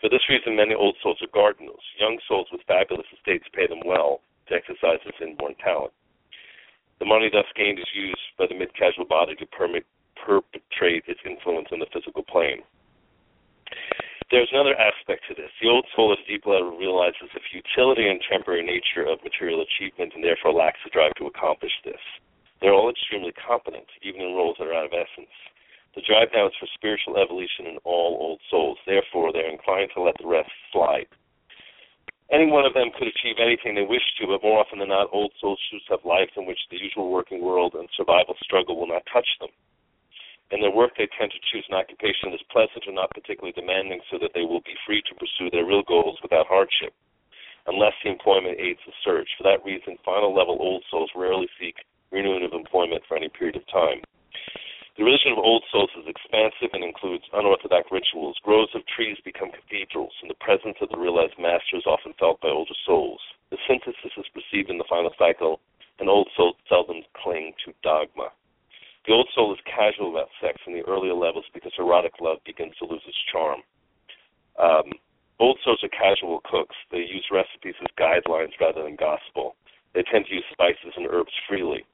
For 0.00 0.10
this 0.10 0.26
reason, 0.28 0.56
many 0.56 0.74
old 0.74 0.96
souls 1.02 1.22
are 1.22 1.30
gardeners. 1.32 1.78
Young 2.00 2.18
souls 2.26 2.48
with 2.50 2.66
fabulous 2.66 3.06
estates 3.14 3.46
pay 3.54 3.68
them 3.68 3.86
well 3.86 4.22
to 4.48 4.54
exercise 4.54 4.98
this 5.06 5.22
inborn 5.22 5.54
talent. 5.62 5.92
The 6.98 7.06
money 7.06 7.30
thus 7.32 7.46
gained 7.54 7.78
is 7.78 7.94
used 7.94 8.34
by 8.36 8.46
the 8.48 8.58
mid-causal 8.58 9.04
body 9.04 9.36
to 9.36 9.46
permit, 9.46 9.86
perpetrate 10.18 11.04
its 11.06 11.20
influence 11.24 11.68
on 11.70 11.78
the 11.78 11.86
physical 11.94 12.24
plane. 12.24 12.62
There's 14.30 14.50
another 14.54 14.78
aspect 14.78 15.26
to 15.26 15.34
this. 15.34 15.50
The 15.58 15.66
old 15.66 15.86
soul 15.90 16.14
at 16.14 16.22
a 16.22 16.26
deep 16.30 16.46
level 16.46 16.78
realizes 16.78 17.34
the 17.34 17.42
futility 17.50 18.06
and 18.06 18.22
temporary 18.30 18.62
nature 18.62 19.02
of 19.02 19.18
material 19.26 19.58
achievement 19.58 20.14
and 20.14 20.22
therefore 20.22 20.54
lacks 20.54 20.78
the 20.86 20.94
drive 20.94 21.18
to 21.18 21.26
accomplish 21.26 21.74
this. 21.82 21.98
They're 22.62 22.72
all 22.72 22.94
extremely 22.94 23.34
competent, 23.34 23.90
even 24.06 24.22
in 24.22 24.38
roles 24.38 24.54
that 24.62 24.70
are 24.70 24.74
out 24.78 24.86
of 24.86 24.94
essence. 24.94 25.34
The 25.98 26.06
drive 26.06 26.30
now 26.30 26.46
is 26.46 26.54
for 26.62 26.70
spiritual 26.78 27.18
evolution 27.18 27.66
in 27.66 27.82
all 27.82 28.22
old 28.22 28.38
souls. 28.46 28.78
Therefore, 28.86 29.32
they're 29.34 29.50
inclined 29.50 29.90
to 29.98 30.02
let 30.02 30.14
the 30.22 30.30
rest 30.30 30.54
slide. 30.70 31.10
Any 32.30 32.46
one 32.46 32.62
of 32.64 32.74
them 32.74 32.94
could 32.94 33.10
achieve 33.10 33.42
anything 33.42 33.74
they 33.74 33.82
wish 33.82 34.06
to, 34.22 34.30
but 34.30 34.46
more 34.46 34.62
often 34.62 34.78
than 34.78 34.94
not, 34.94 35.10
old 35.10 35.34
souls 35.42 35.58
choose 35.66 35.82
to 35.90 35.98
have 35.98 36.06
lives 36.06 36.30
in 36.36 36.46
which 36.46 36.62
the 36.70 36.78
usual 36.78 37.10
working 37.10 37.42
world 37.42 37.74
and 37.74 37.90
survival 37.98 38.38
struggle 38.38 38.78
will 38.78 38.86
not 38.86 39.02
touch 39.10 39.26
them. 39.42 39.50
In 40.50 40.60
their 40.60 40.74
work, 40.74 40.96
they 40.98 41.06
tend 41.06 41.30
to 41.30 41.46
choose 41.50 41.64
an 41.70 41.78
occupation 41.78 42.30
that 42.30 42.42
is 42.42 42.50
pleasant 42.50 42.82
or 42.86 42.92
not 42.92 43.14
particularly 43.14 43.54
demanding 43.54 44.00
so 44.10 44.18
that 44.18 44.34
they 44.34 44.42
will 44.42 44.60
be 44.66 44.74
free 44.84 45.02
to 45.06 45.14
pursue 45.14 45.50
their 45.50 45.64
real 45.64 45.82
goals 45.86 46.18
without 46.22 46.50
hardship, 46.50 46.92
unless 47.66 47.94
the 48.02 48.10
employment 48.10 48.58
aids 48.58 48.80
the 48.84 48.92
search. 49.04 49.30
For 49.38 49.44
that 49.44 49.64
reason, 49.64 49.98
final 50.04 50.34
level 50.34 50.58
old 50.58 50.82
souls 50.90 51.10
rarely 51.14 51.48
seek 51.58 51.76
renewing 52.10 52.44
of 52.44 52.52
employment 52.52 53.04
for 53.06 53.16
any 53.16 53.28
period 53.28 53.54
of 53.54 53.66
time. 53.68 54.02
The 54.98 55.04
religion 55.04 55.32
of 55.32 55.38
old 55.38 55.64
souls 55.70 55.90
is 55.96 56.08
expansive 56.08 56.74
and 56.74 56.82
includes 56.82 57.24
unorthodox 57.32 57.86
rituals. 57.92 58.36
Groves 58.42 58.74
of 58.74 58.84
trees 58.86 59.16
become 59.24 59.52
cathedrals, 59.52 60.12
and 60.20 60.28
the 60.28 60.42
presence 60.42 60.76
of 60.82 60.90
the 60.90 60.98
realized 60.98 61.38
master 61.38 61.76
is 61.78 61.86
often 61.86 62.12
felt 62.18 62.40
by 62.40 62.48
older 62.48 62.74
souls. 62.84 63.20
The 63.50 63.58
synthesis 63.68 64.12
is 64.18 64.26
perceived 64.34 64.68
in 64.68 64.78
the 64.78 64.90
final 64.90 65.14
cycle, 65.16 65.60
and 66.00 66.10
old 66.10 66.28
souls 66.36 66.56
seldom 66.68 67.02
cling 67.14 67.54
to 67.64 67.72
dogma. 67.82 68.32
The 69.10 69.16
old 69.18 69.28
soul 69.34 69.52
is 69.52 69.58
casual 69.66 70.14
about 70.14 70.30
sex 70.40 70.62
in 70.68 70.72
the 70.72 70.86
earlier 70.86 71.14
levels 71.14 71.44
because 71.52 71.72
erotic 71.76 72.14
love 72.20 72.38
begins 72.46 72.78
to 72.78 72.86
lose 72.86 73.02
its 73.04 73.18
charm. 73.32 73.58
Um, 74.54 74.86
old 75.40 75.58
souls 75.64 75.82
are 75.82 75.90
casual 75.90 76.38
cooks. 76.46 76.76
They 76.92 77.10
use 77.10 77.26
recipes 77.26 77.74
as 77.82 77.90
guidelines 77.98 78.54
rather 78.60 78.84
than 78.84 78.94
gospel. 78.94 79.56
They 79.98 80.04
tend 80.06 80.26
to 80.26 80.34
use 80.38 80.46
spices 80.52 80.94
and 80.94 81.08
herbs 81.10 81.34
freely. 81.48 81.84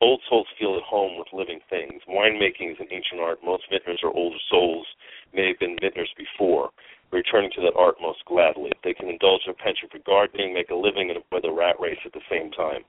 Old 0.00 0.22
souls 0.30 0.46
feel 0.60 0.76
at 0.76 0.86
home 0.86 1.18
with 1.18 1.26
living 1.34 1.58
things. 1.68 2.06
Winemaking 2.06 2.70
is 2.70 2.78
an 2.78 2.94
ancient 2.94 3.18
art. 3.18 3.42
Most 3.42 3.64
vintners 3.68 3.98
are 4.04 4.14
older 4.14 4.38
souls, 4.48 4.86
may 5.34 5.48
have 5.48 5.58
been 5.58 5.74
vintners 5.82 6.14
before, 6.14 6.70
returning 7.10 7.50
to 7.50 7.62
that 7.62 7.74
art 7.74 7.96
most 8.00 8.24
gladly. 8.26 8.70
They 8.84 8.94
can 8.94 9.10
indulge 9.10 9.42
their 9.44 9.58
penchant 9.58 9.90
for 9.90 9.98
gardening, 10.06 10.54
make 10.54 10.70
a 10.70 10.78
living, 10.78 11.10
and 11.10 11.18
avoid 11.18 11.42
the 11.42 11.50
rat 11.50 11.80
race 11.80 11.98
at 12.06 12.12
the 12.12 12.22
same 12.30 12.52
time. 12.52 12.86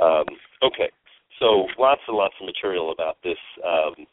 Um, 0.00 0.24
okay, 0.62 0.92
so 1.40 1.66
lots 1.78 2.02
and 2.06 2.16
lots 2.16 2.34
of 2.40 2.46
material 2.46 2.92
about 2.92 3.16
this. 3.24 3.38
Um, 3.64 4.06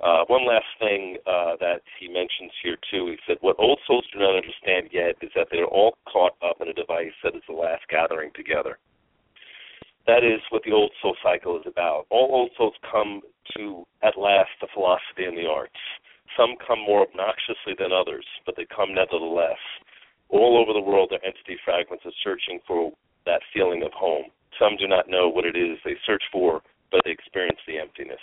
uh, 0.00 0.24
one 0.28 0.46
last 0.46 0.66
thing 0.78 1.16
uh, 1.26 1.56
that 1.58 1.80
he 1.98 2.06
mentions 2.06 2.52
here 2.62 2.76
too. 2.90 3.06
He 3.06 3.18
said, 3.26 3.38
"What 3.40 3.56
old 3.58 3.80
souls 3.86 4.04
do 4.12 4.18
not 4.20 4.36
understand 4.36 4.90
yet 4.92 5.16
is 5.22 5.30
that 5.34 5.48
they 5.50 5.58
are 5.58 5.66
all 5.66 5.96
caught 6.06 6.36
up 6.42 6.60
in 6.60 6.68
a 6.68 6.72
device 6.72 7.16
that 7.24 7.34
is 7.34 7.42
the 7.48 7.54
last 7.54 7.82
gathering 7.88 8.30
together." 8.34 8.78
that 10.08 10.24
is 10.24 10.40
what 10.48 10.62
the 10.64 10.72
old 10.72 10.90
soul 11.00 11.14
cycle 11.22 11.60
is 11.60 11.66
about. 11.68 12.06
All 12.08 12.32
old 12.32 12.50
souls 12.56 12.72
come 12.90 13.20
to, 13.54 13.84
at 14.02 14.16
last, 14.16 14.48
the 14.60 14.66
philosophy 14.72 15.28
and 15.28 15.36
the 15.36 15.46
arts. 15.46 15.76
Some 16.34 16.56
come 16.66 16.80
more 16.80 17.04
obnoxiously 17.04 17.76
than 17.78 17.92
others, 17.92 18.24
but 18.46 18.56
they 18.56 18.64
come 18.74 18.96
nevertheless. 18.96 19.60
All 20.30 20.56
over 20.56 20.72
the 20.72 20.84
world, 20.84 21.12
their 21.12 21.24
entity 21.24 21.60
fragments 21.62 22.04
are 22.06 22.24
searching 22.24 22.58
for 22.66 22.92
that 23.26 23.44
feeling 23.52 23.82
of 23.84 23.92
home. 23.92 24.32
Some 24.58 24.76
do 24.76 24.88
not 24.88 25.08
know 25.08 25.28
what 25.28 25.44
it 25.44 25.56
is 25.56 25.78
they 25.84 25.96
search 26.06 26.22
for, 26.32 26.62
but 26.90 27.00
they 27.04 27.10
experience 27.10 27.60
the 27.66 27.78
emptiness. 27.78 28.20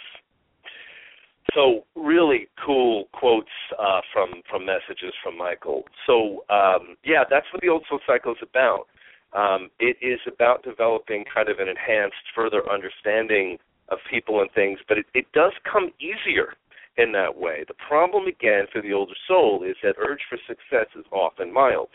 So 1.54 1.86
really 1.96 2.48
cool 2.66 3.06
quotes 3.14 3.48
uh, 3.80 4.02
from 4.12 4.42
from 4.50 4.66
messages 4.66 5.14
from 5.24 5.38
Michael. 5.38 5.84
So 6.08 6.44
um, 6.50 6.98
yeah, 7.04 7.24
that's 7.30 7.46
what 7.54 7.62
the 7.62 7.70
old 7.70 7.86
soul 7.88 8.00
cycle 8.06 8.34
is 8.34 8.42
about. 8.42 8.88
Um, 9.34 9.70
it 9.80 9.98
is 10.02 10.20
about 10.28 10.64
developing 10.64 11.26
kind 11.34 11.50
of 11.50 11.60
an 11.60 11.68
enhanced, 11.68 12.16
further 12.34 12.64
understanding 12.72 13.58
of 13.90 14.00
people 14.10 14.42
and 14.42 14.50
things, 14.52 14.80
but 14.88 14.98
it, 14.98 15.06
it 15.14 15.26
does 15.34 15.52
come 15.70 15.92
easier 16.00 16.56
in 16.98 17.12
that 17.12 17.38
way. 17.38 17.66
The 17.68 17.76
problem, 17.88 18.26
again, 18.28 18.66
for 18.72 18.82
the 18.82 18.94
older 18.94 19.14
soul 19.28 19.64
is 19.68 19.76
that 19.84 19.96
urge 20.00 20.22
for 20.30 20.38
success 20.48 20.88
is 20.98 21.06
often 21.12 21.54
mild. 21.54 21.90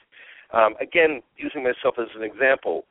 Um, 0.52 0.74
again, 0.80 1.22
using 1.36 1.62
myself 1.62 1.94
as 1.98 2.08
an 2.14 2.22
example, 2.22 2.84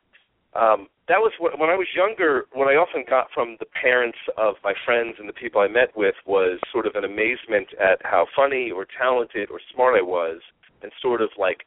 um, 0.53 0.87
that 1.07 1.21
was 1.21 1.31
what, 1.37 1.59
when 1.59 1.69
I 1.69 1.75
was 1.75 1.87
younger. 1.95 2.45
What 2.53 2.67
I 2.67 2.77
often 2.77 3.03
got 3.07 3.27
from 3.33 3.57
the 3.59 3.65
parents 3.65 4.17
of 4.37 4.55
my 4.63 4.73
friends 4.85 5.15
and 5.19 5.29
the 5.29 5.33
people 5.33 5.61
I 5.61 5.67
met 5.67 5.95
with 5.95 6.15
was 6.25 6.59
sort 6.71 6.85
of 6.85 6.95
an 6.95 7.03
amazement 7.03 7.69
at 7.79 8.01
how 8.03 8.25
funny 8.35 8.71
or 8.71 8.85
talented 8.97 9.49
or 9.49 9.59
smart 9.73 9.95
I 9.97 10.01
was, 10.01 10.41
and 10.81 10.91
sort 11.01 11.21
of 11.21 11.29
like 11.37 11.65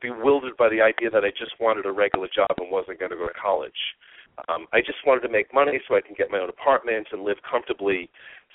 bewildered 0.00 0.56
by 0.56 0.68
the 0.68 0.80
idea 0.80 1.10
that 1.10 1.24
I 1.24 1.30
just 1.30 1.58
wanted 1.60 1.86
a 1.86 1.92
regular 1.92 2.28
job 2.34 2.50
and 2.58 2.70
wasn't 2.70 2.98
going 2.98 3.10
to 3.10 3.16
go 3.16 3.26
to 3.26 3.34
college. 3.34 3.96
Um, 4.48 4.66
I 4.72 4.80
just 4.80 5.04
wanted 5.04 5.20
to 5.22 5.28
make 5.28 5.52
money 5.52 5.80
so 5.86 5.96
I 5.96 6.00
can 6.00 6.14
get 6.16 6.30
my 6.30 6.38
own 6.38 6.48
apartment 6.48 7.08
and 7.12 7.22
live 7.22 7.36
comfortably. 7.48 8.08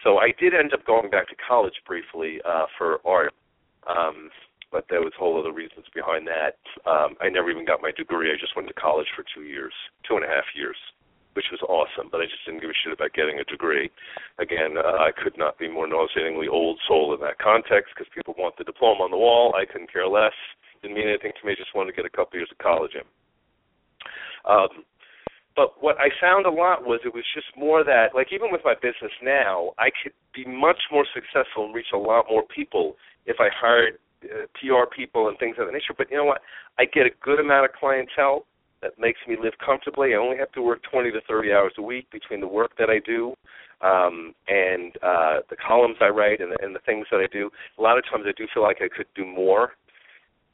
So 0.03 0.17
I 0.17 0.33
did 0.39 0.53
end 0.53 0.73
up 0.73 0.85
going 0.85 1.09
back 1.09 1.27
to 1.29 1.35
college 1.35 1.75
briefly 1.85 2.39
uh, 2.47 2.65
for 2.77 2.99
art, 3.05 3.33
um, 3.87 4.29
but 4.71 4.85
there 4.89 5.01
was 5.01 5.13
whole 5.17 5.39
other 5.39 5.53
reasons 5.53 5.85
behind 5.93 6.27
that. 6.27 6.57
Um, 6.85 7.15
I 7.21 7.29
never 7.29 7.49
even 7.49 7.65
got 7.65 7.81
my 7.81 7.91
degree. 7.91 8.31
I 8.31 8.39
just 8.39 8.55
went 8.55 8.67
to 8.67 8.73
college 8.73 9.07
for 9.15 9.23
two 9.33 9.43
years, 9.43 9.73
two 10.07 10.15
and 10.15 10.25
a 10.25 10.29
half 10.29 10.45
years, 10.55 10.77
which 11.33 11.51
was 11.51 11.61
awesome. 11.67 12.09
But 12.11 12.21
I 12.21 12.25
just 12.25 12.43
didn't 12.45 12.61
give 12.61 12.69
a 12.69 12.79
shit 12.83 12.93
about 12.93 13.13
getting 13.13 13.39
a 13.39 13.45
degree. 13.45 13.89
Again, 14.39 14.77
uh, 14.77 15.01
I 15.01 15.11
could 15.11 15.37
not 15.37 15.57
be 15.57 15.67
more 15.67 15.87
nauseatingly 15.87 16.47
old 16.47 16.79
soul 16.87 17.13
in 17.13 17.21
that 17.21 17.39
context 17.39 17.93
because 17.93 18.11
people 18.13 18.35
want 18.37 18.57
the 18.57 18.67
diploma 18.67 19.03
on 19.03 19.11
the 19.11 19.21
wall. 19.21 19.55
I 19.55 19.65
couldn't 19.65 19.91
care 19.91 20.07
less 20.07 20.35
didn't 20.85 20.97
mean 20.97 21.09
anything 21.09 21.31
to 21.41 21.47
me. 21.47 21.55
Just 21.57 21.73
wanted 21.73 21.91
to 21.91 21.97
get 21.97 22.05
a 22.05 22.15
couple 22.15 22.37
years 22.37 22.49
of 22.51 22.57
college 22.59 22.93
in. 22.93 23.01
Um, 24.45 24.85
but 25.55 25.81
what 25.81 25.97
I 25.97 26.09
found 26.21 26.45
a 26.45 26.51
lot 26.51 26.85
was 26.85 26.99
it 27.05 27.13
was 27.13 27.23
just 27.33 27.47
more 27.57 27.83
that, 27.83 28.13
like 28.13 28.27
even 28.31 28.51
with 28.51 28.61
my 28.63 28.75
business 28.75 29.11
now, 29.23 29.71
I 29.79 29.89
could 29.89 30.13
be 30.35 30.45
much 30.45 30.77
more 30.91 31.05
successful 31.15 31.65
and 31.65 31.73
reach 31.73 31.89
a 31.93 31.97
lot 31.97 32.25
more 32.29 32.43
people 32.53 32.97
if 33.25 33.37
I 33.39 33.49
hired 33.49 33.97
uh, 34.31 34.45
PR 34.59 34.89
people 34.93 35.29
and 35.29 35.37
things 35.37 35.55
of 35.59 35.67
that 35.67 35.73
nature. 35.73 35.93
But 35.97 36.09
you 36.11 36.17
know 36.17 36.25
what? 36.25 36.41
I 36.79 36.85
get 36.85 37.05
a 37.05 37.11
good 37.21 37.39
amount 37.39 37.65
of 37.65 37.71
clientele 37.73 38.45
that 38.81 38.99
makes 38.99 39.19
me 39.27 39.35
live 39.41 39.53
comfortably. 39.63 40.13
I 40.13 40.17
only 40.17 40.37
have 40.37 40.51
to 40.53 40.61
work 40.61 40.81
20 40.91 41.11
to 41.11 41.21
30 41.27 41.51
hours 41.51 41.73
a 41.77 41.81
week 41.81 42.09
between 42.11 42.41
the 42.41 42.47
work 42.47 42.71
that 42.77 42.89
I 42.89 42.99
do 43.05 43.33
um, 43.81 44.33
and 44.47 44.95
uh, 45.01 45.39
the 45.49 45.55
columns 45.55 45.97
I 46.01 46.09
write 46.09 46.41
and 46.41 46.51
the, 46.51 46.57
and 46.63 46.75
the 46.75 46.83
things 46.85 47.07
that 47.11 47.17
I 47.17 47.27
do. 47.31 47.49
A 47.79 47.81
lot 47.81 47.97
of 47.97 48.03
times 48.05 48.25
I 48.27 48.33
do 48.37 48.47
feel 48.53 48.63
like 48.63 48.77
I 48.81 48.89
could 48.95 49.07
do 49.15 49.25
more 49.25 49.73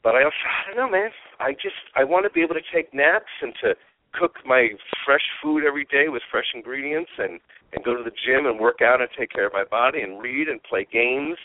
but 0.02 0.14
I 0.14 0.24
also, 0.24 0.36
I 0.44 0.74
don't 0.74 0.76
know, 0.76 0.90
man. 0.90 1.10
I 1.40 1.52
just 1.52 1.78
I 1.96 2.04
want 2.04 2.26
to 2.26 2.30
be 2.30 2.42
able 2.42 2.54
to 2.54 2.66
take 2.74 2.92
naps 2.92 3.30
and 3.40 3.54
to 3.62 3.74
cook 4.12 4.36
my 4.44 4.68
fresh 5.06 5.24
food 5.42 5.64
every 5.66 5.86
day 5.86 6.08
with 6.08 6.22
fresh 6.30 6.52
ingredients 6.54 7.10
and 7.18 7.40
and 7.72 7.84
go 7.84 7.96
to 7.96 8.02
the 8.02 8.12
gym 8.26 8.44
and 8.46 8.60
work 8.60 8.82
out 8.82 9.00
and 9.00 9.08
take 9.18 9.30
care 9.30 9.46
of 9.46 9.52
my 9.52 9.64
body 9.64 10.02
and 10.02 10.20
read 10.20 10.48
and 10.48 10.62
play 10.62 10.86
games 10.92 11.38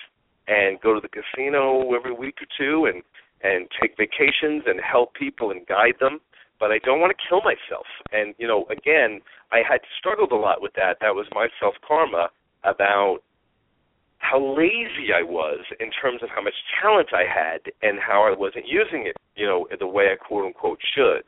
and 0.47 0.79
go 0.81 0.93
to 0.93 1.01
the 1.01 1.09
casino 1.09 1.93
every 1.93 2.13
week 2.13 2.37
or 2.41 2.47
two 2.57 2.85
and 2.85 3.03
and 3.43 3.67
take 3.79 3.95
vacations 3.97 4.63
and 4.65 4.79
help 4.81 5.13
people 5.13 5.51
and 5.51 5.65
guide 5.67 5.95
them 5.99 6.19
but 6.59 6.71
I 6.71 6.79
don't 6.79 6.99
want 6.99 7.13
to 7.15 7.23
kill 7.29 7.41
myself 7.41 7.85
and 8.11 8.33
you 8.37 8.47
know 8.47 8.65
again 8.69 9.21
I 9.51 9.61
had 9.67 9.81
struggled 9.99 10.31
a 10.31 10.35
lot 10.35 10.61
with 10.61 10.73
that 10.73 10.97
that 11.01 11.13
was 11.13 11.27
my 11.33 11.47
self 11.59 11.75
karma 11.87 12.29
about 12.63 13.19
how 14.19 14.39
lazy 14.39 15.13
I 15.15 15.21
was 15.21 15.59
in 15.79 15.91
terms 15.91 16.23
of 16.23 16.29
how 16.29 16.41
much 16.41 16.53
talent 16.81 17.09
I 17.13 17.23
had 17.23 17.61
and 17.81 17.99
how 17.99 18.25
I 18.25 18.35
wasn't 18.35 18.65
using 18.67 19.05
it, 19.05 19.15
you 19.35 19.45
know, 19.45 19.67
the 19.79 19.87
way 19.87 20.05
I 20.11 20.15
quote 20.15 20.45
unquote 20.45 20.79
should. 20.95 21.23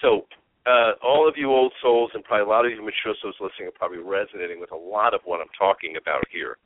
So 0.00 0.26
uh, 0.66 0.92
all 1.02 1.28
of 1.28 1.34
you 1.36 1.50
old 1.50 1.72
souls 1.82 2.10
and 2.14 2.22
probably 2.22 2.46
a 2.46 2.48
lot 2.48 2.64
of 2.64 2.72
you 2.72 2.78
mature 2.78 3.14
souls 3.20 3.34
listening 3.40 3.68
are 3.68 3.76
probably 3.76 3.98
resonating 3.98 4.60
with 4.60 4.70
a 4.72 4.76
lot 4.76 5.14
of 5.14 5.20
what 5.24 5.40
I'm 5.40 5.52
talking 5.58 5.96
about 6.00 6.22
here. 6.30 6.56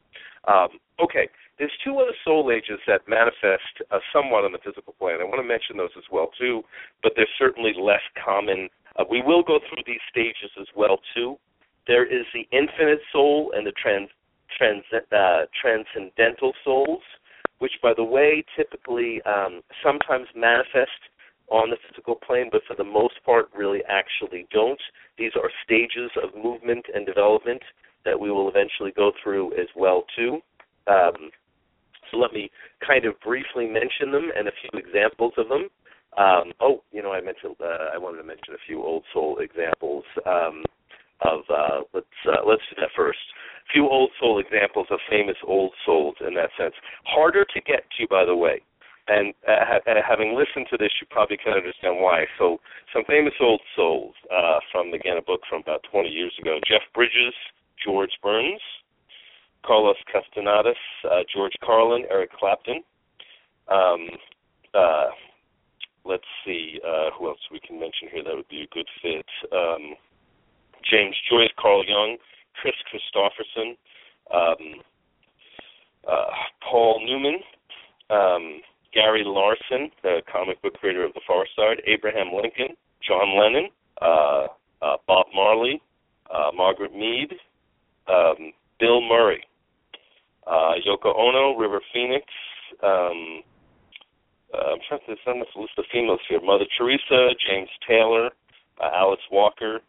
Um, 0.46 0.68
okay, 1.02 1.28
there's 1.58 1.72
two 1.84 1.96
other 1.98 2.14
soul 2.24 2.50
ages 2.50 2.80
that 2.86 3.02
manifest 3.06 3.82
uh, 3.90 3.98
somewhat 4.12 4.44
on 4.44 4.52
the 4.52 4.58
physical 4.64 4.94
plane. 4.98 5.18
I 5.20 5.24
want 5.24 5.40
to 5.40 5.46
mention 5.46 5.76
those 5.76 5.94
as 5.96 6.04
well 6.10 6.30
too, 6.38 6.62
but 7.02 7.12
they're 7.16 7.26
certainly 7.38 7.72
less 7.78 8.02
common. 8.24 8.68
Uh, 8.96 9.04
we 9.08 9.22
will 9.22 9.42
go 9.42 9.60
through 9.68 9.82
these 9.86 10.02
stages 10.10 10.50
as 10.60 10.66
well 10.76 10.98
too. 11.14 11.36
There 11.86 12.06
is 12.06 12.24
the 12.32 12.46
infinite 12.56 13.00
soul 13.12 13.52
and 13.54 13.66
the 13.66 13.72
trans, 13.72 14.08
trans 14.56 14.84
uh, 14.92 15.46
transcendental 15.60 16.52
souls, 16.64 17.02
which, 17.58 17.72
by 17.82 17.92
the 17.94 18.04
way, 18.04 18.44
typically 18.56 19.20
um, 19.22 19.62
sometimes 19.82 20.26
manifest 20.34 20.90
on 21.48 21.70
the 21.70 21.76
physical 21.88 22.14
plane, 22.14 22.48
but 22.50 22.62
for 22.66 22.74
the 22.76 22.84
most 22.84 23.14
part, 23.24 23.50
really 23.54 23.80
actually 23.88 24.46
don't. 24.50 24.80
These 25.18 25.32
are 25.36 25.50
stages 25.64 26.10
of 26.22 26.34
movement 26.34 26.86
and 26.94 27.04
development 27.04 27.62
that 28.04 28.18
we 28.18 28.30
will 28.30 28.48
eventually 28.48 28.92
go 28.96 29.12
through 29.22 29.52
as 29.52 29.68
well 29.76 30.04
too. 30.16 30.40
Um, 30.86 31.30
so 32.12 32.18
let 32.18 32.32
me 32.32 32.50
kind 32.86 33.04
of 33.04 33.18
briefly 33.20 33.66
mention 33.66 34.12
them 34.12 34.30
and 34.36 34.46
a 34.46 34.52
few 34.60 34.78
examples 34.78 35.32
of 35.38 35.48
them. 35.48 35.68
Um, 36.18 36.52
oh, 36.60 36.82
you 36.92 37.02
know, 37.02 37.12
I 37.12 37.20
mentioned 37.22 37.56
uh, 37.58 37.88
I 37.94 37.98
wanted 37.98 38.18
to 38.18 38.28
mention 38.28 38.52
a 38.54 38.62
few 38.66 38.82
old 38.82 39.02
soul 39.12 39.38
examples 39.40 40.04
um, 40.26 40.62
of. 41.22 41.40
Uh, 41.48 41.88
let's 41.94 42.18
uh, 42.28 42.44
let's 42.46 42.62
do 42.68 42.76
that 42.80 42.92
first. 42.94 43.18
A 43.64 43.72
few 43.72 43.88
old 43.88 44.10
soul 44.20 44.38
examples 44.38 44.86
of 44.90 45.00
famous 45.08 45.36
old 45.46 45.72
souls 45.86 46.16
in 46.20 46.34
that 46.34 46.50
sense. 46.58 46.74
Harder 47.04 47.46
to 47.54 47.60
get 47.62 47.88
to, 47.96 48.06
by 48.08 48.26
the 48.26 48.36
way. 48.36 48.60
And 49.08 49.32
uh, 49.48 49.80
uh, 49.88 50.04
having 50.06 50.36
listened 50.36 50.66
to 50.70 50.76
this, 50.76 50.92
you 51.00 51.06
probably 51.10 51.38
can 51.38 51.54
understand 51.54 51.96
why. 51.98 52.24
So, 52.38 52.60
some 52.92 53.02
famous 53.08 53.34
old 53.40 53.60
souls 53.74 54.14
uh, 54.30 54.60
from 54.70 54.92
again 54.92 55.16
a 55.16 55.22
book 55.22 55.40
from 55.48 55.62
about 55.62 55.80
20 55.90 56.10
years 56.10 56.32
ago. 56.38 56.60
Jeff 56.68 56.84
Bridges, 56.94 57.34
George 57.82 58.12
Burns, 58.22 58.60
Carlos 59.64 59.96
Castanedas, 60.12 60.74
uh, 61.04 61.22
George 61.34 61.54
Carlin, 61.64 62.04
Eric 62.10 62.32
Clapton. 62.32 62.82
Um, 63.68 64.08
uh, 64.74 65.10
let's 66.04 66.24
see 66.44 66.80
uh, 66.86 67.10
who 67.16 67.28
else 67.28 67.38
we 67.50 67.60
can 67.60 67.78
mention 67.78 68.08
here 68.12 68.24
that 68.24 68.34
would 68.34 68.48
be 68.48 68.62
a 68.62 68.74
good 68.74 68.88
fit. 69.00 69.26
Um, 69.52 69.94
James 70.90 71.14
Joyce, 71.30 71.52
Carl 71.60 71.84
Jung, 71.86 72.16
Kris 72.60 72.74
Kristofferson, 72.90 73.76
um, 74.34 74.80
uh, 76.08 76.30
Paul 76.68 77.02
Newman, 77.06 77.40
um, 78.10 78.60
Gary 78.92 79.22
Larson, 79.24 79.90
the 80.02 80.20
comic 80.30 80.60
book 80.62 80.74
creator 80.74 81.04
of 81.04 81.14
The 81.14 81.20
Far 81.26 81.46
Side, 81.56 81.82
Abraham 81.86 82.32
Lincoln, 82.34 82.76
John 83.06 83.38
Lennon, 83.38 83.70
uh, 84.00 84.46
uh, 84.82 84.96
Bob 85.06 85.26
Marley, 85.34 85.80
uh, 86.30 86.50
Margaret 86.54 86.94
Mead, 86.94 87.32
um, 88.08 88.52
Bill 88.80 89.00
Murray, 89.00 89.44
uh, 90.46 90.74
Yoko 90.86 91.14
Ono, 91.16 91.56
River 91.58 91.80
Phoenix. 91.92 92.24
Um, 92.82 93.42
uh, 94.52 94.72
I'm 94.72 94.78
trying 94.88 95.00
to 95.06 95.16
send 95.24 95.40
this 95.40 95.48
list 95.56 95.72
of 95.78 95.84
females 95.92 96.20
here: 96.28 96.40
Mother 96.42 96.66
Teresa, 96.76 97.30
James 97.48 97.70
Taylor, 97.88 98.30
uh, 98.80 98.90
Alice 98.92 99.24
Walker, 99.30 99.80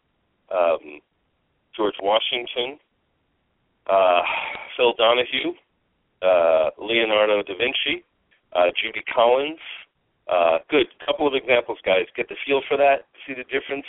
um, 0.52 1.02
George 1.76 1.96
Washington, 2.02 2.80
uh, 3.88 4.22
Phil 4.78 4.94
Donahue, 4.98 5.54
uh, 6.22 6.70
Leonardo 6.80 7.44
da 7.44 7.54
Vinci, 7.58 8.04
uh, 8.54 8.72
Judy 8.82 9.04
Collins. 9.14 9.60
Uh, 10.28 10.60
good. 10.70 10.88
Couple 11.06 11.28
of 11.28 11.34
examples, 11.36 11.78
guys. 11.86 12.08
Get 12.16 12.30
the 12.30 12.36
feel 12.48 12.62
for 12.68 12.78
that. 12.78 13.06
See 13.28 13.34
the 13.34 13.44
difference 13.44 13.86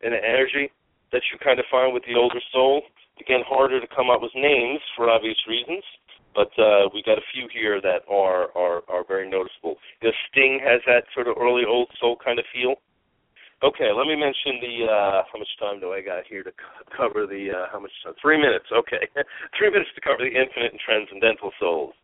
in 0.00 0.12
the 0.12 0.22
energy 0.24 0.72
that 1.12 1.22
you 1.30 1.38
kind 1.38 1.58
of 1.58 1.66
find 1.70 1.92
with 1.92 2.04
the 2.08 2.16
older 2.18 2.40
soul. 2.52 2.82
Again, 3.20 3.40
harder 3.46 3.80
to 3.80 3.86
come 3.94 4.10
up 4.10 4.22
with 4.22 4.32
names 4.34 4.80
for 4.96 5.08
obvious 5.08 5.38
reasons, 5.46 5.84
but 6.34 6.50
uh, 6.58 6.88
we 6.92 7.02
got 7.02 7.18
a 7.18 7.26
few 7.32 7.48
here 7.52 7.80
that 7.80 8.02
are 8.10 8.50
are 8.56 8.82
are 8.88 9.04
very 9.06 9.28
noticeable. 9.28 9.76
The 10.02 10.12
Sting 10.30 10.60
has 10.64 10.80
that 10.86 11.04
sort 11.14 11.28
of 11.28 11.36
early 11.40 11.62
old 11.66 11.88
soul 12.00 12.16
kind 12.22 12.38
of 12.38 12.44
feel. 12.52 12.76
Okay, 13.62 13.88
let 13.96 14.06
me 14.06 14.16
mention 14.16 14.60
the 14.60 14.84
uh 14.84 15.22
how 15.30 15.38
much 15.38 15.48
time 15.58 15.80
do 15.80 15.92
I 15.92 16.02
got 16.02 16.26
here 16.28 16.42
to 16.42 16.50
c- 16.50 16.84
cover 16.96 17.26
the 17.26 17.48
uh 17.54 17.66
how 17.72 17.80
much 17.80 17.92
time? 18.04 18.12
3 18.20 18.36
minutes. 18.36 18.66
Okay. 18.72 19.08
3 19.58 19.70
minutes 19.70 19.90
to 19.94 20.00
cover 20.02 20.20
the 20.20 20.28
infinite 20.34 20.72
and 20.76 20.80
transcendental 20.84 21.52
souls. 21.58 21.94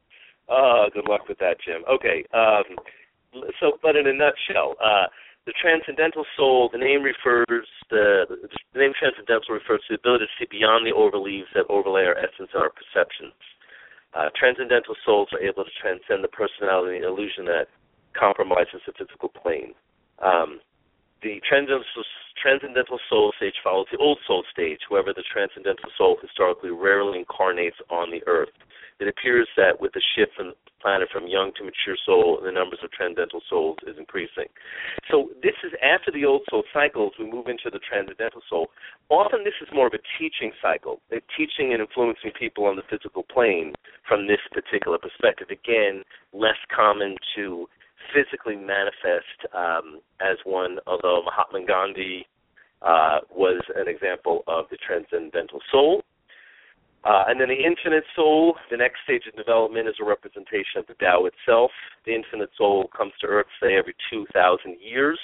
Uh 0.48 0.88
good 0.94 1.08
luck 1.08 1.28
with 1.28 1.38
that, 1.38 1.60
Jim. 1.60 1.82
Okay. 1.90 2.24
Um 2.32 2.78
so 3.60 3.76
but 3.82 3.96
in 3.96 4.06
a 4.06 4.14
nutshell, 4.14 4.76
uh 4.80 5.06
the 5.46 5.52
transcendental 5.60 6.24
soul, 6.36 6.68
the 6.72 6.78
name 6.78 7.02
refers 7.02 7.66
the, 7.90 8.24
the 8.72 8.78
name 8.78 8.92
transcendental 8.98 9.52
refers 9.54 9.80
to 9.88 9.96
the 9.96 10.00
ability 10.00 10.26
to 10.26 10.32
see 10.38 10.48
beyond 10.50 10.86
the 10.86 10.92
overleaves 10.94 11.50
that 11.54 11.64
overlay 11.68 12.04
our 12.04 12.16
essence 12.16 12.52
and 12.54 12.62
our 12.62 12.70
perceptions. 12.70 13.32
Uh, 14.14 14.28
transcendental 14.34 14.94
souls 15.04 15.28
are 15.32 15.40
able 15.40 15.64
to 15.64 15.70
transcend 15.80 16.24
the 16.24 16.28
personality 16.28 16.98
illusion 16.98 17.44
that 17.44 17.68
compromises 18.18 18.82
the 18.86 18.92
physical 18.98 19.28
plane. 19.28 19.72
Um, 20.18 20.60
the 21.22 21.40
transcendental, 21.46 22.98
soul 23.08 23.32
stage 23.36 23.54
follows 23.62 23.86
the 23.92 23.98
old 23.98 24.18
soul 24.26 24.42
stage. 24.50 24.80
However, 24.88 25.12
the 25.14 25.22
transcendental 25.30 25.90
soul 25.96 26.16
historically 26.20 26.70
rarely 26.70 27.18
incarnates 27.18 27.76
on 27.90 28.10
the 28.10 28.22
earth. 28.26 28.48
It 28.98 29.08
appears 29.08 29.48
that 29.56 29.80
with 29.80 29.92
the 29.92 30.02
shift 30.16 30.32
from 30.34 30.54
planet 30.80 31.08
from 31.12 31.28
young 31.28 31.52
to 31.56 31.64
mature 31.64 31.96
soul, 32.04 32.40
the 32.42 32.52
numbers 32.52 32.80
of 32.82 32.90
transcendental 32.92 33.40
souls 33.48 33.78
is 33.86 33.96
increasing. 33.98 34.48
So 35.10 35.30
this 35.42 35.54
is 35.64 35.72
after 35.82 36.10
the 36.10 36.24
old 36.24 36.42
soul 36.50 36.64
cycles, 36.72 37.12
we 37.18 37.30
move 37.30 37.46
into 37.46 37.70
the 37.70 37.80
transcendental 37.80 38.42
soul. 38.48 38.68
Often 39.08 39.44
this 39.44 39.54
is 39.60 39.68
more 39.72 39.86
of 39.86 39.94
a 39.94 40.02
teaching 40.18 40.52
cycle, 40.62 41.00
teaching 41.36 41.72
and 41.72 41.80
influencing 41.80 42.32
people 42.38 42.64
on 42.64 42.76
the 42.76 42.86
physical 42.88 43.22
plane 43.22 43.74
from 44.06 44.26
this 44.26 44.40
particular 44.52 44.98
perspective. 44.98 45.48
Again, 45.50 46.02
less 46.32 46.58
common 46.74 47.16
to 47.36 47.68
physically 48.14 48.56
manifest 48.56 49.38
um, 49.54 50.00
as 50.20 50.36
one, 50.44 50.78
although 50.86 51.22
Mahatma 51.24 51.64
Gandhi 51.66 52.26
uh, 52.82 53.20
was 53.30 53.60
an 53.76 53.88
example 53.88 54.42
of 54.46 54.64
the 54.70 54.78
transcendental 54.78 55.60
soul. 55.70 56.02
Uh, 57.04 57.24
and 57.28 57.40
then 57.40 57.48
the 57.48 57.64
infinite 57.64 58.04
soul, 58.14 58.56
the 58.70 58.76
next 58.76 59.00
stage 59.04 59.22
of 59.26 59.34
development 59.34 59.88
is 59.88 59.94
a 60.00 60.04
representation 60.04 60.76
of 60.76 60.86
the 60.86 60.94
Tao 60.94 61.24
itself. 61.24 61.70
The 62.04 62.14
infinite 62.14 62.50
soul 62.58 62.90
comes 62.94 63.12
to 63.20 63.26
Earth, 63.26 63.46
say, 63.62 63.76
every 63.76 63.94
2,000 64.10 64.76
years, 64.80 65.18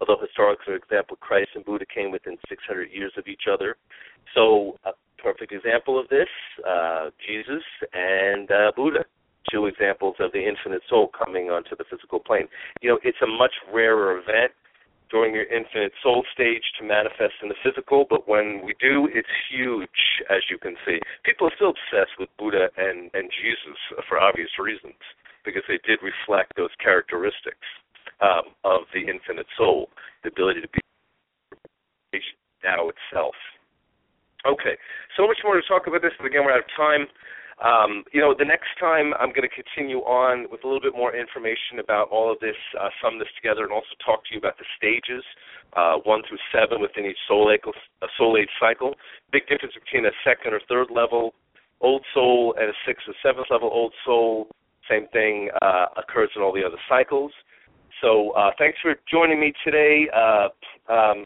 although 0.00 0.20
historically, 0.20 0.64
for 0.66 0.74
example, 0.74 1.16
Christ 1.20 1.50
and 1.54 1.64
Buddha 1.64 1.86
came 1.86 2.10
within 2.10 2.36
600 2.48 2.90
years 2.90 3.12
of 3.16 3.28
each 3.28 3.44
other. 3.50 3.76
So, 4.34 4.76
a 4.84 4.90
perfect 5.22 5.52
example 5.52 5.98
of 5.98 6.08
this, 6.08 6.28
uh, 6.66 7.10
Jesus 7.24 7.62
and 7.92 8.50
uh, 8.50 8.72
Buddha, 8.74 9.04
two 9.48 9.66
examples 9.66 10.16
of 10.18 10.32
the 10.32 10.42
infinite 10.42 10.82
soul 10.88 11.08
coming 11.16 11.50
onto 11.50 11.76
the 11.76 11.84
physical 11.88 12.18
plane. 12.18 12.48
You 12.80 12.90
know, 12.90 12.98
it's 13.04 13.18
a 13.22 13.26
much 13.26 13.52
rarer 13.72 14.18
event 14.18 14.52
during 15.12 15.34
your 15.36 15.44
infinite 15.44 15.92
soul 16.02 16.24
stage 16.32 16.64
to 16.80 16.82
manifest 16.84 17.36
in 17.44 17.52
the 17.52 17.60
physical, 17.62 18.06
but 18.08 18.26
when 18.26 18.64
we 18.64 18.72
do, 18.80 19.06
it's 19.12 19.28
huge, 19.52 20.24
as 20.32 20.40
you 20.48 20.56
can 20.56 20.74
see. 20.88 20.98
People 21.22 21.46
are 21.46 21.54
still 21.54 21.76
obsessed 21.76 22.16
with 22.18 22.32
Buddha 22.40 22.72
and, 22.80 23.12
and 23.12 23.28
Jesus 23.28 23.76
for 24.08 24.18
obvious 24.18 24.48
reasons, 24.58 24.96
because 25.44 25.62
they 25.68 25.78
did 25.84 26.00
reflect 26.00 26.56
those 26.56 26.72
characteristics 26.82 27.68
um, 28.24 28.56
of 28.64 28.88
the 28.96 29.04
infinite 29.04 29.46
soul, 29.54 29.92
the 30.24 30.32
ability 30.32 30.62
to 30.62 30.68
be 30.72 30.80
now 32.64 32.88
itself. 32.88 33.36
Okay, 34.48 34.74
so 35.16 35.26
much 35.26 35.38
more 35.44 35.54
to 35.54 35.62
talk 35.68 35.86
about 35.86 36.02
this, 36.02 36.16
but 36.18 36.26
again, 36.26 36.42
we're 36.42 36.56
out 36.56 36.64
of 36.64 36.72
time. 36.74 37.06
Um, 37.62 38.02
you 38.12 38.20
know, 38.20 38.34
the 38.36 38.44
next 38.44 38.74
time 38.78 39.14
I'm 39.22 39.30
going 39.30 39.46
to 39.46 39.54
continue 39.54 40.02
on 40.02 40.50
with 40.50 40.64
a 40.64 40.66
little 40.66 40.82
bit 40.82 40.98
more 40.98 41.14
information 41.14 41.78
about 41.78 42.10
all 42.10 42.30
of 42.30 42.40
this, 42.40 42.58
uh, 42.74 42.90
sum 43.00 43.18
this 43.18 43.30
together, 43.38 43.62
and 43.62 43.72
also 43.72 43.94
talk 44.04 44.26
to 44.26 44.34
you 44.34 44.38
about 44.42 44.58
the 44.58 44.66
stages, 44.76 45.22
uh, 45.78 46.02
one 46.02 46.22
through 46.26 46.42
seven 46.50 46.82
within 46.82 47.06
each 47.06 47.22
soul 47.28 47.54
age, 47.54 47.62
uh, 47.64 48.06
soul 48.18 48.36
age 48.36 48.50
cycle. 48.58 48.94
Big 49.30 49.46
difference 49.46 49.74
between 49.78 50.06
a 50.06 50.14
second 50.26 50.52
or 50.52 50.60
third 50.68 50.90
level 50.90 51.34
old 51.82 52.04
soul 52.14 52.54
and 52.58 52.70
a 52.70 52.72
sixth 52.86 53.06
or 53.08 53.14
seventh 53.22 53.46
level 53.50 53.68
old 53.70 53.92
soul. 54.04 54.48
Same 54.88 55.06
thing 55.12 55.50
uh, 55.60 55.86
occurs 55.96 56.30
in 56.34 56.42
all 56.42 56.52
the 56.52 56.64
other 56.64 56.78
cycles. 56.88 57.32
So 58.00 58.30
uh, 58.30 58.50
thanks 58.58 58.78
for 58.80 58.94
joining 59.10 59.38
me 59.38 59.52
today. 59.64 60.08
Uh, 60.14 60.48
um, 60.92 61.24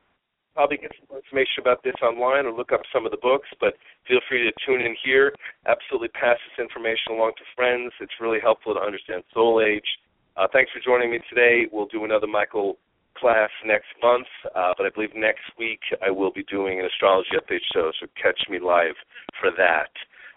probably 0.57 0.81
get 0.81 0.97
some 0.97 1.13
information 1.13 1.61
about 1.61 1.85
this 1.85 1.95
online 2.01 2.49
or 2.49 2.53
look 2.57 2.73
up 2.73 2.81
some 2.89 3.05
of 3.05 3.13
the 3.13 3.21
books, 3.21 3.47
but 3.61 3.77
feel 4.09 4.25
free 4.25 4.41
to 4.49 4.53
tune 4.65 4.81
in 4.81 4.97
here. 5.05 5.37
Absolutely 5.69 6.09
pass 6.17 6.41
this 6.49 6.65
information 6.65 7.13
along 7.13 7.37
to 7.37 7.45
friends. 7.53 7.93
It's 8.01 8.17
really 8.25 8.41
helpful 8.41 8.73
to 8.73 8.81
understand 8.81 9.23
Soul 9.37 9.61
Age. 9.61 9.85
Uh, 10.33 10.49
thanks 10.49 10.73
for 10.73 10.81
joining 10.81 11.13
me 11.13 11.21
today. 11.29 11.69
We'll 11.71 11.93
do 11.93 12.09
another 12.09 12.27
Michael 12.27 12.81
class 13.21 13.53
next 13.65 13.93
month, 14.01 14.29
uh, 14.57 14.73
but 14.77 14.89
I 14.89 14.91
believe 14.97 15.13
next 15.15 15.45
week 15.61 15.81
I 16.01 16.11
will 16.11 16.33
be 16.33 16.45
doing 16.49 16.81
an 16.81 16.87
astrology 16.89 17.37
update 17.37 17.65
show, 17.73 17.93
so 18.01 18.09
catch 18.17 18.41
me 18.49 18.59
live 18.59 18.97
for 19.41 19.53
that. 19.61 19.93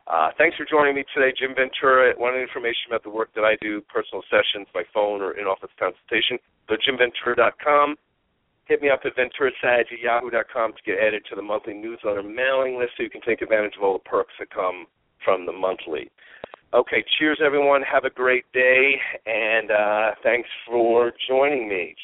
Uh, 0.08 0.32
thanks 0.38 0.58
for 0.58 0.66
joining 0.66 0.96
me 0.96 1.04
today, 1.16 1.32
Jim 1.32 1.56
Ventura. 1.56 2.12
Wanted 2.18 2.42
information 2.42 2.92
about 2.92 3.04
the 3.04 3.12
work 3.12 3.30
that 3.36 3.44
I 3.44 3.56
do, 3.62 3.80
personal 3.88 4.24
sessions 4.28 4.68
by 4.74 4.84
phone 4.94 5.22
or 5.22 5.38
in-office 5.38 5.72
consultation, 5.80 6.40
go 6.68 6.76
to 6.76 6.82
jimventura.com 6.84 7.96
hit 8.70 8.82
me 8.82 8.90
up 8.90 9.02
at 9.04 9.16
venturasage 9.18 9.92
at 9.92 10.00
yahoo.com 10.02 10.72
to 10.74 10.84
get 10.86 11.00
added 11.00 11.24
to 11.28 11.36
the 11.36 11.42
monthly 11.42 11.74
newsletter 11.74 12.24
mailing 12.24 12.78
list 12.78 12.92
so 12.96 13.04
you 13.04 13.10
can 13.10 13.22
take 13.22 13.42
advantage 13.42 13.74
of 13.76 13.84
all 13.84 13.94
the 13.94 14.10
perks 14.10 14.34
that 14.40 14.50
come 14.52 14.86
from 15.26 15.46
the 15.48 15.52
monthly. 15.52 16.10
Okay, 16.72 17.04
cheers, 17.18 17.40
everyone. 17.44 17.82
Have 17.82 18.06
a 18.06 18.12
great 18.12 18.46
day, 18.54 18.94
and 19.26 19.72
uh, 19.72 20.12
thanks 20.22 20.48
for 20.68 21.12
joining 21.28 21.68
me. 21.68 21.96